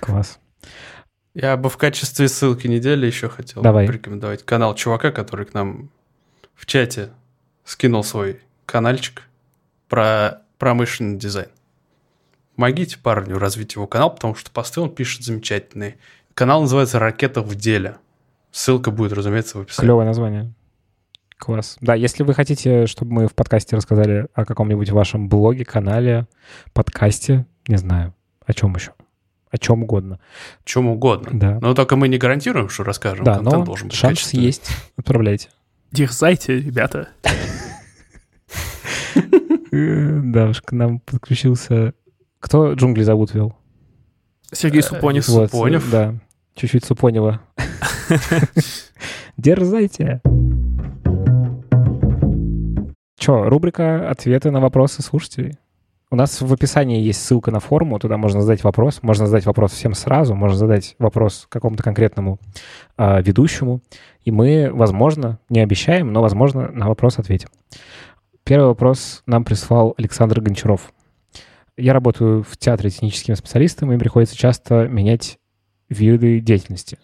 Класс. 0.00 0.38
Я 1.34 1.56
бы 1.56 1.68
в 1.68 1.76
качестве 1.76 2.28
ссылки 2.28 2.66
недели 2.66 3.06
еще 3.06 3.28
хотел 3.28 3.62
Давай. 3.62 3.86
порекомендовать 3.86 4.44
канал 4.44 4.74
чувака, 4.74 5.10
который 5.10 5.46
к 5.46 5.54
нам 5.54 5.90
в 6.54 6.66
чате 6.66 7.10
скинул 7.64 8.02
свой 8.02 8.40
каналчик 8.64 9.22
про 9.88 10.42
промышленный 10.58 11.18
дизайн. 11.18 11.48
Помогите 12.56 12.98
парню 12.98 13.38
развить 13.38 13.76
его 13.76 13.86
канал, 13.86 14.12
потому 14.12 14.34
что 14.34 14.50
посты 14.50 14.80
он 14.80 14.92
пишет 14.92 15.22
замечательные. 15.22 15.98
Канал 16.38 16.60
называется 16.60 17.00
«Ракета 17.00 17.42
в 17.42 17.56
деле». 17.56 17.96
Ссылка 18.52 18.92
будет, 18.92 19.12
разумеется, 19.12 19.58
в 19.58 19.62
описании. 19.62 19.88
Клевое 19.88 20.06
название. 20.06 20.54
Класс. 21.36 21.78
Да, 21.80 21.96
если 21.96 22.22
вы 22.22 22.32
хотите, 22.32 22.86
чтобы 22.86 23.12
мы 23.12 23.26
в 23.26 23.34
подкасте 23.34 23.74
рассказали 23.74 24.28
о 24.34 24.44
каком-нибудь 24.44 24.88
вашем 24.90 25.28
блоге, 25.28 25.64
канале, 25.64 26.28
подкасте, 26.72 27.44
не 27.66 27.76
знаю, 27.76 28.14
о 28.46 28.52
чем 28.54 28.72
еще, 28.76 28.92
о 29.50 29.58
чем 29.58 29.82
угодно. 29.82 30.20
Чем 30.62 30.86
угодно. 30.86 31.30
Да, 31.32 31.58
Но 31.60 31.74
только 31.74 31.96
мы 31.96 32.06
не 32.06 32.18
гарантируем, 32.18 32.68
что 32.68 32.84
расскажем. 32.84 33.24
да 33.24 33.34
Контент 33.34 33.56
но 33.56 33.64
должен 33.64 33.88
быть 33.88 33.96
шанс 33.96 34.32
есть. 34.32 34.70
Отправляйте. 34.96 35.48
Дерзайте, 35.90 36.60
ребята. 36.60 37.08
Э, 39.72 40.20
Да 40.22 40.46
уж, 40.50 40.62
к 40.62 40.70
нам 40.70 41.00
подключился... 41.00 41.94
Кто 42.38 42.74
джунгли 42.74 43.02
зовут 43.02 43.34
вел? 43.34 43.56
Сергей 44.52 44.82
Супонев. 44.82 45.24
Су- 45.24 45.48
Супонев? 45.48 45.90
Да, 45.90 46.14
чуть-чуть 46.58 46.84
Супонева. 46.84 47.40
Дерзайте. 49.36 50.20
Че, 53.18 53.48
рубрика 53.48 54.10
«Ответы 54.10 54.50
на 54.50 54.60
вопросы 54.60 55.02
слушателей». 55.02 55.56
У 56.10 56.16
нас 56.16 56.40
в 56.40 56.52
описании 56.52 57.02
есть 57.02 57.22
ссылка 57.22 57.50
на 57.50 57.60
форму, 57.60 57.98
туда 57.98 58.16
можно 58.16 58.40
задать 58.40 58.64
вопрос. 58.64 59.00
Можно 59.02 59.26
задать 59.26 59.44
вопрос 59.44 59.72
всем 59.72 59.92
сразу, 59.92 60.34
можно 60.34 60.56
задать 60.56 60.96
вопрос 60.98 61.46
какому-то 61.50 61.82
конкретному 61.82 62.38
а, 62.96 63.20
ведущему. 63.20 63.82
И 64.24 64.30
мы, 64.30 64.70
возможно, 64.72 65.38
не 65.50 65.60
обещаем, 65.60 66.12
но, 66.12 66.22
возможно, 66.22 66.70
на 66.72 66.88
вопрос 66.88 67.18
ответим. 67.18 67.50
Первый 68.42 68.68
вопрос 68.68 69.22
нам 69.26 69.44
прислал 69.44 69.94
Александр 69.98 70.40
Гончаров. 70.40 70.92
Я 71.76 71.92
работаю 71.92 72.42
в 72.42 72.56
театре 72.56 72.88
техническим 72.88 73.36
специалистом, 73.36 73.88
и 73.88 73.90
мне 73.90 74.00
приходится 74.00 74.34
часто 74.34 74.88
менять 74.88 75.38
виды 75.88 76.40
деятельности. 76.40 76.98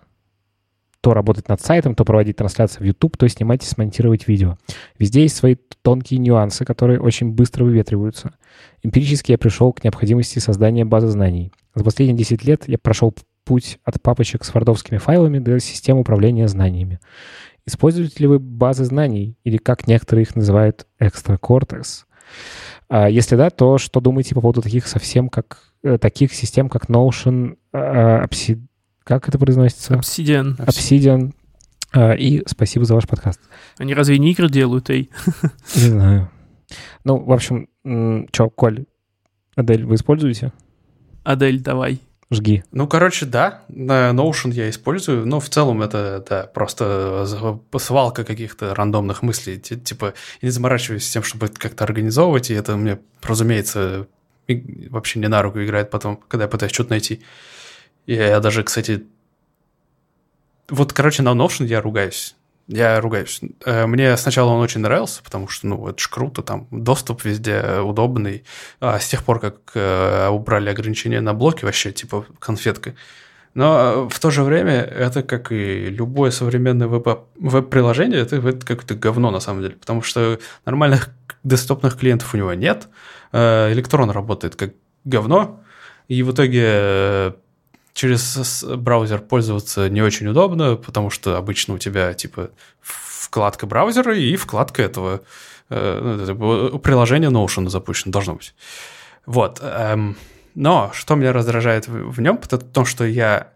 То 1.01 1.12
работать 1.12 1.49
над 1.49 1.61
сайтом, 1.61 1.95
то 1.95 2.05
проводить 2.05 2.37
трансляции 2.37 2.80
в 2.80 2.85
YouTube, 2.85 3.16
то 3.16 3.28
снимать 3.28 3.62
и 3.62 3.66
смонтировать 3.66 4.26
видео. 4.26 4.57
Везде 4.99 5.22
есть 5.22 5.37
свои 5.37 5.57
тонкие 5.82 6.18
нюансы, 6.18 6.64
которые 6.64 7.01
очень 7.01 7.32
быстро 7.32 7.64
выветриваются. 7.64 8.35
Эмпирически 8.82 9.32
я 9.32 9.39
пришел 9.39 9.72
к 9.72 9.85
необходимости 9.85 10.39
создания 10.39 10.87
базы 10.87 11.09
знаний. 11.09 11.53
За 11.74 11.85
последние 11.85 12.16
10 12.16 12.45
лет 12.45 12.68
я 12.68 12.78
прошел 12.78 13.14
путь 13.45 13.78
от 13.85 14.01
папочек 14.01 14.45
с 14.45 14.51
фордовскими 14.51 14.99
файлами 14.99 15.39
до 15.39 15.59
систем 15.61 15.99
управления 15.99 16.49
знаниями. 16.49 17.01
Используете 17.66 18.14
ли 18.20 18.26
вы 18.26 18.39
базы 18.39 18.85
знаний, 18.85 19.37
или 19.45 19.57
как 19.57 19.87
некоторые 19.87 20.22
их 20.22 20.37
называют, 20.37 20.87
экстракортекс? 20.99 22.07
А 22.89 23.09
если 23.09 23.37
да, 23.37 23.51
то 23.51 23.78
что 23.78 24.01
думаете 24.01 24.35
по 24.35 24.41
поводу 24.41 24.61
таких 24.62 24.87
совсем 24.87 25.28
как 25.28 25.72
э, 25.82 25.99
таких 25.99 26.35
систем, 26.35 26.68
как 26.68 26.91
Notion, 26.91 27.57
э, 27.72 28.24
Obsid- 28.24 28.66
как 29.05 29.28
это 29.28 29.38
произносится? 29.38 29.94
Obsidian. 29.94 30.57
Obsidian. 30.59 31.32
А, 31.92 32.12
И 32.14 32.42
спасибо 32.46 32.84
за 32.84 32.94
ваш 32.94 33.07
подкаст. 33.07 33.40
Они 33.78 33.94
разве 33.94 34.18
не 34.18 34.32
игры 34.32 34.48
делают, 34.48 34.90
эй? 34.90 35.11
Не 35.76 35.80
знаю. 35.90 36.30
Ну, 37.05 37.18
в 37.18 37.32
общем, 37.32 37.68
что, 38.32 38.50
Коль, 38.50 38.86
Адель, 39.55 39.84
вы 39.84 39.94
используете? 39.94 40.52
Адель, 41.22 41.61
давай. 41.61 42.00
Жги. 42.30 42.64
Ну, 42.72 42.88
короче, 42.88 43.26
да, 43.26 43.62
на 43.68 44.11
Notion 44.11 44.50
я 44.52 44.68
использую, 44.70 45.26
но 45.26 45.38
в 45.40 45.48
целом 45.50 45.82
это, 45.82 46.24
да, 46.28 46.44
просто 46.44 47.26
свалка 47.78 48.24
каких-то 48.24 48.74
рандомных 48.74 49.22
мыслей. 49.22 49.59
Ти- 49.59 49.76
Типа, 49.76 50.14
я 50.40 50.46
не 50.46 50.50
заморачиваюсь 50.50 51.09
тем, 51.09 51.22
чтобы 51.22 51.46
это 51.46 51.61
как-то 51.61 51.84
организовывать, 51.84 52.50
и 52.50 52.55
это 52.55 52.76
мне, 52.76 52.98
разумеется, 53.22 54.09
вообще 54.90 55.20
не 55.20 55.28
на 55.28 55.42
руку 55.42 55.62
играет 55.62 55.90
потом, 55.90 56.16
когда 56.16 56.44
я 56.44 56.48
пытаюсь 56.48 56.72
что-то 56.72 56.90
найти. 56.90 57.20
Я, 58.07 58.28
я 58.28 58.40
даже, 58.40 58.62
кстати... 58.62 59.05
Вот, 60.68 60.92
короче, 60.92 61.22
на 61.22 61.30
Notion 61.30 61.66
я 61.66 61.80
ругаюсь. 61.80 62.34
Я 62.66 63.00
ругаюсь. 63.00 63.40
Э, 63.66 63.86
Мне 63.86 64.16
сначала 64.16 64.50
он 64.50 64.62
очень 64.62 64.80
нравился, 64.80 65.22
потому 65.22 65.48
что, 65.48 65.66
ну, 65.66 65.88
это 65.88 66.02
ж 66.02 66.09
круто, 66.09 66.42
там 66.42 66.66
доступ 66.70 67.24
везде 67.24 67.80
удобный. 67.80 68.44
А 68.80 68.98
с 68.98 69.09
тех 69.09 69.22
пор, 69.22 69.40
как 69.40 69.57
э, 69.74 70.28
убрали 70.28 70.70
ограничения 70.70 71.20
на 71.20 71.34
блоки, 71.34 71.64
вообще, 71.64 71.92
типа, 71.92 72.24
конфетка. 72.38 72.94
Но 73.52 74.07
э, 74.07 74.09
в 74.09 74.18
то 74.18 74.30
же 74.30 74.42
время 74.42 74.80
это, 74.80 75.22
как 75.22 75.52
и 75.52 75.90
любое 75.90 76.30
современное 76.30 76.88
веб- 76.88 77.24
веб-приложение, 77.38 78.20
это, 78.20 78.36
это 78.36 78.64
какое-то 78.64 78.94
говно 78.94 79.30
на 79.30 79.40
самом 79.40 79.61
деле, 79.61 79.74
потому 79.74 80.00
что 80.00 80.38
нормальных 80.64 81.11
десктопных 81.42 81.98
клиентов 81.98 82.32
у 82.32 82.38
него 82.38 82.55
нет, 82.55 82.88
электрон 83.32 84.11
работает 84.11 84.57
как 84.57 84.72
говно, 85.05 85.61
и 86.09 86.22
в 86.22 86.32
итоге 86.32 87.34
через 87.95 88.64
браузер 88.64 89.20
пользоваться 89.20 89.88
не 89.88 90.03
очень 90.03 90.26
удобно, 90.26 90.76
потому 90.76 91.11
что 91.11 91.36
обычно 91.38 91.74
у 91.74 91.78
тебя 91.78 92.12
типа 92.12 92.51
вкладка 92.80 93.66
браузера 93.66 94.16
и 94.16 94.36
вкладка 94.36 94.82
этого 94.82 95.22
э, 95.70 96.26
ну, 96.28 96.76
э, 96.76 96.78
приложения 96.78 97.30
Notion 97.30 97.68
запущено, 97.68 98.12
должно 98.12 98.34
быть. 98.34 98.55
Вот. 99.26 99.61
эм, 99.62 100.16
Но 100.55 100.90
что 100.92 101.14
меня 101.14 101.32
раздражает 101.32 101.88
в 101.88 102.20
нем, 102.20 102.38
это 102.42 102.59
то, 102.59 102.84
что 102.84 103.05
я 103.05 103.53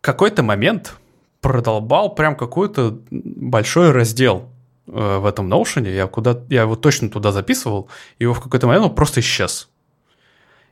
какой-то 0.00 0.42
момент 0.42 0.96
продолбал 1.40 2.14
прям 2.14 2.36
какой-то 2.36 2.98
большой 3.10 3.92
раздел 3.92 4.50
э, 4.88 5.18
в 5.18 5.24
этом 5.24 5.52
Notion. 5.52 5.88
Я, 5.88 6.08
куда, 6.08 6.40
я 6.48 6.62
его 6.62 6.74
точно 6.74 7.10
туда 7.10 7.30
записывал, 7.30 7.88
и 8.18 8.24
его 8.24 8.34
в 8.34 8.40
какой-то 8.40 8.66
момент 8.66 8.86
он 8.86 8.94
просто 8.94 9.20
исчез. 9.20 9.68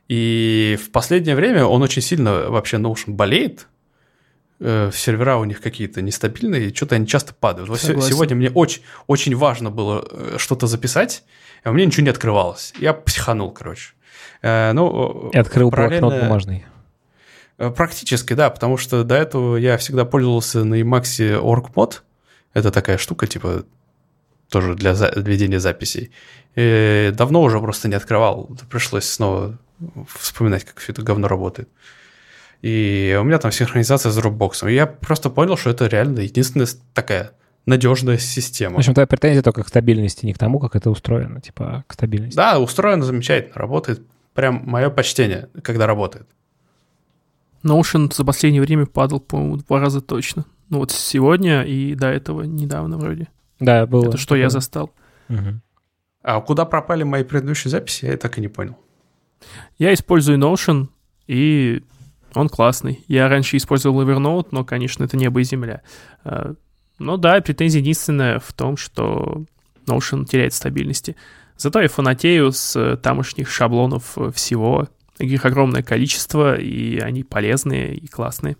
И 0.07 0.77
в 0.83 0.91
последнее 0.91 1.35
время 1.35 1.65
он 1.65 1.81
очень 1.81 2.01
сильно 2.01 2.49
вообще 2.49 2.77
Notion 2.77 3.13
болеет, 3.13 3.67
э, 4.59 4.91
сервера 4.93 5.37
у 5.37 5.45
них 5.45 5.61
какие-то 5.61 6.01
нестабильные, 6.01 6.73
что-то 6.73 6.95
они 6.95 7.07
часто 7.07 7.33
падают. 7.33 7.69
Вот 7.69 7.79
сегодня 8.09 8.35
мне 8.35 8.49
очень, 8.51 8.81
очень 9.07 9.35
важно 9.35 9.71
было 9.71 10.07
э, 10.09 10.35
что-то 10.37 10.67
записать, 10.67 11.23
а 11.63 11.71
у 11.71 11.73
меня 11.73 11.85
ничего 11.87 12.03
не 12.03 12.09
открывалось. 12.11 12.73
Я 12.79 12.93
психанул, 12.93 13.51
короче. 13.51 13.93
Э, 14.43 14.71
ну, 14.73 15.31
И 15.33 15.37
открыл 15.37 15.71
параллельно- 15.71 16.01
блокнот 16.01 16.23
бумажный. 16.23 16.65
Э, 17.57 17.71
Практически, 17.71 18.33
да, 18.33 18.49
потому 18.51 18.77
что 18.77 19.03
до 19.03 19.15
этого 19.15 19.55
я 19.57 19.77
всегда 19.77 20.05
пользовался 20.05 20.63
на 20.63 20.75
Emacs 20.79 21.41
OrgMod. 21.41 22.01
Это 22.53 22.69
такая 22.71 22.97
штука, 22.99 23.25
типа, 23.27 23.63
тоже 24.49 24.75
для 24.75 24.93
за- 24.93 25.11
ведения 25.15 25.59
записей. 25.59 26.11
И 26.55 27.11
давно 27.13 27.41
уже 27.41 27.59
просто 27.59 27.87
не 27.87 27.95
открывал. 27.95 28.49
Пришлось 28.69 29.05
снова 29.05 29.57
вспоминать, 30.07 30.63
как 30.65 30.79
все 30.79 30.91
это 30.91 31.01
говно 31.01 31.27
работает. 31.27 31.69
И 32.61 33.17
у 33.19 33.23
меня 33.23 33.37
там 33.37 33.51
синхронизация 33.51 34.11
с 34.11 34.17
Dropbox. 34.17 34.69
И 34.69 34.73
я 34.73 34.87
просто 34.87 35.29
понял, 35.29 35.57
что 35.57 35.69
это 35.69 35.87
реально 35.87 36.21
единственная 36.21 36.67
такая 36.93 37.31
надежная 37.65 38.17
В 38.17 38.21
система. 38.21 38.77
общем, 38.77 38.93
твоя 38.93 39.07
претензия 39.07 39.41
только 39.41 39.63
к 39.63 39.67
стабильности, 39.67 40.25
не 40.25 40.33
к 40.33 40.37
тому, 40.37 40.59
как 40.59 40.75
это 40.75 40.89
устроено, 40.89 41.41
типа, 41.41 41.77
а 41.77 41.83
к 41.87 41.93
стабильности. 41.93 42.35
Да, 42.35 42.59
устроено 42.59 43.03
замечательно, 43.03 43.55
работает. 43.55 44.01
Прям 44.33 44.61
мое 44.65 44.89
почтение, 44.89 45.49
когда 45.63 45.87
работает. 45.87 46.27
Notion 47.63 48.13
за 48.13 48.23
последнее 48.23 48.61
время 48.61 48.85
падал, 48.85 49.19
по-моему, 49.19 49.57
два 49.57 49.79
раза 49.79 50.01
точно. 50.01 50.45
Ну 50.69 50.79
вот 50.79 50.91
сегодня 50.91 51.63
и 51.63 51.95
до 51.95 52.07
этого 52.07 52.43
недавно 52.43 52.97
вроде. 52.97 53.27
Да, 53.59 53.85
было. 53.85 54.07
Это 54.09 54.17
что 54.17 54.35
я 54.35 54.43
такое. 54.43 54.49
застал. 54.59 54.91
Мгм. 55.29 55.61
А 56.21 56.41
куда 56.41 56.65
пропали 56.65 57.03
мои 57.03 57.23
предыдущие 57.23 57.71
записи, 57.71 58.05
я 58.05 58.17
так 58.17 58.37
и 58.37 58.41
не 58.41 58.47
понял. 58.47 58.77
Я 59.77 59.93
использую 59.93 60.37
Notion, 60.37 60.87
и 61.27 61.83
он 62.33 62.49
классный. 62.49 63.03
Я 63.07 63.29
раньше 63.29 63.57
использовал 63.57 64.01
Evernote, 64.01 64.47
но, 64.51 64.63
конечно, 64.63 65.03
это 65.03 65.17
небо 65.17 65.41
и 65.41 65.43
земля. 65.43 65.81
А, 66.23 66.53
Ну 66.99 67.17
да, 67.17 67.39
претензия 67.41 67.81
единственная 67.81 68.39
в 68.39 68.53
том, 68.53 68.77
что 68.77 69.43
Notion 69.87 70.25
теряет 70.25 70.53
стабильности. 70.53 71.15
Зато 71.57 71.81
я 71.81 71.87
фанатею 71.87 72.51
с 72.51 72.75
э, 72.75 72.97
тамошних 72.97 73.49
шаблонов 73.49 74.17
э, 74.17 74.31
всего. 74.33 74.87
Их 75.19 75.45
огромное 75.45 75.83
количество, 75.83 76.55
и 76.55 76.99
они 76.99 77.23
полезные 77.23 77.95
и 77.95 78.07
классные. 78.07 78.57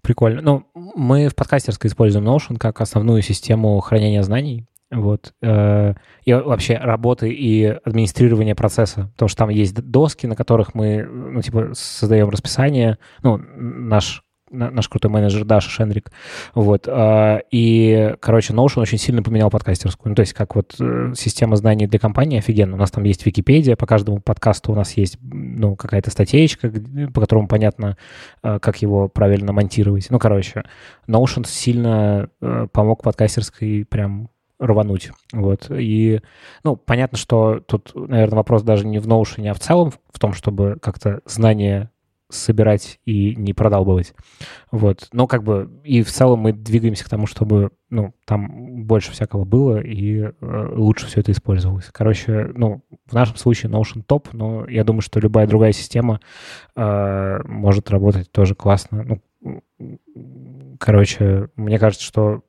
Прикольно. 0.00 0.40
Ну, 0.40 0.66
мы 0.74 1.28
в 1.28 1.34
подкастерской 1.34 1.88
используем 1.88 2.26
Notion 2.26 2.56
как 2.56 2.80
основную 2.80 3.20
систему 3.20 3.78
хранения 3.80 4.22
знаний. 4.22 4.66
Вот. 4.90 5.34
э, 5.42 5.94
И 6.24 6.32
вообще 6.32 6.76
работы 6.76 7.30
и 7.30 7.64
администрирования 7.64 8.54
процесса. 8.54 9.10
Потому 9.14 9.28
что 9.28 9.38
там 9.38 9.48
есть 9.50 9.74
доски, 9.74 10.26
на 10.26 10.34
которых 10.36 10.74
мы, 10.74 11.02
ну, 11.04 11.42
типа, 11.42 11.70
создаем 11.74 12.30
расписание. 12.30 12.98
Ну, 13.22 13.36
наш 13.56 14.22
на- 14.50 14.70
наш 14.70 14.88
крутой 14.88 15.10
менеджер 15.10 15.44
Даша 15.44 15.68
Шенрик. 15.68 16.10
Вот. 16.54 16.86
а, 16.88 17.40
И, 17.50 18.14
короче, 18.20 18.54
Notion 18.54 18.80
очень 18.80 18.96
сильно 18.96 19.22
поменял 19.22 19.50
подкастерскую. 19.50 20.08
Ну, 20.08 20.14
то 20.14 20.20
есть 20.20 20.32
как 20.32 20.54
вот 20.54 20.74
э, 20.80 21.12
система 21.14 21.56
знаний 21.56 21.86
для 21.86 21.98
компании 21.98 22.38
офигенно. 22.38 22.74
У 22.76 22.78
нас 22.78 22.90
там 22.90 23.04
есть 23.04 23.26
Википедия, 23.26 23.76
по 23.76 23.84
каждому 23.84 24.20
подкасту 24.20 24.72
у 24.72 24.74
нас 24.74 24.96
есть, 24.96 25.18
ну, 25.20 25.76
какая-то 25.76 26.10
статейка, 26.10 26.72
по 27.12 27.20
которому 27.20 27.46
понятно, 27.46 27.98
э, 28.42 28.58
как 28.58 28.80
его 28.80 29.08
правильно 29.08 29.52
монтировать. 29.52 30.06
Ну, 30.08 30.18
короче, 30.18 30.64
Notion 31.06 31.46
сильно 31.46 32.30
э, 32.40 32.68
помог 32.72 33.02
подкастерской 33.02 33.84
прям 33.86 34.30
рвануть. 34.58 35.10
Вот. 35.32 35.70
И, 35.70 36.20
ну, 36.64 36.76
понятно, 36.76 37.18
что 37.18 37.60
тут, 37.60 37.92
наверное, 37.94 38.36
вопрос 38.36 38.62
даже 38.62 38.86
не 38.86 38.98
в 38.98 39.06
Notion, 39.06 39.48
а 39.48 39.54
в 39.54 39.60
целом 39.60 39.92
в 40.12 40.18
том, 40.18 40.32
чтобы 40.32 40.78
как-то 40.80 41.20
знания 41.24 41.90
собирать 42.30 43.00
и 43.06 43.34
не 43.36 43.54
продалбывать. 43.54 44.14
Вот. 44.70 45.08
Но 45.12 45.26
как 45.26 45.42
бы 45.42 45.80
и 45.82 46.02
в 46.02 46.10
целом 46.10 46.40
мы 46.40 46.52
двигаемся 46.52 47.04
к 47.04 47.08
тому, 47.08 47.26
чтобы, 47.26 47.70
ну, 47.88 48.12
там 48.26 48.84
больше 48.84 49.12
всякого 49.12 49.44
было 49.44 49.80
и 49.80 50.20
э, 50.20 50.72
лучше 50.74 51.06
все 51.06 51.20
это 51.20 51.32
использовалось. 51.32 51.88
Короче, 51.90 52.50
ну, 52.54 52.82
в 53.06 53.14
нашем 53.14 53.36
случае 53.36 53.72
Notion 53.72 54.02
топ, 54.06 54.32
но 54.32 54.68
я 54.68 54.84
думаю, 54.84 55.00
что 55.00 55.20
любая 55.20 55.46
другая 55.46 55.72
система 55.72 56.20
э, 56.76 57.38
может 57.44 57.90
работать 57.90 58.30
тоже 58.30 58.54
классно. 58.54 59.20
Ну, 59.40 59.62
короче, 60.78 61.48
мне 61.56 61.78
кажется, 61.78 62.04
что 62.04 62.42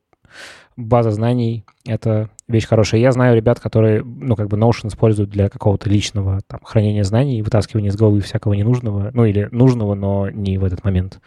база 0.80 1.11
знаний— 1.11 1.65
это 1.86 2.30
вещь 2.47 2.65
хорошая. 2.65 3.01
Я 3.01 3.11
знаю 3.11 3.36
ребят, 3.36 3.59
которые, 3.59 4.03
ну, 4.03 4.36
как 4.36 4.47
бы 4.47 4.57
Notion 4.57 4.88
используют 4.88 5.30
для 5.30 5.49
какого-то 5.49 5.89
личного 5.89 6.39
там 6.47 6.61
хранения 6.63 7.03
знаний, 7.03 7.41
вытаскивания 7.41 7.89
из 7.89 7.95
головы 7.95 8.21
всякого 8.21 8.53
ненужного, 8.53 9.11
ну, 9.13 9.25
или 9.25 9.49
нужного, 9.51 9.93
но 9.95 10.30
не 10.30 10.57
в 10.57 10.63
этот 10.63 10.84
момент, 10.84 11.19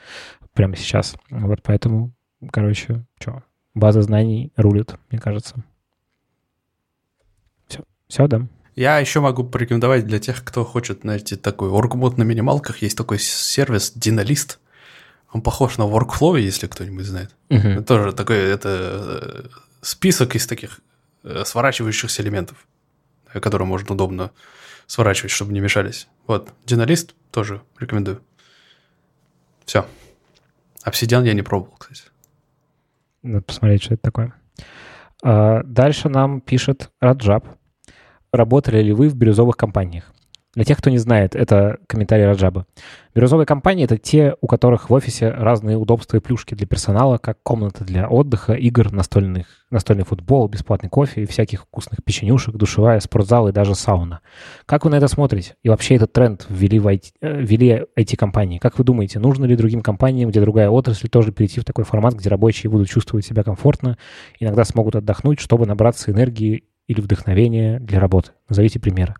прямо 0.54 0.76
сейчас. 0.76 1.14
Вот 1.30 1.60
поэтому, 1.62 2.12
короче, 2.50 3.04
что, 3.20 3.42
база 3.74 4.02
знаний 4.02 4.52
рулит, 4.56 4.94
мне 5.10 5.20
кажется. 5.20 5.56
Все, 7.68 7.82
все, 8.08 8.26
да. 8.26 8.46
Я 8.74 8.98
еще 8.98 9.20
могу 9.20 9.44
порекомендовать 9.44 10.06
для 10.06 10.18
тех, 10.18 10.42
кто 10.42 10.64
хочет 10.64 11.04
найти 11.04 11.36
такой 11.36 11.68
оргмод 11.68 12.16
на 12.16 12.22
минималках, 12.22 12.80
есть 12.80 12.96
такой 12.96 13.18
сервис 13.18 13.94
Dynalist. 13.94 14.58
Он 15.32 15.40
похож 15.40 15.78
на 15.78 15.84
Workflow, 15.84 16.38
если 16.38 16.66
кто-нибудь 16.66 17.06
знает. 17.06 17.34
Это 17.48 17.82
тоже 17.82 18.12
такой 18.12 18.36
это 18.36 18.68
э, 18.68 19.48
список 19.80 20.36
из 20.36 20.46
таких 20.46 20.80
э, 21.24 21.44
сворачивающихся 21.44 22.22
элементов, 22.22 22.66
э, 23.32 23.40
которые 23.40 23.66
можно 23.66 23.94
удобно 23.94 24.30
сворачивать, 24.86 25.30
чтобы 25.30 25.52
не 25.52 25.60
мешались. 25.60 26.06
Вот, 26.26 26.50
Dynalist 26.66 27.12
тоже 27.30 27.62
рекомендую. 27.78 28.20
Все. 29.64 29.86
Обсидиан 30.82 31.24
я 31.24 31.32
не 31.32 31.42
пробовал, 31.42 31.76
кстати. 31.78 32.02
Надо 33.22 33.42
посмотреть, 33.42 33.84
что 33.84 33.94
это 33.94 34.02
такое. 34.02 34.34
А, 35.22 35.62
Дальше 35.64 36.08
нам 36.08 36.40
пишет 36.40 36.90
Раджаб. 37.00 37.46
Работали 38.32 38.82
ли 38.82 38.92
вы 38.92 39.08
в 39.08 39.14
бирюзовых 39.14 39.56
компаниях? 39.56 40.11
Для 40.54 40.64
тех, 40.64 40.76
кто 40.76 40.90
не 40.90 40.98
знает, 40.98 41.34
это 41.34 41.78
комментарий 41.86 42.26
Раджаба. 42.26 42.66
Бирюзовые 43.14 43.46
компании— 43.46 43.84
это 43.86 43.96
те, 43.96 44.36
у 44.42 44.46
которых 44.46 44.90
в 44.90 44.92
офисе 44.92 45.30
разные 45.30 45.78
удобства 45.78 46.18
и 46.18 46.20
плюшки 46.20 46.54
для 46.54 46.66
персонала, 46.66 47.16
как 47.16 47.42
комната 47.42 47.84
для 47.84 48.06
отдыха, 48.06 48.52
игр, 48.52 48.92
настольных, 48.92 49.46
настольный 49.70 50.04
футбол, 50.04 50.48
бесплатный 50.48 50.90
кофе 50.90 51.22
и 51.22 51.26
всяких 51.26 51.62
вкусных 51.62 52.04
печенюшек, 52.04 52.54
душевая, 52.54 53.00
спортзал 53.00 53.48
и 53.48 53.52
даже 53.52 53.74
сауна. 53.74 54.20
Как 54.66 54.84
вы 54.84 54.90
на 54.90 54.96
это 54.96 55.08
смотрите? 55.08 55.54
И 55.62 55.70
вообще 55.70 55.94
этот 55.94 56.12
тренд 56.12 56.44
ввели, 56.50 56.78
в 56.78 56.86
IT, 56.86 57.12
э, 57.22 57.40
ввели 57.40 57.86
IT-компании. 57.98 58.58
Как 58.58 58.76
вы 58.76 58.84
думаете, 58.84 59.20
нужно 59.20 59.46
ли 59.46 59.56
другим 59.56 59.80
компаниям, 59.80 60.28
где 60.28 60.42
другая 60.42 60.68
отрасль, 60.68 61.08
тоже 61.08 61.32
перейти 61.32 61.60
в 61.60 61.64
такой 61.64 61.84
формат, 61.84 62.12
где 62.12 62.28
рабочие 62.28 62.70
будут 62.70 62.90
чувствовать 62.90 63.24
себя 63.24 63.42
комфортно, 63.42 63.96
иногда 64.38 64.66
смогут 64.66 64.96
отдохнуть, 64.96 65.40
чтобы 65.40 65.64
набраться 65.64 66.10
энергии 66.10 66.64
или 66.88 67.00
вдохновения 67.00 67.80
для 67.80 68.00
работы? 68.00 68.32
Назовите 68.50 68.78
примеры. 68.80 69.14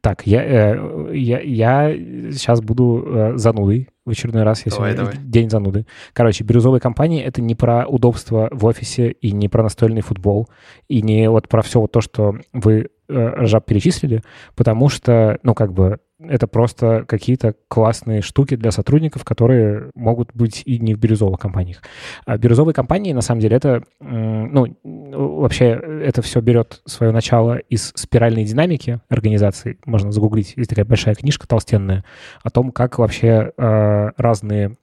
Так, 0.00 0.26
я, 0.26 0.42
э, 0.44 1.10
я, 1.14 1.40
я 1.40 1.92
сейчас 2.30 2.60
буду 2.60 3.04
э, 3.06 3.36
занудой 3.36 3.88
в 4.04 4.10
очередной 4.10 4.42
раз. 4.42 4.64
Я 4.64 4.70
Давай, 4.70 4.92
сегодня 4.92 5.12
давай. 5.12 5.26
день 5.26 5.50
зануды. 5.50 5.86
Короче, 6.12 6.44
бирюзовые 6.44 6.80
компании— 6.80 7.22
это 7.24 7.42
не 7.42 7.54
про 7.54 7.86
удобство 7.86 8.48
в 8.52 8.64
офисе 8.66 9.10
и 9.10 9.32
не 9.32 9.48
про 9.48 9.62
настольный 9.62 10.02
футбол, 10.02 10.48
и 10.88 11.02
не 11.02 11.28
вот 11.28 11.48
про 11.48 11.62
все 11.62 11.80
вот 11.80 11.92
то, 11.92 12.00
что 12.00 12.36
вы, 12.52 12.88
э, 13.08 13.46
Жаб, 13.46 13.66
перечислили, 13.66 14.22
потому 14.54 14.88
что, 14.88 15.38
ну, 15.42 15.54
как 15.54 15.72
бы, 15.72 15.98
это 16.28 16.46
просто 16.46 17.04
какие-то 17.06 17.54
классные 17.68 18.22
штуки 18.22 18.56
для 18.56 18.70
сотрудников, 18.70 19.24
которые 19.24 19.90
могут 19.94 20.34
быть 20.34 20.62
и 20.64 20.78
не 20.78 20.94
в 20.94 20.98
бирюзовых 20.98 21.38
компаниях. 21.38 21.82
А 22.24 22.38
бирюзовые 22.38 22.74
компании, 22.74 23.12
на 23.12 23.20
самом 23.20 23.40
деле, 23.40 23.56
это, 23.56 23.82
ну, 24.00 24.76
вообще 24.82 25.66
это 26.02 26.22
все 26.22 26.40
берет 26.40 26.82
свое 26.84 27.12
начало 27.12 27.56
из 27.56 27.92
спиральной 27.94 28.44
динамики 28.44 29.00
организации. 29.08 29.78
Можно 29.84 30.12
загуглить, 30.12 30.54
есть 30.56 30.70
такая 30.70 30.84
большая 30.84 31.14
книжка 31.14 31.46
толстенная 31.46 32.04
о 32.42 32.50
том, 32.50 32.72
как 32.72 32.98
вообще 32.98 33.52
э, 33.56 34.10
разные 34.16 34.76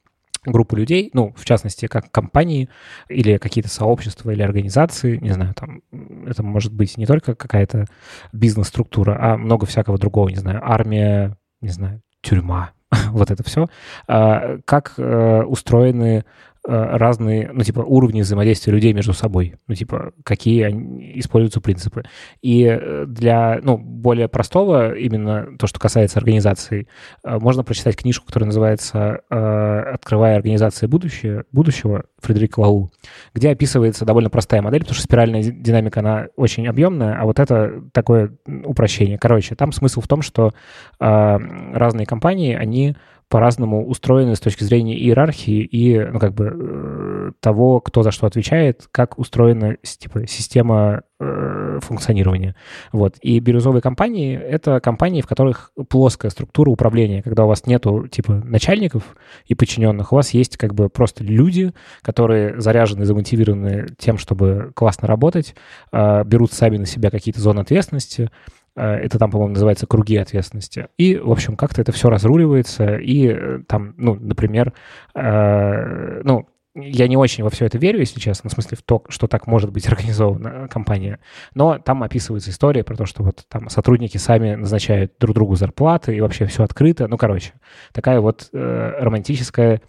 группы 0.46 0.78
людей, 0.78 1.10
ну, 1.14 1.34
в 1.36 1.46
частности, 1.46 1.88
как 1.88 2.12
компании 2.12 2.70
или 3.10 3.38
какие-то 3.38 3.70
сообщества 3.70 4.32
или 4.32 4.42
организации, 4.42 5.18
не 5.18 5.32
знаю, 5.32 5.54
там, 5.54 5.82
это 6.28 6.44
может 6.44 6.74
быть 6.74 6.98
не 6.98 7.06
только 7.06 7.36
какая-то 7.36 7.86
бизнес-структура, 8.32 9.18
а 9.20 9.38
много 9.38 9.66
всякого 9.66 9.98
другого, 9.98 10.30
не 10.30 10.36
знаю, 10.36 10.60
армия, 10.64 11.38
не 11.62 11.70
знаю, 11.70 12.02
тюрьма, 12.22 12.72
вот 13.10 13.32
это 13.32 13.44
все, 13.44 13.68
как 14.08 14.94
э, 14.98 15.44
устроены 15.44 16.26
разные, 16.66 17.50
ну, 17.52 17.64
типа, 17.64 17.82
уровни 17.82 18.22
взаимодействия 18.22 18.72
людей 18.72 18.94
между 18.94 19.14
собой. 19.14 19.56
Ну, 19.68 19.76
типа, 19.76 20.14
какие 20.24 20.64
они, 20.64 21.20
используются 21.20 21.60
принципы. 21.60 22.04
И 22.42 22.64
э, 22.64 23.06
для, 23.06 23.60
ну, 23.62 23.78
более 23.78 24.30
простого, 24.30 24.94
именно 24.96 25.58
то, 25.60 25.68
что 25.68 25.80
касается 25.80 26.20
организации, 26.20 26.88
э, 27.24 27.38
можно 27.38 27.64
прочитать 27.64 27.98
книжку, 27.98 28.26
которая 28.26 28.48
называется 28.48 29.22
«Открывая 29.30 30.36
организации 30.36 30.88
будущее, 30.88 31.44
будущего» 31.52 32.06
Фредерика 32.20 32.62
Лау, 32.62 32.92
где 33.34 33.50
описывается 33.50 34.06
довольно 34.06 34.30
простая 34.30 34.62
модель, 34.62 34.82
потому 34.82 34.96
что 34.96 35.04
спиральная 35.04 35.44
динамика, 35.44 36.00
она 36.00 36.28
очень 36.38 36.68
объемная, 36.68 37.20
а 37.20 37.26
вот 37.26 37.40
это 37.40 37.84
такое 37.92 38.38
упрощение. 38.64 39.18
Короче, 39.18 39.56
там 39.56 39.72
смысл 39.74 40.00
в 40.00 40.08
том, 40.08 40.22
что 40.22 40.54
разные 41.00 42.06
компании, 42.06 42.56
они 42.56 42.96
по-разному 43.30 43.88
устроены 43.88 44.36
с 44.36 44.40
точки 44.40 44.64
зрения 44.64 44.98
иерархии 44.98 45.64
и, 45.64 46.00
ну, 46.00 46.20
как 46.20 46.34
бы, 46.34 46.52
э, 46.54 47.32
того, 47.40 47.80
кто 47.82 48.04
за 48.04 48.12
что 48.12 48.28
отвечает, 48.28 48.88
как 48.92 49.18
устроена, 49.18 49.78
типа, 49.82 50.28
система 50.28 51.04
э, 51.20 51.80
функционирования. 51.82 52.56
Вот. 52.92 53.16
И 53.22 53.40
бирюзовые 53.40 53.82
компании— 53.82 54.38
это 54.38 54.80
компании, 54.80 55.22
в 55.22 55.28
которых 55.28 55.72
плоская 55.90 56.32
структура 56.32 56.70
управления, 56.70 57.22
когда 57.24 57.46
у 57.46 57.48
вас 57.48 57.66
нету, 57.66 58.08
типа, 58.08 58.34
начальников 58.34 59.16
и 59.46 59.56
подчиненных, 59.56 60.12
у 60.12 60.16
вас 60.16 60.32
есть, 60.32 60.58
как 60.58 60.74
бы, 60.74 60.90
просто 60.90 61.24
люди, 61.24 61.74
которые 62.02 62.60
заряжены, 62.60 63.06
замотивированы 63.06 63.88
тем, 63.98 64.18
чтобы 64.18 64.72
классно 64.76 65.08
работать, 65.08 65.56
э, 65.92 66.24
берут 66.26 66.54
сами 66.54 66.78
на 66.78 66.86
себя 66.86 67.10
какие-то 67.10 67.42
зоны 67.42 67.62
ответственности, 67.62 68.30
это 68.76 69.20
там, 69.20 69.30
по-моему, 69.30 69.54
называется 69.54 69.86
круги 69.86 70.18
ответственности. 70.18 70.88
И, 70.98 71.16
в 71.16 71.32
общем, 71.32 71.56
как-то 71.56 71.82
это 71.82 71.92
все 71.92 72.10
разруливается. 72.10 72.96
И 72.96 73.28
э, 73.28 73.60
там, 73.68 73.94
ну, 73.98 74.16
например, 74.16 74.74
э, 75.14 76.22
ну, 76.24 76.48
я 76.76 77.08
не 77.08 77.16
очень 77.16 77.44
во 77.44 77.52
все 77.52 77.68
это 77.68 77.78
верю, 77.78 78.00
если 78.00 78.20
честно, 78.20 78.50
в 78.50 78.54
смысле 78.54 78.78
в 78.78 78.82
то, 78.82 79.04
что 79.10 79.28
так 79.28 79.46
может 79.46 79.72
быть 79.72 79.88
организована 79.90 80.68
компания. 80.70 81.20
Но 81.54 81.78
там 81.78 82.02
описывается 82.02 82.50
история 82.50 82.84
про 82.84 82.96
то, 82.96 83.06
что 83.06 83.22
вот 83.24 83.46
там 83.48 83.70
сотрудники 83.70 84.18
сами 84.18 84.56
назначают 84.56 85.14
друг 85.20 85.36
другу 85.36 85.56
зарплаты, 85.56 86.16
и 86.16 86.22
вообще 86.22 86.48
все 86.48 86.64
открыто. 86.64 87.08
Ну, 87.08 87.18
короче, 87.18 87.54
такая 87.92 88.20
вот 88.22 88.50
э, 88.54 88.94
романтическая 89.00 89.82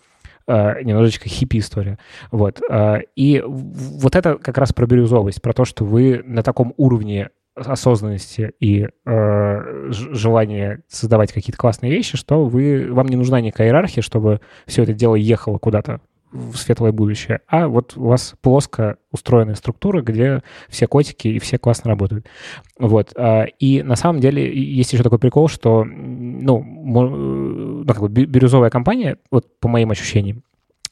немножечко 0.46 1.26
хиппи 1.26 1.56
история. 1.56 1.98
Вот. 2.30 2.60
И 3.16 3.42
вот 3.46 4.14
это 4.14 4.36
как 4.36 4.58
раз 4.58 4.74
про 4.74 4.86
бирюзовость, 4.86 5.40
про 5.40 5.54
то, 5.54 5.64
что 5.64 5.86
вы 5.86 6.22
на 6.22 6.42
таком 6.42 6.74
уровне 6.76 7.30
осознанности 7.54 8.52
и 8.60 8.88
э, 9.06 9.90
желания 9.90 10.82
создавать 10.88 11.32
какие-то 11.32 11.58
классные 11.58 11.92
вещи, 11.92 12.16
что 12.16 12.44
вы, 12.44 12.88
вам 12.90 13.06
не 13.06 13.16
нужна 13.16 13.40
никакая 13.40 13.68
иерархия, 13.68 14.02
чтобы 14.02 14.40
все 14.66 14.82
это 14.82 14.92
дело 14.92 15.14
ехало 15.14 15.58
куда-то 15.58 16.00
в 16.32 16.56
светлое 16.56 16.90
будущее, 16.90 17.40
а 17.46 17.68
вот 17.68 17.96
у 17.96 18.08
вас 18.08 18.34
плоско 18.42 18.96
устроенная 19.12 19.54
структура, 19.54 20.02
где 20.02 20.42
все 20.68 20.88
котики 20.88 21.28
и 21.28 21.38
все 21.38 21.58
классно 21.58 21.90
работают. 21.90 22.26
Вот. 22.76 23.12
А, 23.16 23.44
и 23.44 23.84
на 23.84 23.94
самом 23.94 24.20
деле 24.20 24.52
есть 24.52 24.92
еще 24.92 25.04
такой 25.04 25.20
прикол, 25.20 25.46
что 25.46 25.84
ну, 25.84 26.60
ну 26.60 27.84
как 27.86 28.02
бы 28.02 28.08
бирюзовая 28.08 28.70
компания, 28.70 29.18
вот 29.30 29.60
по 29.60 29.68
моим 29.68 29.92
ощущениям, 29.92 30.42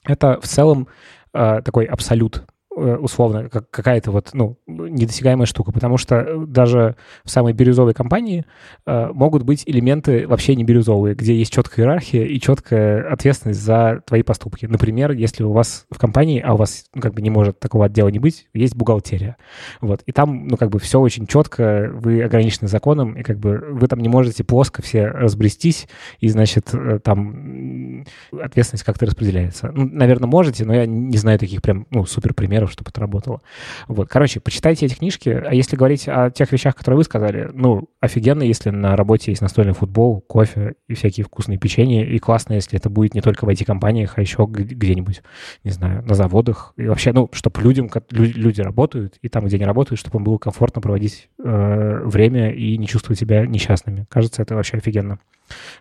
это 0.05 0.41
в 0.41 0.47
целом 0.47 0.87
э, 1.35 1.61
такой 1.65 1.87
абсолют 1.87 2.45
Э, 2.45 2.62
условно 2.75 3.49
как 3.49 3.71
какая-то 3.71 4.11
вот, 4.11 4.31
ну, 4.33 4.57
недосягаемая 4.67 5.47
штука, 5.47 5.73
потому 5.73 5.99
что 5.99 6.45
даже 6.47 6.97
в 7.25 7.31
самой 7.31 7.53
бирюзовой 7.53 7.95
компании 7.95 8.45
э, 8.87 9.09
могут 9.13 9.43
быть 9.43 9.63
элементы 9.67 10.27
вообще 10.27 10.57
не 10.57 10.65
бирюзовые, 10.65 11.15
где 11.15 11.37
есть 11.37 11.53
четкая 11.53 11.85
иерархия 11.85 12.25
и 12.25 12.41
четкая 12.41 13.11
ответственность 13.13 13.61
за 13.61 14.03
твои 14.07 14.23
поступки. 14.23 14.67
Например, 14.67 15.13
если 15.13 15.45
у 15.45 15.53
вас 15.53 15.87
в 15.91 15.99
компании, 15.99 16.41
а 16.41 16.55
у 16.55 16.57
вас, 16.57 16.87
ну, 16.95 17.03
как 17.03 17.15
бы 17.15 17.23
не 17.23 17.31
может 17.31 17.59
такого 17.59 17.87
отдела 17.87 18.09
не 18.09 18.19
быть, 18.19 18.49
есть 18.55 18.75
бухгалтерия. 18.75 19.37
Вот. 19.81 20.03
И 20.07 20.13
там, 20.13 20.49
ну, 20.49 20.57
как 20.57 20.71
бы 20.71 20.79
все 20.79 21.01
очень 21.01 21.27
четко, 21.27 21.91
вы 21.93 22.23
ограничены 22.23 22.69
законом, 22.69 23.15
и 23.15 23.23
как 23.23 23.39
бы 23.39 23.59
вы 23.71 23.87
там 23.87 24.01
не 24.01 24.09
можете 24.09 24.45
плоско 24.45 24.83
все 24.83 25.07
разбрестись, 25.07 25.89
и, 26.21 26.29
значит, 26.29 26.71
э, 26.73 27.01
там 27.03 28.05
ответственность 28.41 28.85
как-то 28.85 29.07
распределяется. 29.07 29.71
Ну, 29.75 29.89
наверное, 29.93 30.29
можете, 30.29 30.65
но 30.65 30.75
я 30.75 30.87
не 30.87 31.17
знаю 31.19 31.39
таких 31.39 31.61
прям, 31.61 31.87
ну, 31.91 32.07
супер 32.07 32.35
примеров 32.35 32.62
примеров, 32.63 32.73
чтобы 32.73 32.91
это 32.91 33.01
работало. 33.01 33.41
Вот, 33.89 34.09
короче, 34.09 34.41
почитайте 34.41 34.87
эти 34.87 34.95
книжки. 34.95 35.29
А 35.29 35.53
если 35.55 35.77
говорить 35.77 36.09
о 36.09 36.31
тех 36.31 36.51
вещах, 36.53 36.75
которые 36.75 36.99
вы 36.99 37.05
сказали, 37.05 37.51
ну, 37.53 37.89
офигенно, 38.01 38.43
если 38.43 38.71
на 38.71 38.97
работе 38.97 39.33
есть 39.33 39.43
настольный 39.43 39.75
футбол, 39.75 40.21
кофе 40.21 40.75
и 40.89 40.95
всякие 40.95 41.25
вкусные 41.25 41.59
печенья, 41.59 42.05
и 42.05 42.19
классно, 42.19 42.55
если 42.55 42.79
это 42.79 42.91
будет 42.91 43.15
не 43.15 43.21
только 43.21 43.45
в 43.45 43.49
IT-компаниях, 43.49 44.15
а 44.17 44.21
еще 44.21 44.47
где-нибудь, 44.49 45.23
не 45.65 45.71
знаю, 45.71 46.03
на 46.05 46.15
заводах. 46.15 46.73
И 46.77 46.87
вообще, 46.87 47.13
ну, 47.13 47.29
чтобы 47.33 47.61
людям, 47.61 47.91
люди 48.11 48.61
работают, 48.61 49.17
и 49.23 49.29
там, 49.29 49.47
где 49.47 49.57
они 49.57 49.67
работают, 49.67 49.99
чтобы 49.99 50.19
им 50.19 50.25
было 50.25 50.39
комфортно 50.39 50.81
проводить 50.81 51.29
э, 51.39 52.03
время 52.05 52.53
и 52.53 52.79
не 52.79 52.87
чувствовать 52.87 53.19
себя 53.19 53.47
несчастными. 53.47 54.07
Кажется, 54.09 54.43
это 54.43 54.55
вообще 54.55 54.79
офигенно. 54.79 55.19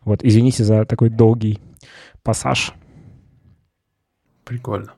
Вот, 0.04 0.24
извините 0.24 0.64
за 0.64 0.86
такой 0.86 1.10
долгий 1.10 1.60
пассаж. 2.24 2.74
Прикольно. 4.44 4.94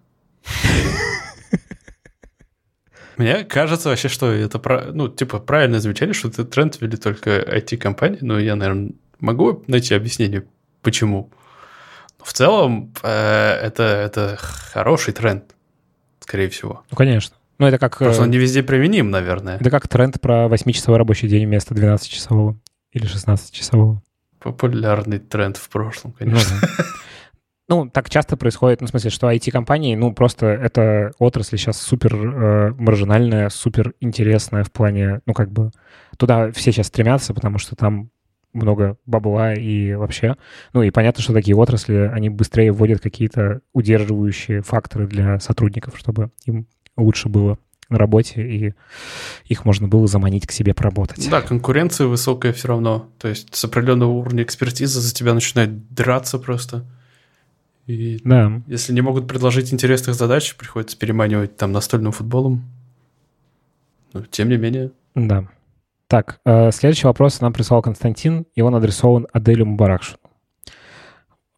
Мне 3.17 3.43
кажется 3.43 3.89
вообще, 3.89 4.09
что 4.09 4.31
это, 4.31 4.91
ну, 4.93 5.07
типа, 5.07 5.39
правильное 5.39 5.79
замечание, 5.79 6.13
что 6.13 6.29
этот 6.29 6.49
тренд 6.49 6.79
ввели 6.79 6.97
только 6.97 7.41
IT-компании, 7.41 8.19
но 8.21 8.39
я, 8.39 8.55
наверное, 8.55 8.91
могу 9.19 9.63
найти 9.67 9.93
объяснение, 9.95 10.45
почему. 10.81 11.29
Но 12.19 12.25
в 12.25 12.33
целом 12.33 12.93
э, 13.03 13.09
это, 13.09 13.83
это 13.83 14.37
хороший 14.37 15.13
тренд, 15.13 15.43
скорее 16.19 16.49
всего. 16.49 16.83
Ну, 16.91 16.97
конечно. 16.97 17.35
Ну, 17.59 17.67
это 17.67 17.77
как... 17.77 17.97
Просто 17.97 18.23
он 18.23 18.29
э, 18.29 18.31
не 18.31 18.37
везде 18.37 18.63
применим, 18.63 19.11
наверное. 19.11 19.57
Это 19.57 19.69
как 19.69 19.87
тренд 19.87 20.19
про 20.19 20.47
8-часовой 20.47 20.97
рабочий 20.97 21.27
день 21.27 21.45
вместо 21.45 21.73
12-часового 21.73 22.57
или 22.91 23.07
16-часового. 23.07 24.01
Популярный 24.39 25.19
тренд 25.19 25.57
в 25.57 25.69
прошлом, 25.69 26.11
конечно. 26.13 26.55
Ну, 26.61 26.67
ну, 27.67 27.89
так 27.89 28.09
часто 28.09 28.35
происходит, 28.35 28.81
ну, 28.81 28.87
в 28.87 28.89
смысле, 28.89 29.09
что 29.09 29.31
IT-компании, 29.31 29.95
ну, 29.95 30.13
просто 30.13 30.47
эта 30.47 31.11
отрасль 31.17 31.57
сейчас 31.57 31.81
супер 31.81 32.15
э, 32.15 32.73
маржинальная, 32.77 33.49
супер 33.49 33.93
интересная 34.01 34.63
в 34.63 34.71
плане, 34.71 35.21
ну, 35.25 35.33
как 35.33 35.51
бы, 35.51 35.71
туда 36.17 36.51
все 36.51 36.71
сейчас 36.71 36.87
стремятся, 36.87 37.33
потому 37.33 37.57
что 37.57 37.75
там 37.75 38.09
много 38.53 38.97
бабла 39.05 39.53
и 39.53 39.93
вообще. 39.93 40.35
Ну, 40.73 40.83
и 40.83 40.91
понятно, 40.91 41.23
что 41.23 41.33
такие 41.33 41.55
отрасли, 41.55 42.11
они 42.13 42.29
быстрее 42.29 42.71
вводят 42.71 43.01
какие-то 43.01 43.61
удерживающие 43.73 44.61
факторы 44.61 45.07
для 45.07 45.39
сотрудников, 45.39 45.97
чтобы 45.97 46.31
им 46.45 46.67
лучше 46.95 47.29
было 47.29 47.57
на 47.89 47.97
работе, 47.97 48.41
и 48.41 48.73
их 49.45 49.65
можно 49.65 49.87
было 49.87 50.07
заманить 50.07 50.47
к 50.47 50.51
себе 50.51 50.73
поработать. 50.73 51.29
Да, 51.29 51.41
конкуренция 51.41 52.07
высокая 52.07 52.53
все 52.53 52.69
равно. 52.69 53.09
То 53.19 53.27
есть 53.27 53.55
с 53.55 53.65
определенного 53.65 54.11
уровня 54.11 54.43
экспертизы 54.43 54.99
за 54.99 55.13
тебя 55.13 55.33
начинают 55.33 55.93
драться 55.93 56.39
просто. 56.39 56.85
И 57.85 58.19
да. 58.23 58.61
если 58.67 58.93
не 58.93 59.01
могут 59.01 59.27
предложить 59.27 59.73
интересных 59.73 60.15
задач, 60.15 60.55
приходится 60.55 60.97
переманивать 60.97 61.57
там 61.57 61.71
настольным 61.71 62.11
футболом. 62.11 62.63
Но 64.13 64.21
тем 64.21 64.49
не 64.49 64.57
менее. 64.57 64.91
Да. 65.15 65.47
Так, 66.07 66.39
э, 66.45 66.71
следующий 66.71 67.07
вопрос 67.07 67.41
нам 67.41 67.53
прислал 67.53 67.81
Константин, 67.81 68.45
и 68.55 68.61
он 68.61 68.75
адресован 68.75 69.27
Аделю 69.33 69.65
Мубаракшу. 69.65 70.17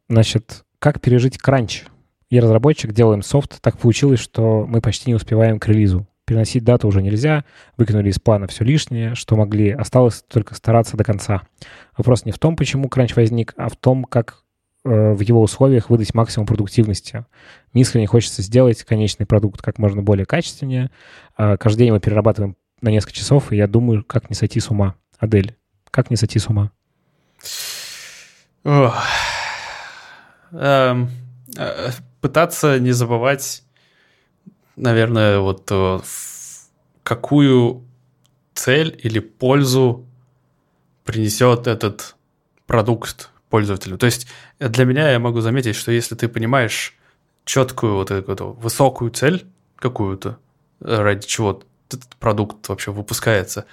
Значит, 0.07 0.63
как 0.79 1.01
пережить 1.01 1.37
кранч? 1.37 1.83
Я 2.29 2.41
разработчик, 2.41 2.91
делаем 2.91 3.21
софт, 3.21 3.61
так 3.61 3.77
получилось, 3.77 4.19
что 4.19 4.65
мы 4.65 4.81
почти 4.81 5.09
не 5.09 5.15
успеваем 5.15 5.59
к 5.59 5.67
релизу. 5.67 6.07
Переносить 6.25 6.63
дату 6.63 6.87
уже 6.87 7.03
нельзя, 7.03 7.45
выкинули 7.77 8.09
из 8.09 8.19
плана 8.19 8.47
все 8.47 8.63
лишнее, 8.63 9.13
что 9.13 9.35
могли, 9.35 9.69
осталось 9.69 10.23
только 10.27 10.55
стараться 10.55 10.97
до 10.97 11.03
конца. 11.03 11.43
Вопрос 11.95 12.25
не 12.25 12.31
в 12.31 12.39
том, 12.39 12.55
почему 12.55 12.89
кранч 12.89 13.15
возник, 13.15 13.53
а 13.57 13.69
в 13.69 13.75
том, 13.75 14.05
как 14.05 14.44
в 14.85 15.19
его 15.21 15.41
условиях 15.41 15.89
выдать 15.89 16.13
максимум 16.13 16.45
продуктивности. 16.45 17.25
Мне 17.73 17.81
искренне 17.81 18.05
хочется 18.05 18.43
сделать 18.43 18.83
конечный 18.83 19.25
продукт 19.25 19.61
как 19.61 19.79
можно 19.79 20.03
более 20.03 20.27
качественнее. 20.27 20.91
А, 21.35 21.57
каждый 21.57 21.79
день 21.79 21.91
мы 21.91 21.99
перерабатываем 21.99 22.55
на 22.81 22.89
несколько 22.89 23.13
часов, 23.13 23.51
и 23.51 23.55
я 23.55 23.67
думаю, 23.67 24.03
как 24.05 24.29
не 24.29 24.35
сойти 24.35 24.59
с 24.59 24.69
ума. 24.69 24.95
Адель, 25.17 25.57
как 25.89 26.11
не 26.11 26.15
сойти 26.15 26.37
с 26.37 26.47
ума? 26.49 26.71
Эм, 30.51 31.09
э, 31.57 31.89
пытаться 32.21 32.79
не 32.79 32.91
забывать, 32.91 33.63
наверное, 34.75 35.39
вот 35.39 35.67
э, 35.71 35.99
какую 37.01 37.83
цель 38.53 38.99
или 39.01 39.17
пользу 39.17 40.05
принесет 41.03 41.65
этот 41.65 42.15
продукт 42.67 43.31
пользователю. 43.55 43.97
То 43.97 44.05
есть 44.05 44.27
э, 44.59 44.67
для 44.67 44.83
меня 44.83 45.09
я 45.11 45.17
могу 45.17 45.39
заметить, 45.39 45.77
что 45.77 45.89
если 45.89 46.13
ты 46.15 46.27
понимаешь 46.27 46.93
четкую 47.45 47.93
вот 47.93 48.11
эту, 48.11 48.51
высокую 48.51 49.11
цель 49.11 49.45
какую-то, 49.77 50.39
э, 50.81 51.01
ради 51.01 51.25
чего 51.25 51.63
этот 51.87 52.17
продукт 52.17 52.67
вообще 52.67 52.91
выпускается, 52.91 53.63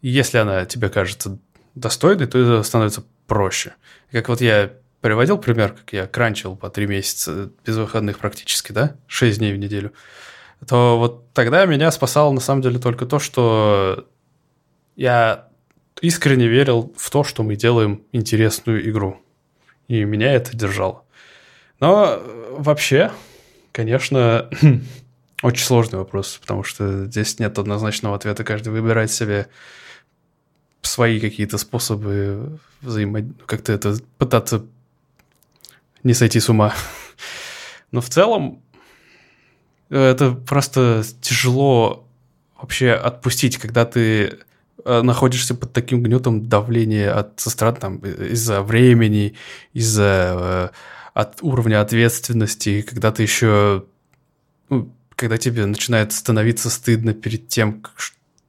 если 0.00 0.38
она 0.38 0.64
тебе 0.64 0.88
кажется 0.88 1.38
достойной, 1.74 2.28
то 2.28 2.38
это 2.38 2.62
становится 2.62 3.04
проще. 3.26 3.74
Как 4.10 4.30
вот 4.30 4.40
я 4.40 4.72
приводил 5.02 5.36
пример, 5.36 5.72
как 5.72 5.92
я 5.92 6.06
кранчил 6.06 6.56
по 6.56 6.70
три 6.70 6.86
месяца 6.86 7.50
без 7.66 7.76
выходных 7.76 8.20
практически, 8.20 8.72
да, 8.72 8.96
шесть 9.06 9.38
дней 9.38 9.52
в 9.52 9.58
неделю, 9.58 9.92
то 10.66 10.98
вот 10.98 11.30
тогда 11.34 11.66
меня 11.66 11.90
спасало 11.90 12.32
на 12.32 12.40
самом 12.40 12.62
деле 12.62 12.78
только 12.78 13.04
то, 13.04 13.18
что 13.18 14.06
я 14.96 15.49
искренне 16.00 16.46
верил 16.46 16.92
в 16.96 17.10
то, 17.10 17.24
что 17.24 17.42
мы 17.42 17.56
делаем 17.56 18.02
интересную 18.12 18.88
игру. 18.88 19.20
И 19.88 20.04
меня 20.04 20.32
это 20.32 20.56
держало. 20.56 21.04
Но 21.80 22.22
вообще, 22.50 23.10
конечно, 23.72 24.48
очень 25.42 25.64
сложный 25.64 25.98
вопрос, 25.98 26.38
потому 26.40 26.62
что 26.62 27.06
здесь 27.06 27.38
нет 27.38 27.58
однозначного 27.58 28.16
ответа. 28.16 28.44
Каждый 28.44 28.72
выбирает 28.72 29.10
себе 29.10 29.48
свои 30.82 31.20
какие-то 31.20 31.58
способы 31.58 32.58
взаимо... 32.80 33.22
как-то 33.46 33.72
это 33.72 33.96
пытаться 34.18 34.64
не 36.02 36.14
сойти 36.14 36.40
с 36.40 36.48
ума. 36.48 36.74
Но 37.90 38.00
в 38.00 38.08
целом 38.08 38.62
это 39.88 40.32
просто 40.32 41.02
тяжело 41.20 42.06
вообще 42.56 42.92
отпустить, 42.92 43.58
когда 43.58 43.84
ты 43.84 44.00
э, 44.02 44.38
находишься 44.84 45.54
под 45.54 45.72
таким 45.72 46.02
гнетом 46.02 46.48
давления 46.48 47.12
от 47.16 47.40
со 47.40 47.50
стороны 47.50 47.78
там 47.78 47.96
из-за 47.98 48.62
времени, 48.62 49.34
из-за 49.72 50.34
э, 50.34 50.68
от 51.14 51.42
уровня 51.42 51.80
ответственности, 51.80 52.82
когда 52.82 53.12
ты 53.12 53.22
еще 53.22 53.84
ну, 54.68 54.92
когда 55.16 55.36
тебе 55.36 55.66
начинает 55.66 56.12
становиться 56.12 56.70
стыдно 56.70 57.12
перед 57.12 57.48
тем, 57.48 57.82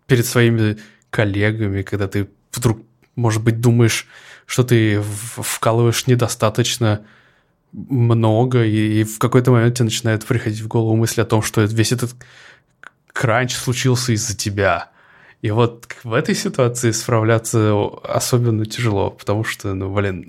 перед 0.08 0.26
своими 0.26 0.78
коллегами, 1.10 1.82
когда 1.82 2.08
ты 2.08 2.30
вдруг, 2.54 2.80
может 3.16 3.44
быть, 3.44 3.60
думаешь, 3.60 4.08
что 4.46 4.64
ты 4.64 5.02
вкалываешь 5.02 6.08
недостаточно 6.08 7.06
много, 7.74 8.64
и, 8.64 9.02
и 9.02 9.04
в 9.04 9.20
какой-то 9.20 9.52
момент 9.52 9.76
тебе 9.76 9.86
начинает 9.86 10.26
приходить 10.26 10.62
в 10.62 10.68
голову 10.68 10.96
мысль 10.96 11.22
о 11.22 11.26
том, 11.26 11.42
что 11.42 11.62
весь 11.62 11.92
этот 11.92 12.16
кранч 13.08 13.54
случился 13.54 14.14
из-за 14.14 14.36
тебя. 14.36 14.91
И 15.42 15.50
вот 15.52 15.88
в 16.04 16.14
этой 16.14 16.36
ситуации 16.36 16.92
справляться 16.92 17.74
особенно 18.04 18.66
тяжело, 18.66 19.10
потому 19.10 19.44
что, 19.44 19.74
ну, 19.74 19.94
блин, 19.94 20.28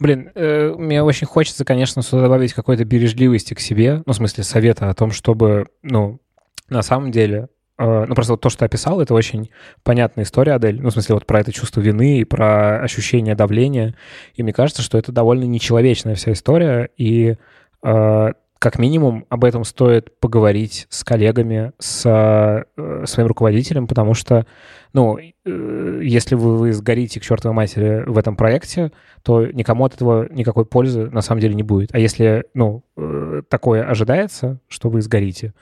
Блин, 0.00 0.30
э, 0.34 0.72
мне 0.76 1.02
очень 1.02 1.26
хочется, 1.26 1.64
конечно, 1.64 2.02
сюда 2.02 2.22
добавить 2.22 2.52
какой-то 2.52 2.84
бережливости 2.84 3.54
к 3.54 3.60
себе, 3.60 4.02
ну, 4.06 4.12
в 4.12 4.16
смысле, 4.16 4.44
совета 4.44 4.88
о 4.88 4.94
том, 4.94 5.10
чтобы, 5.10 5.66
ну, 5.82 6.20
на 6.68 6.82
самом 6.82 7.10
деле, 7.10 7.48
э, 7.78 8.04
ну, 8.06 8.14
просто 8.14 8.34
вот 8.34 8.40
то, 8.40 8.48
что 8.48 8.60
ты 8.60 8.64
описал, 8.66 9.00
это 9.00 9.12
очень 9.14 9.50
понятная 9.82 10.24
история, 10.24 10.52
Адель, 10.52 10.80
ну, 10.80 10.90
в 10.90 10.92
смысле, 10.92 11.16
вот 11.16 11.26
про 11.26 11.40
это 11.40 11.52
чувство 11.52 11.80
вины 11.80 12.20
и 12.20 12.24
про 12.24 12.80
ощущение 12.80 13.34
давления, 13.34 13.96
и 14.34 14.42
мне 14.44 14.52
кажется, 14.52 14.82
что 14.82 14.98
это 14.98 15.10
довольно 15.10 15.44
нечеловечная 15.44 16.14
вся 16.14 16.32
история, 16.32 16.90
и 16.96 17.36
э, 17.82 18.32
как 18.58 18.78
минимум 18.78 19.24
об 19.28 19.44
этом 19.44 19.64
стоит 19.64 20.18
поговорить 20.18 20.86
с 20.90 21.04
коллегами, 21.04 21.72
с 21.78 22.04
э, 22.76 23.04
своим 23.06 23.28
руководителем, 23.28 23.86
потому 23.86 24.14
что, 24.14 24.46
ну, 24.92 25.16
э, 25.18 26.00
если 26.02 26.34
вы, 26.34 26.56
вы 26.56 26.72
сгорите 26.72 27.20
к 27.20 27.22
чертовой 27.22 27.54
матери 27.54 28.04
в 28.06 28.18
этом 28.18 28.36
проекте, 28.36 28.90
то 29.22 29.46
никому 29.46 29.84
от 29.84 29.94
этого 29.94 30.26
никакой 30.32 30.66
пользы 30.66 31.08
на 31.10 31.20
самом 31.20 31.40
деле 31.40 31.54
не 31.54 31.62
будет. 31.62 31.94
А 31.94 31.98
если, 31.98 32.46
ну, 32.54 32.82
э, 32.96 33.42
такое 33.48 33.84
ожидается, 33.84 34.60
что 34.66 34.88
вы 34.88 35.02
сгорите, 35.02 35.54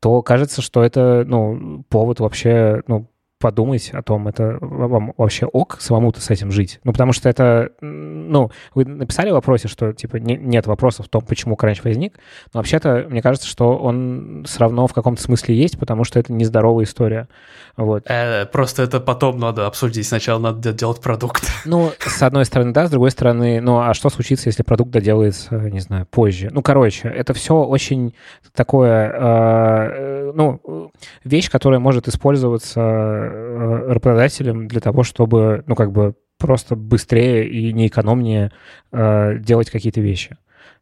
то 0.00 0.22
кажется, 0.22 0.62
что 0.62 0.82
это, 0.82 1.24
ну, 1.26 1.84
повод 1.90 2.20
вообще, 2.20 2.82
ну, 2.86 3.08
подумать 3.38 3.90
о 3.92 4.02
том, 4.02 4.28
это 4.28 4.58
вам 4.60 5.12
вообще 5.16 5.46
ок 5.46 5.78
самому-то 5.80 6.20
с 6.20 6.30
этим 6.30 6.50
жить. 6.50 6.80
Ну, 6.84 6.92
потому 6.92 7.12
что 7.12 7.28
это, 7.28 7.70
ну, 7.80 8.50
вы 8.74 8.84
написали 8.84 9.30
в 9.30 9.34
вопросе, 9.34 9.68
что, 9.68 9.92
типа, 9.92 10.16
не, 10.16 10.36
нет 10.36 10.66
вопросов 10.66 11.06
в 11.06 11.08
том, 11.08 11.22
почему 11.22 11.56
кранч 11.56 11.82
возник, 11.84 12.18
но 12.52 12.60
вообще-то, 12.60 13.06
мне 13.08 13.22
кажется, 13.22 13.46
что 13.46 13.76
он 13.76 14.44
все 14.46 14.60
равно 14.60 14.86
в 14.86 14.92
каком-то 14.92 15.22
смысле 15.22 15.56
есть, 15.56 15.78
потому 15.78 16.04
что 16.04 16.18
это 16.18 16.32
нездоровая 16.32 16.84
история. 16.84 17.28
Вот. 17.76 18.04
Э, 18.06 18.46
просто 18.46 18.82
это 18.82 18.98
потом 18.98 19.38
надо 19.38 19.66
обсудить. 19.66 20.06
Сначала 20.06 20.40
надо 20.40 20.72
делать 20.72 21.00
продукт. 21.00 21.44
Ну, 21.64 21.92
с 21.98 22.22
одной 22.22 22.44
стороны, 22.44 22.72
да, 22.72 22.86
с 22.88 22.90
другой 22.90 23.12
стороны, 23.12 23.60
ну, 23.60 23.78
а 23.78 23.94
что 23.94 24.10
случится, 24.10 24.48
если 24.48 24.64
продукт 24.64 24.90
доделается, 24.90 25.54
не 25.70 25.80
знаю, 25.80 26.06
позже? 26.06 26.48
Ну, 26.50 26.62
короче, 26.62 27.08
это 27.08 27.34
все 27.34 27.54
очень 27.62 28.14
такое, 28.52 29.12
э, 29.14 30.32
ну, 30.34 30.90
вещь, 31.24 31.50
которая 31.50 31.78
может 31.78 32.08
использоваться 32.08 33.27
э, 33.30 33.92
работодателем 33.92 34.68
для 34.68 34.80
того, 34.80 35.02
чтобы, 35.02 35.64
ну, 35.66 35.74
как 35.74 35.92
бы 35.92 36.14
просто 36.38 36.76
быстрее 36.76 37.48
и 37.48 37.72
неэкономнее 37.72 38.52
э, 38.92 39.38
делать 39.38 39.70
какие-то 39.70 40.00
вещи. 40.00 40.36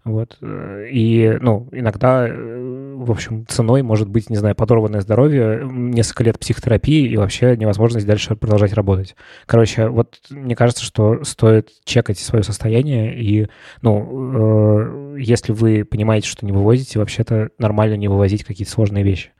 Вот. 0.06 0.38
И, 0.40 1.36
ну, 1.40 1.68
иногда, 1.72 2.28
в 2.28 3.10
общем, 3.10 3.44
ценой 3.48 3.82
может 3.82 4.08
быть, 4.08 4.30
не 4.30 4.36
знаю, 4.36 4.54
подорванное 4.54 5.00
здоровье, 5.00 5.68
несколько 5.68 6.22
лет 6.22 6.38
психотерапии 6.38 7.08
и 7.08 7.16
вообще 7.16 7.56
невозможность 7.56 8.06
дальше 8.06 8.36
продолжать 8.36 8.72
работать. 8.72 9.16
Короче, 9.46 9.88
вот 9.88 10.20
мне 10.30 10.54
кажется, 10.54 10.84
что 10.84 11.24
стоит 11.24 11.70
чекать 11.84 12.20
свое 12.20 12.44
состояние, 12.44 13.20
и, 13.20 13.48
ну, 13.82 15.16
э, 15.16 15.16
если 15.18 15.50
вы 15.50 15.84
понимаете, 15.84 16.28
что 16.28 16.46
не 16.46 16.52
вывозите, 16.52 17.00
вообще-то 17.00 17.50
нормально 17.58 17.96
не 17.96 18.06
вывозить 18.06 18.44
какие-то 18.44 18.70
сложные 18.70 19.02
вещи. 19.02 19.30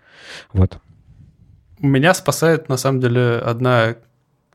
Вот. 0.53 0.81
Меня 1.81 2.15
спасает, 2.15 2.69
на 2.69 2.77
самом 2.77 3.01
деле, 3.01 3.39
одна 3.39 3.97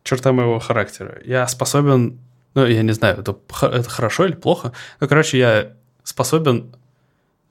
черта 0.03 0.31
моего 0.31 0.59
характера. 0.59 1.21
Я 1.23 1.47
способен 1.47 2.19
ну, 2.53 2.65
я 2.65 2.81
не 2.83 2.91
знаю, 2.91 3.19
это, 3.19 3.37
это 3.67 3.89
хорошо 3.89 4.25
или 4.25 4.33
плохо. 4.33 4.73
Ну, 4.99 5.07
короче, 5.07 5.37
я 5.37 5.73
способен 6.03 6.75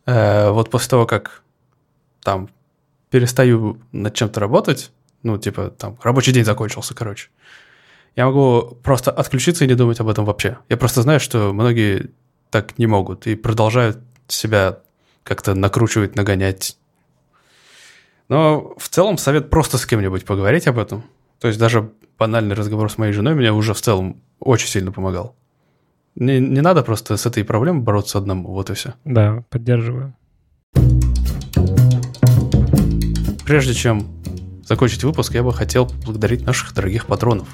э, 0.06 0.50
вот 0.50 0.70
после 0.70 0.90
того, 0.90 1.06
как 1.06 1.42
там 2.22 2.50
перестаю 3.10 3.80
над 3.92 4.14
чем-то 4.14 4.40
работать, 4.40 4.92
ну, 5.22 5.38
типа, 5.38 5.70
там, 5.70 5.98
рабочий 6.02 6.32
день 6.32 6.44
закончился, 6.44 6.94
короче, 6.94 7.28
я 8.16 8.26
могу 8.26 8.76
просто 8.82 9.10
отключиться 9.10 9.64
и 9.64 9.68
не 9.68 9.74
думать 9.74 10.00
об 10.00 10.08
этом 10.08 10.24
вообще. 10.24 10.58
Я 10.68 10.76
просто 10.76 11.02
знаю, 11.02 11.20
что 11.20 11.52
многие 11.52 12.10
так 12.50 12.78
не 12.78 12.86
могут 12.86 13.26
и 13.26 13.36
продолжают 13.36 13.98
себя 14.28 14.80
как-то 15.22 15.54
накручивать, 15.54 16.16
нагонять. 16.16 16.76
Но 18.30 18.74
в 18.78 18.88
целом 18.88 19.18
совет 19.18 19.50
просто 19.50 19.76
с 19.76 19.84
кем-нибудь 19.84 20.24
поговорить 20.24 20.68
об 20.68 20.78
этом. 20.78 21.02
То 21.40 21.48
есть 21.48 21.58
даже 21.58 21.90
банальный 22.16 22.54
разговор 22.54 22.88
с 22.88 22.96
моей 22.96 23.12
женой 23.12 23.34
мне 23.34 23.52
уже 23.52 23.74
в 23.74 23.80
целом 23.80 24.22
очень 24.38 24.68
сильно 24.68 24.92
помогал. 24.92 25.34
Не, 26.14 26.38
не 26.38 26.60
надо 26.60 26.84
просто 26.84 27.16
с 27.16 27.26
этой 27.26 27.44
проблемой 27.44 27.82
бороться 27.82 28.18
одному, 28.18 28.52
вот 28.52 28.70
и 28.70 28.74
все. 28.74 28.94
Да, 29.04 29.42
поддерживаю. 29.50 30.14
Прежде 33.44 33.74
чем 33.74 34.06
закончить 34.64 35.02
выпуск, 35.02 35.34
я 35.34 35.42
бы 35.42 35.52
хотел 35.52 35.86
поблагодарить 35.86 36.46
наших 36.46 36.72
дорогих 36.72 37.06
патронов. 37.06 37.48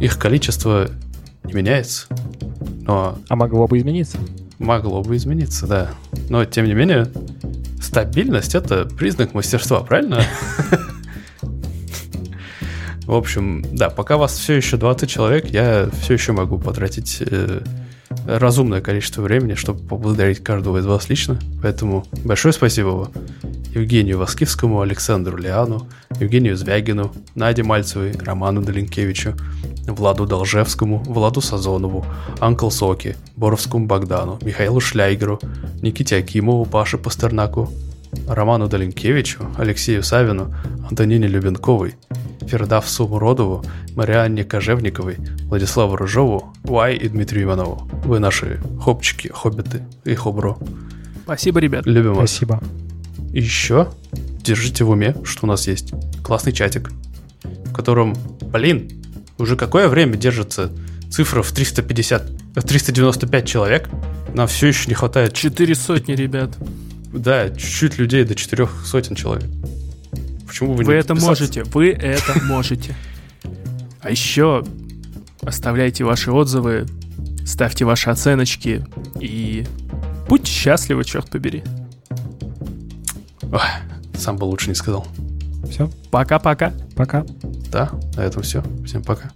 Их 0.00 0.18
количество 0.18 0.90
не 1.44 1.52
меняется, 1.52 2.08
но... 2.82 3.16
А 3.28 3.36
могло 3.36 3.68
бы 3.68 3.78
измениться. 3.78 4.18
Могло 4.58 5.00
бы 5.00 5.14
измениться, 5.14 5.68
да. 5.68 5.90
Но, 6.28 6.44
тем 6.44 6.64
не 6.64 6.74
менее, 6.74 7.06
стабильность— 7.80 8.54
это 8.56 8.84
признак 8.84 9.34
мастерства, 9.34 9.80
правильно? 9.80 10.22
В 13.02 13.14
общем, 13.14 13.64
да, 13.72 13.88
пока 13.88 14.18
вас 14.18 14.38
все 14.38 14.54
еще 14.54 14.76
20 14.76 15.08
человек, 15.08 15.46
я 15.46 15.88
все 16.02 16.12
еще 16.14 16.32
могу 16.32 16.58
потратить 16.58 17.18
э, 17.20 17.62
разумное 18.28 18.82
количество 18.82 19.22
времени, 19.22 19.54
чтобы 19.54 19.80
поблагодарить 19.80 20.42
каждого 20.44 20.78
из 20.78 20.86
вас 20.86 21.08
лично. 21.08 21.38
Поэтому 21.62 22.04
большое 22.24 22.52
спасибо 22.52 23.10
Евгению 23.74 24.18
Воскивскому, 24.18 24.82
Александру 24.82 25.38
Лиану, 25.38 25.88
Евгению 26.20 26.56
Звягину, 26.56 27.12
Наде 27.34 27.62
Мальцевой, 27.62 28.12
Роману 28.12 28.62
Долинкевичу, 28.62 29.34
Владу 29.86 30.26
Должевскому, 30.26 30.98
Владу 31.06 31.40
Сазонову, 31.40 32.04
Анкл 32.38 32.68
Соки, 32.68 33.16
Боровскому 33.36 33.86
Богдану, 33.86 34.38
Михаилу 34.42 34.80
Шляйгеру, 34.80 35.40
Никите 35.80 36.18
Акимову, 36.18 36.66
Паше 36.66 36.98
Пастернаку, 36.98 37.70
Роману 38.26 38.68
Долинкевичу, 38.68 39.40
Алексею 39.56 40.02
Савину, 40.02 40.54
Антонине 40.88 41.28
Любенковой, 41.28 41.96
Фердавсу 42.42 43.06
Муродову, 43.06 43.64
Марианне 43.94 44.44
Кожевниковой, 44.44 45.16
Владиславу 45.44 45.96
Рыжову, 45.96 46.54
Уай 46.64 46.96
и 46.96 47.08
Дмитрию 47.08 47.44
Иванову. 47.44 47.88
Вы 48.04 48.18
наши 48.18 48.60
хопчики, 48.80 49.28
хоббиты 49.28 49.82
и 50.04 50.14
хобро. 50.14 50.56
Спасибо, 51.24 51.60
ребят. 51.60 51.86
Любим 51.86 52.14
вас. 52.14 52.30
Спасибо. 52.30 52.62
И 53.32 53.40
еще 53.40 53.88
держите 54.42 54.84
в 54.84 54.90
уме, 54.90 55.14
что 55.24 55.46
у 55.46 55.48
нас 55.48 55.66
есть 55.68 55.92
классный 56.24 56.52
чатик, 56.52 56.90
в 57.42 57.72
котором, 57.72 58.14
блин, 58.52 58.90
уже 59.36 59.56
какое 59.56 59.88
время 59.88 60.16
держится 60.16 60.70
цифра 61.10 61.42
в 61.42 61.52
350, 61.52 62.54
395 62.54 63.46
человек, 63.46 63.88
нам 64.34 64.46
все 64.46 64.68
еще 64.68 64.88
не 64.88 64.94
хватает... 64.94 65.34
Четыре 65.34 65.74
сотни, 65.74 66.12
ребят. 66.12 66.56
Да, 67.12 67.48
чуть-чуть 67.50 67.98
людей 67.98 68.24
до 68.24 68.34
четырех 68.34 68.84
сотен 68.84 69.14
человек. 69.14 69.48
Почему 70.46 70.72
вы, 70.74 70.84
вы 70.84 70.92
не 70.94 70.98
это 70.98 71.14
можете, 71.14 71.64
вы 71.64 71.90
это 71.90 72.40
можете. 72.44 72.94
А 74.00 74.10
еще 74.10 74.64
оставляйте 75.42 76.04
ваши 76.04 76.30
отзывы, 76.32 76.86
ставьте 77.46 77.84
ваши 77.84 78.10
оценочки 78.10 78.86
и 79.20 79.66
будьте 80.28 80.50
счастливы, 80.50 81.04
черт 81.04 81.30
побери. 81.30 81.62
Ой, 83.42 83.60
сам 84.14 84.36
бы 84.36 84.44
лучше 84.44 84.68
не 84.68 84.74
сказал. 84.74 85.06
Все, 85.70 85.90
Пока-пока. 86.10 86.72
пока. 86.96 87.24
Да, 87.70 87.90
на 88.16 88.20
этом 88.22 88.42
все. 88.42 88.62
Всем 88.86 89.02
пока. 89.02 89.30